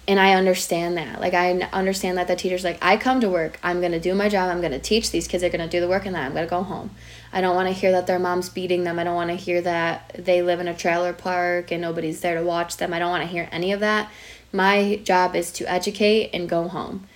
and 0.08 0.19
I 0.19 0.34
understand 0.34 0.97
that. 0.97 1.21
Like 1.21 1.36
I 1.36 1.51
understand 1.71 2.17
that 2.17 2.27
the 2.27 2.36
teacher's 2.36 2.63
like, 2.63 2.79
I 2.82 2.97
come 2.97 3.21
to 3.21 3.29
work, 3.29 3.60
I'm 3.62 3.79
gonna 3.79 3.99
do 3.99 4.15
my 4.15 4.27
job, 4.27 4.49
I'm 4.49 4.60
gonna 4.60 4.79
teach 4.79 5.12
these 5.12 5.27
kids, 5.27 5.41
They're 5.41 5.51
gonna 5.51 5.67
do 5.67 5.79
the 5.79 5.88
work, 5.88 6.08
and 6.08 6.15
then 6.15 6.23
I'm 6.23 6.34
gonna 6.34 6.47
go 6.47 6.63
home. 6.63 6.89
I 7.32 7.41
don't 7.41 7.55
want 7.55 7.67
to 7.67 7.73
hear 7.73 7.91
that 7.91 8.08
their 8.08 8.17
mom's 8.17 8.49
beating 8.49 8.86
them. 8.86 8.97
I 8.97 9.03
don't 9.03 9.13
want 9.13 9.29
to 9.29 9.36
hear 9.36 9.62
that 9.62 10.15
they 10.17 10.41
live 10.41 10.60
in 10.60 10.67
a 10.67 10.73
trailer 10.73 11.13
park 11.13 11.71
and 11.71 11.79
nobody's 11.79 12.21
there 12.21 12.39
to 12.39 12.43
watch 12.43 12.77
them. 12.77 12.91
I 12.91 12.97
don't 12.97 13.12
want 13.12 13.21
to 13.21 13.29
hear 13.29 13.47
any 13.51 13.71
of 13.71 13.82
that. 13.82 14.10
My 14.51 14.99
job 15.03 15.36
is 15.36 15.51
to 15.53 15.71
educate 15.71 16.32
and 16.34 16.49
go 16.49 16.67
home 16.67 17.08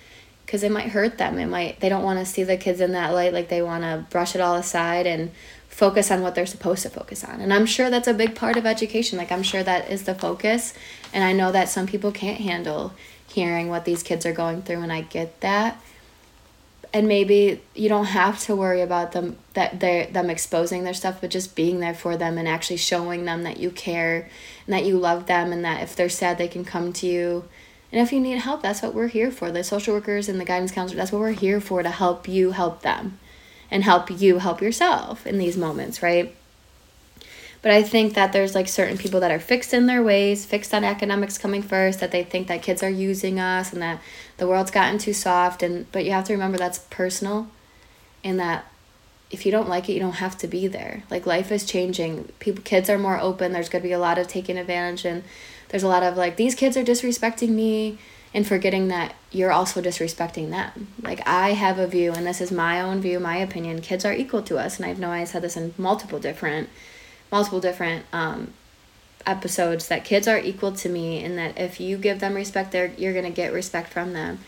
because 0.44 0.62
it 0.62 0.72
might 0.72 0.88
hurt 0.88 1.18
them. 1.18 1.38
It 1.38 1.46
might 1.46 1.80
they 1.80 1.88
don't 1.88 2.02
want 2.02 2.18
to 2.18 2.26
see 2.26 2.44
the 2.44 2.56
kids 2.56 2.80
in 2.80 2.92
that 2.92 3.12
light. 3.12 3.32
Like 3.32 3.48
they 3.48 3.62
want 3.62 3.82
to 3.82 4.06
brush 4.10 4.34
it 4.34 4.40
all 4.40 4.56
aside 4.56 5.06
and 5.06 5.30
focus 5.68 6.10
on 6.10 6.22
what 6.22 6.34
they're 6.34 6.46
supposed 6.46 6.82
to 6.82 6.90
focus 6.90 7.24
on. 7.24 7.40
And 7.40 7.52
I'm 7.52 7.66
sure 7.66 7.90
that's 7.90 8.08
a 8.08 8.14
big 8.14 8.34
part 8.34 8.56
of 8.56 8.66
education. 8.66 9.18
Like 9.18 9.32
I'm 9.32 9.42
sure 9.42 9.62
that 9.62 9.90
is 9.90 10.04
the 10.04 10.14
focus. 10.14 10.74
And 11.12 11.24
I 11.24 11.32
know 11.32 11.52
that 11.52 11.68
some 11.68 11.86
people 11.86 12.12
can't 12.12 12.40
handle 12.40 12.92
hearing 13.28 13.68
what 13.68 13.84
these 13.84 14.02
kids 14.02 14.24
are 14.24 14.32
going 14.32 14.62
through, 14.62 14.82
and 14.82 14.92
I 14.92 15.00
get 15.00 15.40
that 15.40 15.80
and 16.94 17.08
maybe 17.08 17.60
you 17.74 17.88
don't 17.88 18.04
have 18.06 18.38
to 18.38 18.54
worry 18.54 18.80
about 18.80 19.10
them 19.12 19.36
that 19.54 19.80
they 19.80 20.08
them 20.12 20.30
exposing 20.30 20.84
their 20.84 20.94
stuff 20.94 21.20
but 21.20 21.28
just 21.28 21.56
being 21.56 21.80
there 21.80 21.92
for 21.92 22.16
them 22.16 22.38
and 22.38 22.46
actually 22.46 22.76
showing 22.76 23.24
them 23.24 23.42
that 23.42 23.58
you 23.58 23.70
care 23.70 24.30
and 24.66 24.72
that 24.72 24.84
you 24.84 24.96
love 24.96 25.26
them 25.26 25.52
and 25.52 25.64
that 25.64 25.82
if 25.82 25.96
they're 25.96 26.08
sad 26.08 26.38
they 26.38 26.48
can 26.48 26.64
come 26.64 26.92
to 26.92 27.06
you 27.06 27.44
and 27.94 28.02
if 28.02 28.12
you 28.12 28.20
need 28.20 28.38
help 28.38 28.60
that's 28.60 28.82
what 28.82 28.92
we're 28.92 29.06
here 29.06 29.30
for 29.30 29.52
the 29.52 29.62
social 29.62 29.94
workers 29.94 30.28
and 30.28 30.40
the 30.40 30.44
guidance 30.44 30.72
counselor 30.72 30.98
that's 30.98 31.12
what 31.12 31.20
we're 31.20 31.30
here 31.30 31.60
for 31.60 31.82
to 31.82 31.90
help 31.90 32.26
you 32.26 32.50
help 32.50 32.82
them 32.82 33.18
and 33.70 33.84
help 33.84 34.10
you 34.10 34.38
help 34.38 34.60
yourself 34.60 35.24
in 35.26 35.38
these 35.38 35.56
moments 35.56 36.02
right 36.02 36.34
but 37.62 37.72
I 37.72 37.82
think 37.82 38.12
that 38.12 38.34
there's 38.34 38.54
like 38.54 38.68
certain 38.68 38.98
people 38.98 39.20
that 39.20 39.30
are 39.30 39.40
fixed 39.40 39.72
in 39.72 39.86
their 39.86 40.02
ways, 40.02 40.44
fixed 40.44 40.74
on 40.74 40.84
academics 40.84 41.38
coming 41.38 41.62
first, 41.62 41.98
that 42.00 42.10
they 42.10 42.22
think 42.22 42.46
that 42.48 42.60
kids 42.60 42.82
are 42.82 42.90
using 42.90 43.40
us 43.40 43.72
and 43.72 43.80
that 43.80 44.02
the 44.36 44.46
world's 44.46 44.70
gotten 44.70 44.98
too 44.98 45.14
soft 45.14 45.62
and 45.62 45.90
but 45.90 46.04
you 46.04 46.10
have 46.10 46.24
to 46.24 46.34
remember 46.34 46.58
that's 46.58 46.80
personal 46.90 47.48
and 48.22 48.38
that 48.38 48.66
if 49.30 49.46
you 49.46 49.50
don't 49.50 49.68
like 49.68 49.88
it, 49.88 49.94
you 49.94 49.98
don't 49.98 50.16
have 50.16 50.36
to 50.38 50.46
be 50.46 50.66
there. 50.66 51.04
Like 51.10 51.24
life 51.24 51.50
is 51.50 51.64
changing. 51.64 52.30
People 52.38 52.62
kids 52.62 52.90
are 52.90 52.98
more 52.98 53.18
open. 53.18 53.52
There's 53.52 53.70
going 53.70 53.80
to 53.80 53.88
be 53.88 53.94
a 53.94 53.98
lot 53.98 54.18
of 54.18 54.28
taking 54.28 54.58
advantage 54.58 55.06
and 55.06 55.24
there's 55.74 55.82
a 55.82 55.88
lot 55.88 56.04
of 56.04 56.16
like 56.16 56.36
these 56.36 56.54
kids 56.54 56.76
are 56.76 56.84
disrespecting 56.84 57.48
me 57.48 57.98
and 58.32 58.46
forgetting 58.46 58.86
that 58.86 59.12
you're 59.32 59.50
also 59.50 59.82
disrespecting 59.82 60.50
them. 60.50 60.86
Like 61.02 61.26
I 61.26 61.54
have 61.54 61.80
a 61.80 61.88
view 61.88 62.12
and 62.12 62.24
this 62.24 62.40
is 62.40 62.52
my 62.52 62.80
own 62.80 63.00
view, 63.00 63.18
my 63.18 63.38
opinion. 63.38 63.80
Kids 63.80 64.04
are 64.04 64.12
equal 64.12 64.40
to 64.42 64.56
us 64.56 64.76
and 64.76 64.86
I've 64.86 65.00
know 65.00 65.10
I 65.10 65.24
said 65.24 65.42
this 65.42 65.56
in 65.56 65.74
multiple 65.76 66.20
different 66.20 66.68
multiple 67.32 67.58
different 67.58 68.06
um, 68.12 68.52
episodes 69.26 69.88
that 69.88 70.04
kids 70.04 70.28
are 70.28 70.38
equal 70.38 70.70
to 70.70 70.88
me 70.88 71.24
and 71.24 71.36
that 71.38 71.58
if 71.58 71.80
you 71.80 71.96
give 71.96 72.20
them 72.20 72.34
respect 72.34 72.70
they 72.70 72.92
you're 72.96 73.12
going 73.12 73.24
to 73.24 73.30
get 73.32 73.52
respect 73.52 73.88
from 73.88 74.12
them 74.12 74.38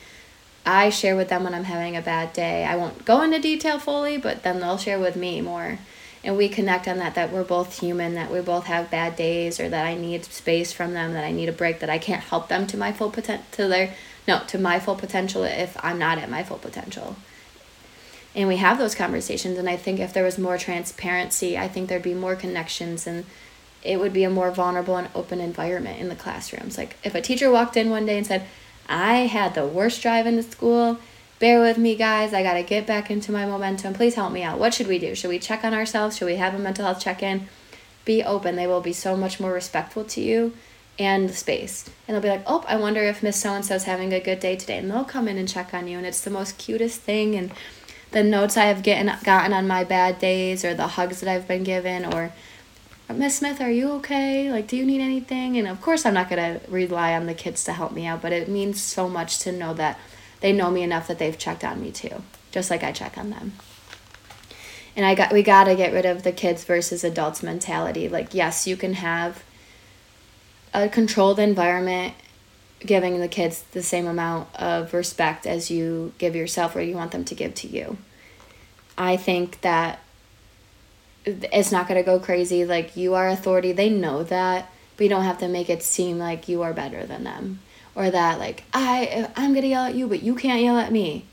i 0.66 0.90
share 0.90 1.16
with 1.16 1.30
them 1.30 1.44
when 1.44 1.54
i'm 1.54 1.64
having 1.64 1.96
a 1.96 2.02
bad 2.02 2.30
day 2.34 2.64
i 2.64 2.76
won't 2.76 3.06
go 3.06 3.22
into 3.22 3.38
detail 3.38 3.78
fully 3.78 4.18
but 4.18 4.42
then 4.42 4.60
they'll 4.60 4.76
share 4.76 4.98
with 4.98 5.16
me 5.16 5.40
more 5.40 5.78
and 6.26 6.36
we 6.36 6.48
connect 6.48 6.88
on 6.88 6.98
that 6.98 7.14
that 7.14 7.32
we're 7.32 7.44
both 7.44 7.78
human 7.78 8.14
that 8.14 8.30
we 8.30 8.40
both 8.40 8.64
have 8.64 8.90
bad 8.90 9.14
days 9.16 9.60
or 9.60 9.68
that 9.68 9.86
i 9.86 9.94
need 9.94 10.24
space 10.24 10.72
from 10.72 10.92
them 10.92 11.12
that 11.14 11.24
i 11.24 11.30
need 11.30 11.48
a 11.48 11.52
break 11.52 11.78
that 11.78 11.88
i 11.88 11.96
can't 11.96 12.24
help 12.24 12.48
them 12.48 12.66
to 12.66 12.76
my 12.76 12.92
full 12.92 13.10
potential 13.10 13.46
to 13.52 13.68
their 13.68 13.94
no 14.26 14.42
to 14.46 14.58
my 14.58 14.78
full 14.78 14.96
potential 14.96 15.44
if 15.44 15.76
i'm 15.82 15.98
not 15.98 16.18
at 16.18 16.28
my 16.28 16.42
full 16.42 16.58
potential. 16.58 17.16
And 18.34 18.48
we 18.48 18.56
have 18.56 18.76
those 18.76 18.94
conversations 18.94 19.56
and 19.56 19.70
i 19.70 19.76
think 19.76 20.00
if 20.00 20.12
there 20.12 20.24
was 20.24 20.36
more 20.36 20.58
transparency 20.58 21.56
i 21.56 21.68
think 21.68 21.88
there'd 21.88 22.02
be 22.02 22.12
more 22.12 22.36
connections 22.36 23.06
and 23.06 23.24
it 23.82 24.00
would 24.00 24.12
be 24.12 24.24
a 24.24 24.30
more 24.30 24.50
vulnerable 24.50 24.96
and 24.96 25.08
open 25.14 25.40
environment 25.40 26.00
in 26.00 26.08
the 26.08 26.16
classrooms. 26.16 26.76
Like 26.76 26.96
if 27.04 27.14
a 27.14 27.20
teacher 27.20 27.52
walked 27.52 27.76
in 27.76 27.88
one 27.88 28.04
day 28.04 28.18
and 28.18 28.26
said 28.26 28.46
i 28.88 29.18
had 29.18 29.54
the 29.54 29.66
worst 29.66 30.02
drive 30.02 30.26
into 30.26 30.42
school 30.42 30.98
bear 31.38 31.60
with 31.60 31.78
me 31.78 31.96
guys. 31.96 32.32
I 32.32 32.42
got 32.42 32.54
to 32.54 32.62
get 32.62 32.86
back 32.86 33.10
into 33.10 33.32
my 33.32 33.46
momentum. 33.46 33.94
Please 33.94 34.14
help 34.14 34.32
me 34.32 34.42
out. 34.42 34.58
What 34.58 34.74
should 34.74 34.86
we 34.86 34.98
do? 34.98 35.14
Should 35.14 35.30
we 35.30 35.38
check 35.38 35.64
on 35.64 35.74
ourselves? 35.74 36.16
Should 36.16 36.26
we 36.26 36.36
have 36.36 36.54
a 36.54 36.58
mental 36.58 36.84
health 36.84 37.00
check-in? 37.00 37.48
Be 38.04 38.22
open. 38.22 38.56
They 38.56 38.66
will 38.66 38.80
be 38.80 38.92
so 38.92 39.16
much 39.16 39.40
more 39.40 39.52
respectful 39.52 40.04
to 40.04 40.20
you 40.20 40.54
and 40.98 41.28
the 41.28 41.34
space. 41.34 41.88
And 42.06 42.14
they'll 42.14 42.22
be 42.22 42.28
like 42.28 42.44
oh 42.46 42.64
i 42.66 42.76
wonder 42.76 43.02
if 43.02 43.22
miss 43.22 43.36
so 43.38 43.52
and 43.52 43.64
so's 43.64 43.84
having 43.84 44.12
a 44.12 44.20
good 44.20 44.40
day 44.40 44.56
today. 44.56 44.78
And 44.78 44.90
they'll 44.90 45.04
come 45.04 45.28
in 45.28 45.36
and 45.36 45.48
check 45.48 45.74
on 45.74 45.88
you 45.88 45.98
and 45.98 46.06
it's 46.06 46.20
the 46.20 46.30
most 46.30 46.58
cutest 46.58 47.00
thing. 47.00 47.34
And 47.34 47.52
the 48.12 48.22
notes 48.22 48.56
I 48.56 48.66
have 48.66 48.82
getting 48.82 49.12
gotten 49.24 49.52
on 49.52 49.66
my 49.66 49.84
bad 49.84 50.18
days 50.18 50.64
or 50.64 50.74
the 50.74 50.86
hugs 50.86 51.20
that 51.20 51.30
I've 51.30 51.48
been 51.48 51.64
given 51.64 52.04
or 52.14 52.32
Miss 53.12 53.38
Smith, 53.38 53.60
are 53.60 53.70
you 53.70 53.92
okay? 53.92 54.50
Like, 54.50 54.66
do 54.66 54.76
you 54.76 54.84
need 54.84 55.00
anything? 55.00 55.56
And 55.56 55.68
of 55.68 55.80
course, 55.80 56.04
I'm 56.04 56.14
not 56.14 56.28
going 56.28 56.58
to 56.58 56.68
rely 56.68 57.14
on 57.14 57.26
the 57.26 57.34
kids 57.34 57.62
to 57.64 57.72
help 57.72 57.92
me 57.92 58.04
out, 58.04 58.20
but 58.20 58.32
it 58.32 58.48
means 58.48 58.82
so 58.82 59.08
much 59.08 59.38
to 59.40 59.52
know 59.52 59.74
that 59.74 60.00
they 60.40 60.52
know 60.52 60.70
me 60.70 60.82
enough 60.82 61.08
that 61.08 61.18
they've 61.18 61.38
checked 61.38 61.64
on 61.64 61.80
me 61.80 61.90
too, 61.90 62.22
just 62.50 62.70
like 62.70 62.82
I 62.82 62.92
check 62.92 63.16
on 63.16 63.30
them. 63.30 63.52
And 64.94 65.04
I 65.04 65.14
got 65.14 65.32
we 65.32 65.42
got 65.42 65.64
to 65.64 65.74
get 65.74 65.92
rid 65.92 66.06
of 66.06 66.22
the 66.22 66.32
kids 66.32 66.64
versus 66.64 67.04
adults 67.04 67.42
mentality. 67.42 68.08
Like, 68.08 68.32
yes, 68.32 68.66
you 68.66 68.76
can 68.76 68.94
have 68.94 69.42
a 70.72 70.88
controlled 70.88 71.38
environment 71.38 72.14
giving 72.80 73.20
the 73.20 73.28
kids 73.28 73.62
the 73.72 73.82
same 73.82 74.06
amount 74.06 74.54
of 74.56 74.92
respect 74.94 75.46
as 75.46 75.70
you 75.70 76.12
give 76.18 76.36
yourself 76.36 76.76
or 76.76 76.80
you 76.80 76.94
want 76.94 77.10
them 77.10 77.24
to 77.24 77.34
give 77.34 77.54
to 77.54 77.68
you. 77.68 77.98
I 78.98 79.16
think 79.16 79.60
that 79.62 79.98
it's 81.24 81.72
not 81.72 81.88
going 81.88 82.00
to 82.00 82.04
go 82.04 82.18
crazy. 82.18 82.64
Like, 82.64 82.96
you 82.96 83.14
are 83.14 83.28
authority. 83.28 83.72
They 83.72 83.90
know 83.90 84.22
that, 84.24 84.70
but 84.96 85.04
you 85.04 85.10
don't 85.10 85.24
have 85.24 85.38
to 85.38 85.48
make 85.48 85.68
it 85.68 85.82
seem 85.82 86.18
like 86.18 86.48
you 86.48 86.62
are 86.62 86.72
better 86.72 87.04
than 87.04 87.24
them 87.24 87.60
or 87.96 88.10
that, 88.10 88.38
like, 88.38 88.62
I, 88.72 89.28
I'm 89.34 89.54
to 89.54 89.66
yell 89.66 89.86
at 89.86 89.96
you, 89.96 90.06
but 90.06 90.22
you 90.22 90.36
can't 90.36 90.62
yell 90.62 90.78
at 90.78 90.92
me. 90.92 91.24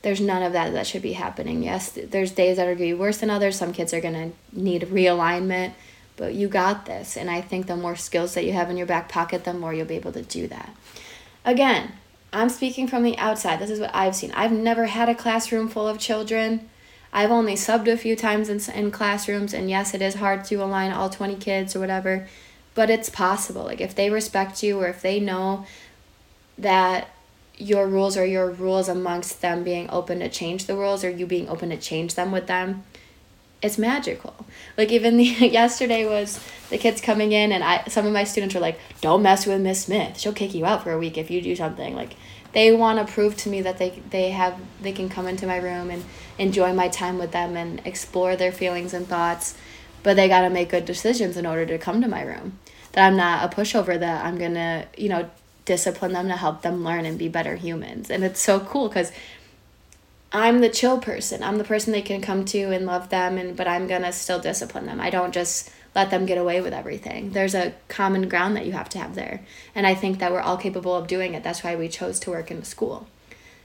There's 0.00 0.20
none 0.20 0.42
of 0.42 0.54
that 0.54 0.72
that 0.72 0.86
should 0.86 1.02
be 1.02 1.12
happening. 1.12 1.62
Yes, 1.62 1.90
there's 1.90 2.30
days 2.30 2.56
that 2.56 2.66
are 2.66 2.74
to 2.74 2.80
be 2.80 2.94
worse 2.94 3.18
than 3.18 3.28
others. 3.28 3.56
Some 3.56 3.74
kids 3.74 3.92
are 3.92 4.00
to 4.00 4.30
need 4.52 4.82
realignment 4.82 5.72
but 6.16 6.34
you 6.34 6.48
got 6.48 6.86
this. 6.86 7.16
And 7.16 7.30
I 7.30 7.40
think 7.40 7.66
the 7.66 7.76
more 7.76 7.96
skills 7.96 8.34
that 8.34 8.44
you 8.44 8.52
have 8.52 8.70
in 8.70 8.76
your 8.76 8.86
back 8.86 9.08
pocket, 9.08 9.44
the 9.44 9.52
more 9.52 9.72
you'll 9.72 9.86
be 9.86 9.96
able 9.96 10.12
to 10.12 10.22
do 10.22 10.48
that. 10.48 10.74
Again, 11.44 11.92
I'm 12.32 12.48
speaking 12.48 12.88
from 12.88 13.02
the 13.02 13.16
outside. 13.18 13.58
This 13.58 13.70
is 13.70 13.80
what 13.80 13.94
I've 13.94 14.16
seen. 14.16 14.32
I've 14.32 14.52
never 14.52 14.86
had 14.86 15.08
a 15.08 15.14
classroom 15.14 15.68
full 15.68 15.86
of 15.86 15.98
children. 15.98 16.68
I've 17.12 17.30
only 17.30 17.54
subbed 17.54 17.88
a 17.90 17.96
few 17.96 18.16
times 18.16 18.48
in, 18.48 18.74
in 18.74 18.90
classrooms, 18.90 19.54
and 19.54 19.70
yes, 19.70 19.94
it 19.94 20.02
is 20.02 20.16
hard 20.16 20.44
to 20.46 20.56
align 20.56 20.92
all 20.92 21.08
20 21.08 21.36
kids 21.36 21.76
or 21.76 21.80
whatever, 21.80 22.28
but 22.74 22.90
it's 22.90 23.08
possible. 23.08 23.64
Like, 23.64 23.80
if 23.80 23.94
they 23.94 24.10
respect 24.10 24.62
you 24.62 24.78
or 24.80 24.88
if 24.88 25.00
they 25.00 25.20
know 25.20 25.64
that 26.58 27.08
your 27.58 27.86
rules 27.86 28.16
are 28.16 28.26
your 28.26 28.50
rules 28.50 28.88
amongst 28.88 29.40
them 29.40 29.64
being 29.64 29.88
open 29.90 30.20
to 30.20 30.28
change 30.28 30.66
the 30.66 30.76
rules 30.76 31.04
or 31.04 31.10
you 31.10 31.26
being 31.26 31.48
open 31.48 31.70
to 31.70 31.76
change 31.76 32.14
them 32.14 32.32
with 32.32 32.46
them, 32.46 32.84
it's 33.62 33.78
magical. 33.78 34.34
Like 34.76 34.92
even 34.92 35.16
the 35.16 35.24
yesterday 35.24 36.06
was 36.06 36.40
the 36.70 36.78
kids 36.78 37.00
coming 37.00 37.32
in 37.32 37.52
and 37.52 37.64
I 37.64 37.84
some 37.88 38.06
of 38.06 38.12
my 38.12 38.24
students 38.24 38.54
were 38.54 38.60
like, 38.60 38.78
"Don't 39.00 39.22
mess 39.22 39.46
with 39.46 39.60
Miss 39.60 39.84
Smith. 39.84 40.18
She'll 40.18 40.32
kick 40.32 40.54
you 40.54 40.66
out 40.66 40.82
for 40.82 40.92
a 40.92 40.98
week 40.98 41.16
if 41.16 41.30
you 41.30 41.40
do 41.40 41.56
something." 41.56 41.94
Like 41.94 42.16
they 42.52 42.72
want 42.74 42.98
to 42.98 43.12
prove 43.12 43.36
to 43.38 43.48
me 43.48 43.62
that 43.62 43.78
they 43.78 44.02
they 44.10 44.30
have 44.30 44.58
they 44.82 44.92
can 44.92 45.08
come 45.08 45.26
into 45.26 45.46
my 45.46 45.56
room 45.56 45.90
and 45.90 46.04
enjoy 46.38 46.72
my 46.72 46.88
time 46.88 47.18
with 47.18 47.32
them 47.32 47.56
and 47.56 47.80
explore 47.84 48.36
their 48.36 48.52
feelings 48.52 48.92
and 48.92 49.06
thoughts, 49.06 49.56
but 50.02 50.16
they 50.16 50.28
got 50.28 50.42
to 50.42 50.50
make 50.50 50.68
good 50.68 50.84
decisions 50.84 51.36
in 51.36 51.46
order 51.46 51.64
to 51.66 51.78
come 51.78 52.02
to 52.02 52.08
my 52.08 52.22
room. 52.22 52.58
That 52.92 53.06
I'm 53.06 53.16
not 53.16 53.44
a 53.44 53.54
pushover 53.54 53.98
that 53.98 54.24
I'm 54.24 54.38
to, 54.38 54.86
you 54.96 55.08
know, 55.08 55.28
discipline 55.66 56.12
them 56.12 56.28
to 56.28 56.36
help 56.36 56.62
them 56.62 56.82
learn 56.82 57.04
and 57.04 57.18
be 57.18 57.28
better 57.28 57.56
humans. 57.56 58.10
And 58.10 58.24
it's 58.24 58.40
so 58.40 58.60
cool 58.60 58.88
cuz 58.88 59.12
I'm 60.32 60.60
the 60.60 60.70
chill 60.70 60.98
person. 60.98 61.42
I'm 61.42 61.58
the 61.58 61.64
person 61.64 61.92
they 61.92 62.02
can 62.02 62.22
come 62.22 62.44
to 62.46 62.72
and 62.72 62.86
love 62.86 63.10
them 63.10 63.36
and 63.36 63.54
but 63.54 63.68
I'm 63.68 63.86
to 63.86 64.12
still 64.12 64.38
discipline 64.38 64.86
them. 64.86 65.00
I 65.00 65.10
don't 65.10 65.34
just 65.34 65.70
let 65.94 66.10
them 66.10 66.26
get 66.26 66.38
away 66.38 66.60
with 66.60 66.72
everything. 66.72 67.30
There's 67.30 67.54
a 67.54 67.74
common 67.88 68.28
ground 68.28 68.56
that 68.56 68.66
you 68.66 68.72
have 68.72 68.88
to 68.90 68.98
have 68.98 69.14
there. 69.14 69.42
And 69.74 69.86
I 69.86 69.94
think 69.94 70.18
that 70.18 70.32
we're 70.32 70.40
all 70.40 70.56
capable 70.56 70.94
of 70.94 71.06
doing 71.06 71.34
it. 71.34 71.42
That's 71.42 71.62
why 71.62 71.76
we 71.76 71.88
chose 71.88 72.18
to 72.20 72.30
work 72.30 72.50
in 72.50 72.64
school. 72.64 73.06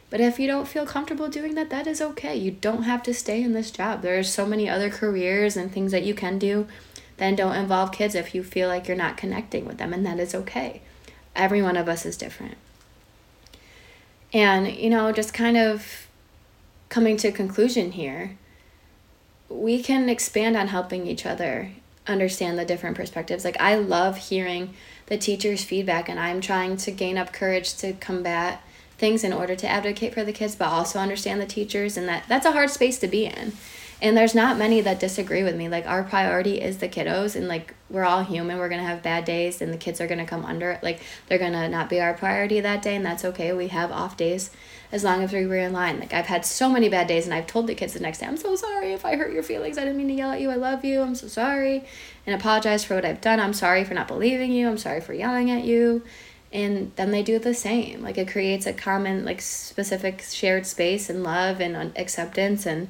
But 0.09 0.21
if 0.21 0.39
you 0.39 0.47
don't 0.47 0.67
feel 0.67 0.85
comfortable 0.85 1.29
doing 1.29 1.55
that, 1.55 1.69
that 1.69 1.87
is 1.87 2.01
okay. 2.01 2.35
You 2.35 2.51
don't 2.51 2.83
have 2.83 3.01
to 3.03 3.13
stay 3.13 3.41
in 3.41 3.53
this 3.53 3.71
job. 3.71 4.01
There's 4.01 4.29
so 4.29 4.45
many 4.45 4.69
other 4.69 4.89
careers 4.89 5.55
and 5.57 5.71
things 5.71 5.91
that 5.91 6.03
you 6.03 6.13
can 6.13 6.37
do 6.37 6.67
then 7.21 7.35
don't 7.35 7.55
involve 7.55 7.91
kids 7.91 8.15
if 8.15 8.33
you 8.33 8.41
feel 8.41 8.67
like 8.67 8.87
you're 8.87 8.97
not 8.97 9.15
connecting 9.15 9.63
with 9.63 9.77
them 9.77 9.93
and 9.93 10.03
that 10.03 10.19
is 10.19 10.33
okay. 10.33 10.81
Every 11.35 11.61
one 11.61 11.77
of 11.77 11.87
us 11.87 12.05
is 12.05 12.17
different. 12.17 12.57
And 14.33 14.67
you 14.67 14.89
know, 14.89 15.11
just 15.11 15.33
kind 15.33 15.57
of 15.57 16.07
coming 16.89 17.17
to 17.17 17.29
a 17.29 17.31
conclusion 17.31 17.93
here, 17.93 18.37
we 19.49 19.81
can 19.81 20.09
expand 20.09 20.55
on 20.55 20.67
helping 20.67 21.07
each 21.07 21.25
other 21.25 21.71
understand 22.07 22.57
the 22.57 22.65
different 22.65 22.97
perspectives. 22.97 23.45
Like, 23.45 23.59
I 23.59 23.75
love 23.75 24.17
hearing 24.17 24.73
the 25.07 25.17
teacher's 25.17 25.63
feedback, 25.63 26.09
and 26.09 26.19
I'm 26.19 26.41
trying 26.41 26.77
to 26.77 26.91
gain 26.91 27.17
up 27.17 27.33
courage 27.33 27.75
to 27.77 27.93
combat 27.93 28.61
things 28.97 29.23
in 29.23 29.33
order 29.33 29.55
to 29.55 29.67
advocate 29.67 30.13
for 30.13 30.23
the 30.23 30.33
kids, 30.33 30.55
but 30.55 30.69
also 30.69 30.99
understand 30.99 31.41
the 31.41 31.45
teachers, 31.45 31.97
and 31.97 32.07
that 32.07 32.25
that's 32.27 32.45
a 32.45 32.51
hard 32.51 32.69
space 32.69 32.97
to 32.99 33.07
be 33.07 33.25
in. 33.25 33.53
And 34.01 34.17
there's 34.17 34.33
not 34.33 34.57
many 34.57 34.81
that 34.81 34.99
disagree 34.99 35.43
with 35.43 35.55
me. 35.55 35.69
Like 35.69 35.85
our 35.85 36.01
priority 36.03 36.59
is 36.59 36.79
the 36.79 36.89
kiddos 36.89 37.35
and 37.35 37.47
like 37.47 37.75
we're 37.87 38.03
all 38.03 38.23
human. 38.23 38.57
We're 38.57 38.69
to 38.69 38.77
have 38.77 39.03
bad 39.03 39.25
days 39.25 39.61
and 39.61 39.71
the 39.71 39.77
kids 39.77 40.01
are 40.01 40.07
to 40.07 40.25
come 40.25 40.43
under 40.43 40.71
it. 40.71 40.81
Like 40.81 41.01
they're 41.27 41.37
to 41.37 41.69
not 41.69 41.87
be 41.87 42.01
our 42.01 42.15
priority 42.15 42.59
that 42.61 42.81
day 42.81 42.95
and 42.95 43.05
that's 43.05 43.23
okay. 43.23 43.53
We 43.53 43.67
have 43.67 43.91
off 43.91 44.17
days 44.17 44.49
as 44.91 45.03
long 45.03 45.21
as 45.21 45.31
we 45.31 45.45
were 45.45 45.57
in 45.57 45.71
line. 45.71 45.99
Like 45.99 46.13
I've 46.13 46.25
had 46.25 46.45
so 46.47 46.67
many 46.67 46.89
bad 46.89 47.05
days 47.05 47.25
and 47.25 47.33
I've 47.33 47.45
told 47.45 47.67
the 47.67 47.75
kids 47.75 47.93
the 47.93 47.99
next 47.99 48.19
day, 48.19 48.25
I'm 48.25 48.37
so 48.37 48.55
sorry 48.55 48.91
if 48.91 49.05
I 49.05 49.15
hurt 49.15 49.33
your 49.33 49.43
feelings. 49.43 49.77
I 49.77 49.81
didn't 49.81 49.97
mean 49.97 50.07
to 50.07 50.15
yell 50.15 50.31
at 50.31 50.41
you. 50.41 50.49
I 50.49 50.55
love 50.55 50.83
you. 50.83 51.01
I'm 51.01 51.15
so 51.15 51.27
sorry. 51.27 51.85
And 52.25 52.33
apologize 52.33 52.83
for 52.83 52.95
what 52.95 53.05
I've 53.05 53.21
done. 53.21 53.39
I'm 53.39 53.53
sorry 53.53 53.83
for 53.83 53.93
not 53.93 54.07
believing 54.07 54.51
you. 54.51 54.67
I'm 54.67 54.79
sorry 54.79 55.01
for 55.01 55.13
yelling 55.13 55.51
at 55.51 55.63
you. 55.63 56.01
And 56.51 56.91
then 56.95 57.11
they 57.11 57.21
do 57.21 57.37
the 57.37 57.53
same. 57.53 58.01
Like 58.01 58.17
it 58.17 58.27
creates 58.27 58.65
a 58.65 58.73
common, 58.73 59.25
like 59.25 59.41
specific 59.41 60.23
shared 60.23 60.65
space 60.65 61.07
and 61.07 61.23
love 61.23 61.61
and 61.61 61.75
uh, 61.75 61.89
acceptance 61.95 62.65
and 62.65 62.87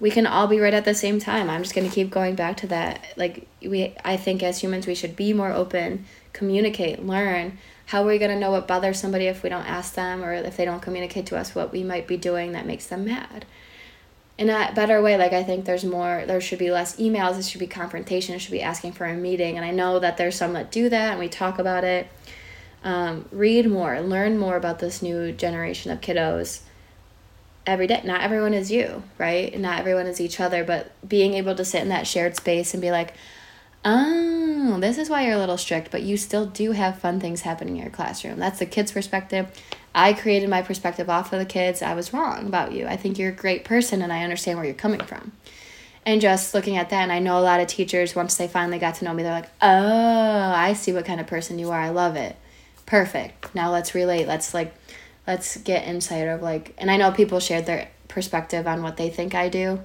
we 0.00 0.10
can 0.10 0.26
all 0.26 0.46
be 0.46 0.58
right 0.58 0.72
at 0.72 0.86
the 0.86 0.94
same 0.94 1.20
time. 1.20 1.50
I'm 1.50 1.62
just 1.62 1.74
going 1.74 1.88
to 1.88 1.94
keep 1.94 2.10
going 2.10 2.34
back 2.34 2.56
to 2.58 2.66
that. 2.68 3.04
Like 3.16 3.46
we 3.60 3.94
I 4.04 4.16
think 4.16 4.42
as 4.42 4.62
humans 4.62 4.86
we 4.86 4.94
should 4.94 5.14
be 5.14 5.32
more 5.32 5.52
open, 5.52 6.06
communicate, 6.32 7.04
learn. 7.04 7.58
How 7.86 8.02
are 8.02 8.06
we 8.06 8.18
going 8.18 8.30
to 8.30 8.38
know 8.38 8.50
what 8.50 8.66
bothers 8.66 8.98
somebody 9.00 9.26
if 9.26 9.42
we 9.42 9.50
don't 9.50 9.66
ask 9.66 9.94
them 9.94 10.24
or 10.24 10.32
if 10.32 10.56
they 10.56 10.64
don't 10.64 10.80
communicate 10.80 11.26
to 11.26 11.36
us 11.36 11.54
what 11.54 11.72
we 11.72 11.82
might 11.82 12.06
be 12.06 12.16
doing 12.16 12.52
that 12.52 12.66
makes 12.66 12.86
them 12.86 13.04
mad? 13.04 13.44
In 14.38 14.48
a 14.48 14.72
better 14.74 15.02
way, 15.02 15.18
like 15.18 15.34
I 15.34 15.42
think 15.42 15.66
there's 15.66 15.84
more 15.84 16.24
there 16.26 16.40
should 16.40 16.58
be 16.58 16.70
less 16.70 16.96
emails, 16.96 17.38
it 17.38 17.44
should 17.44 17.60
be 17.60 17.66
confrontation, 17.66 18.34
it 18.34 18.38
should 18.38 18.52
be 18.52 18.62
asking 18.62 18.92
for 18.92 19.04
a 19.04 19.14
meeting. 19.14 19.56
And 19.56 19.66
I 19.66 19.70
know 19.70 19.98
that 19.98 20.16
there's 20.16 20.36
some 20.36 20.54
that 20.54 20.72
do 20.72 20.88
that 20.88 21.10
and 21.10 21.20
we 21.20 21.28
talk 21.28 21.58
about 21.58 21.84
it. 21.84 22.08
Um, 22.82 23.26
read 23.30 23.68
more, 23.68 24.00
learn 24.00 24.38
more 24.38 24.56
about 24.56 24.78
this 24.78 25.02
new 25.02 25.32
generation 25.32 25.90
of 25.90 26.00
kiddos 26.00 26.62
every 27.66 27.86
day. 27.86 28.00
Not 28.04 28.22
everyone 28.22 28.54
is 28.54 28.70
you, 28.70 29.02
right? 29.18 29.58
Not 29.58 29.78
everyone 29.80 30.06
is 30.06 30.20
each 30.20 30.40
other, 30.40 30.64
but 30.64 30.92
being 31.06 31.34
able 31.34 31.54
to 31.54 31.64
sit 31.64 31.82
in 31.82 31.88
that 31.88 32.06
shared 32.06 32.36
space 32.36 32.74
and 32.74 32.80
be 32.80 32.90
like, 32.90 33.14
oh, 33.84 34.78
this 34.80 34.98
is 34.98 35.08
why 35.08 35.24
you're 35.24 35.34
a 35.34 35.38
little 35.38 35.56
strict, 35.56 35.90
but 35.90 36.02
you 36.02 36.16
still 36.16 36.46
do 36.46 36.72
have 36.72 36.98
fun 36.98 37.20
things 37.20 37.42
happening 37.42 37.76
in 37.76 37.82
your 37.82 37.90
classroom. 37.90 38.38
That's 38.38 38.58
the 38.58 38.66
kid's 38.66 38.92
perspective. 38.92 39.46
I 39.94 40.12
created 40.12 40.48
my 40.48 40.62
perspective 40.62 41.08
off 41.10 41.32
of 41.32 41.38
the 41.38 41.44
kids. 41.44 41.82
I 41.82 41.94
was 41.94 42.12
wrong 42.12 42.46
about 42.46 42.72
you. 42.72 42.86
I 42.86 42.96
think 42.96 43.18
you're 43.18 43.30
a 43.30 43.32
great 43.32 43.64
person 43.64 44.02
and 44.02 44.12
I 44.12 44.22
understand 44.22 44.58
where 44.58 44.66
you're 44.66 44.74
coming 44.74 45.00
from. 45.00 45.32
And 46.06 46.20
just 46.20 46.54
looking 46.54 46.76
at 46.76 46.90
that, 46.90 47.02
and 47.02 47.12
I 47.12 47.18
know 47.18 47.38
a 47.38 47.42
lot 47.42 47.60
of 47.60 47.66
teachers, 47.66 48.14
once 48.14 48.36
they 48.36 48.48
finally 48.48 48.78
got 48.78 48.96
to 48.96 49.04
know 49.04 49.12
me, 49.12 49.22
they're 49.22 49.32
like, 49.32 49.50
oh, 49.60 50.52
I 50.54 50.72
see 50.72 50.92
what 50.92 51.04
kind 51.04 51.20
of 51.20 51.26
person 51.26 51.58
you 51.58 51.70
are. 51.70 51.80
I 51.80 51.90
love 51.90 52.16
it. 52.16 52.36
Perfect. 52.86 53.54
Now 53.54 53.70
let's 53.70 53.94
relate. 53.94 54.26
Let's 54.26 54.54
like 54.54 54.74
let's 55.30 55.56
get 55.58 55.86
insight 55.86 56.26
of 56.26 56.42
like 56.42 56.74
and 56.76 56.90
i 56.90 56.96
know 56.96 57.12
people 57.12 57.38
shared 57.38 57.64
their 57.66 57.88
perspective 58.10 58.66
on 58.66 58.82
what 58.82 58.98
they 58.98 59.08
think 59.08 59.34
i 59.34 59.48
do. 59.48 59.80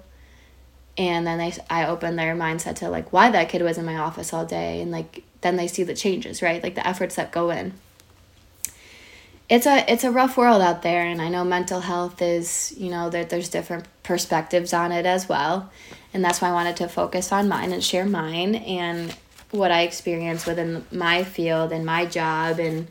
And 0.98 1.28
then 1.28 1.38
they 1.38 1.54
i 1.70 1.86
open 1.86 2.16
their 2.16 2.36
mindset 2.36 2.76
to 2.78 2.90
like 2.90 3.14
why 3.14 3.30
that 3.32 3.50
kid 3.50 3.62
was 3.62 3.78
in 3.78 3.86
my 3.86 3.98
office 3.98 4.34
all 4.34 4.46
day. 4.46 4.82
And 4.82 4.92
like 4.92 5.24
then 5.42 5.56
they 5.56 5.68
see 5.68 5.84
the 5.84 5.94
changes 5.94 6.42
right? 6.42 6.62
Like 6.62 6.76
the 6.76 6.86
efforts 6.86 7.16
that 7.16 7.32
go 7.32 7.52
in. 7.52 7.74
It's 9.48 9.68
a 9.68 9.90
it's 9.92 10.04
a 10.04 10.12
rough 10.12 10.36
world 10.38 10.62
out 10.62 10.82
there. 10.82 11.06
And 11.06 11.22
i 11.22 11.30
know 11.30 11.44
mental 11.44 11.82
health 11.82 12.22
is 12.22 12.74
you 12.78 12.90
know 12.90 13.10
that 13.12 13.30
there's 13.30 13.50
different 13.50 13.86
perspectives 14.04 14.74
on 14.74 14.92
it 14.92 15.06
as 15.06 15.30
well. 15.30 15.70
And 16.14 16.24
that's 16.26 16.42
why 16.42 16.50
i 16.50 16.54
wanted 16.54 16.78
to 16.78 16.88
focus 16.88 17.32
on 17.32 17.48
mine 17.48 17.72
and 17.72 17.84
share 17.84 18.06
mine 18.06 18.56
and 18.56 19.16
what 19.52 19.72
i 19.72 19.82
experience 19.84 20.46
within 20.46 20.86
my 20.92 21.24
field 21.24 21.72
and 21.72 21.86
my 21.86 22.06
job 22.06 22.60
and 22.60 22.88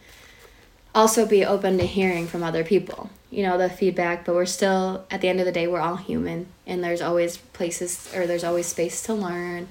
also 0.94 1.26
be 1.26 1.44
open 1.44 1.78
to 1.78 1.86
hearing 1.86 2.26
from 2.26 2.42
other 2.42 2.62
people 2.64 3.10
you 3.30 3.42
know 3.42 3.58
the 3.58 3.68
feedback 3.68 4.24
but 4.24 4.34
we're 4.34 4.46
still 4.46 5.04
at 5.10 5.20
the 5.20 5.28
end 5.28 5.40
of 5.40 5.46
the 5.46 5.52
day 5.52 5.66
we're 5.66 5.80
all 5.80 5.96
human 5.96 6.46
and 6.66 6.84
there's 6.84 7.02
always 7.02 7.36
places 7.36 8.12
or 8.14 8.26
there's 8.26 8.44
always 8.44 8.66
space 8.66 9.02
to 9.02 9.12
learn 9.12 9.66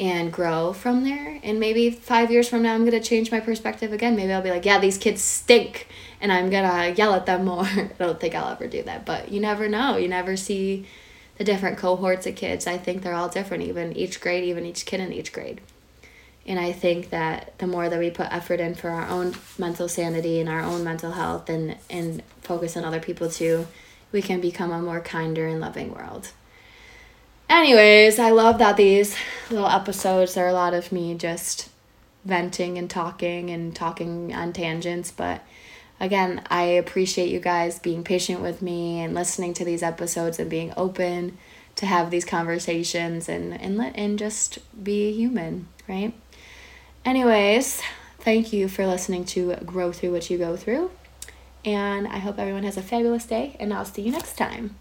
and 0.00 0.32
grow 0.32 0.72
from 0.72 1.04
there. 1.04 1.38
And 1.42 1.60
maybe 1.60 1.90
five 1.90 2.30
years 2.30 2.48
from 2.48 2.62
now 2.62 2.74
i'm 2.74 2.86
going 2.86 3.00
to 3.00 3.06
change 3.06 3.30
my 3.30 3.38
perspective 3.38 3.92
again. 3.92 4.16
Maybe 4.16 4.32
i'll 4.32 4.42
be 4.42 4.50
like 4.50 4.64
yeah 4.64 4.78
these 4.78 4.96
kids 4.96 5.20
stink 5.20 5.86
and 6.20 6.32
i'm 6.32 6.48
going 6.48 6.64
to 6.64 6.98
yell 6.98 7.14
at 7.14 7.26
them 7.26 7.44
more. 7.44 7.64
I 7.66 7.90
don't 7.98 8.18
think 8.18 8.34
i'll 8.34 8.50
ever 8.50 8.66
do 8.66 8.82
that 8.84 9.04
but 9.04 9.30
you 9.30 9.40
never 9.40 9.68
know. 9.68 9.98
You 9.98 10.08
never 10.08 10.36
see 10.36 10.86
the 11.36 11.44
different 11.44 11.78
cohorts 11.78 12.26
of 12.26 12.34
kids. 12.34 12.66
I 12.66 12.78
think 12.78 13.02
they're 13.02 13.14
all 13.14 13.28
different 13.28 13.62
even 13.64 13.92
each 13.94 14.20
grade 14.20 14.44
even 14.44 14.64
each 14.64 14.86
kid 14.86 15.00
in 15.00 15.12
each 15.12 15.32
grade 15.32 15.60
and 16.50 16.58
I 16.58 16.72
think 16.72 17.10
that 17.10 17.56
the 17.58 17.68
more 17.68 17.88
that 17.88 17.98
we 18.00 18.10
put 18.10 18.26
effort 18.32 18.58
in 18.58 18.74
for 18.74 18.90
our 18.90 19.08
own 19.08 19.36
mental 19.56 19.88
sanity 19.88 20.40
and 20.40 20.48
our 20.48 20.62
own 20.62 20.82
mental 20.82 21.12
health 21.12 21.48
and, 21.48 21.76
and 21.88 22.24
focus 22.42 22.76
on 22.76 22.84
other 22.84 22.98
people 22.98 23.30
too, 23.30 23.68
we 24.10 24.20
can 24.20 24.40
become 24.40 24.72
a 24.72 24.82
more 24.82 25.00
kinder 25.00 25.46
and 25.46 25.60
loving 25.60 25.94
world. 25.94 26.32
Anyways, 27.48 28.18
I 28.18 28.30
love 28.30 28.58
that 28.58 28.76
these 28.76 29.14
little 29.48 29.68
episodes 29.68 30.36
are 30.36 30.48
a 30.48 30.52
lot 30.52 30.74
of 30.74 30.90
me 30.90 31.14
just 31.14 31.68
venting 32.24 32.78
and 32.78 32.90
talking 32.90 33.50
and 33.50 33.74
talking 33.74 34.34
on 34.34 34.52
tangents, 34.52 35.12
but 35.12 35.44
again, 36.00 36.42
I 36.50 36.62
appreciate 36.62 37.28
you 37.28 37.38
guys 37.38 37.78
being 37.78 38.02
patient 38.02 38.40
with 38.40 38.60
me 38.60 38.98
and 38.98 39.14
listening 39.14 39.54
to 39.54 39.64
these 39.64 39.84
episodes 39.84 40.40
and 40.40 40.50
being 40.50 40.74
open 40.76 41.38
to 41.76 41.86
have 41.86 42.10
these 42.10 42.24
conversations 42.24 43.28
and 43.28 43.52
and 43.60 43.78
let 43.78 43.94
and 43.94 44.18
just 44.18 44.58
be 44.82 45.12
human, 45.12 45.68
right? 45.88 46.12
Anyways, 47.10 47.82
thank 48.20 48.52
you 48.52 48.68
for 48.68 48.86
listening 48.86 49.24
to 49.24 49.56
Grow 49.66 49.90
Through 49.90 50.12
What 50.12 50.30
You 50.30 50.38
Go 50.38 50.56
Through. 50.56 50.92
And 51.64 52.06
I 52.06 52.18
hope 52.18 52.38
everyone 52.38 52.62
has 52.62 52.76
a 52.76 52.82
fabulous 52.82 53.26
day, 53.26 53.56
and 53.58 53.74
I'll 53.74 53.84
see 53.84 54.02
you 54.02 54.12
next 54.12 54.36
time. 54.36 54.76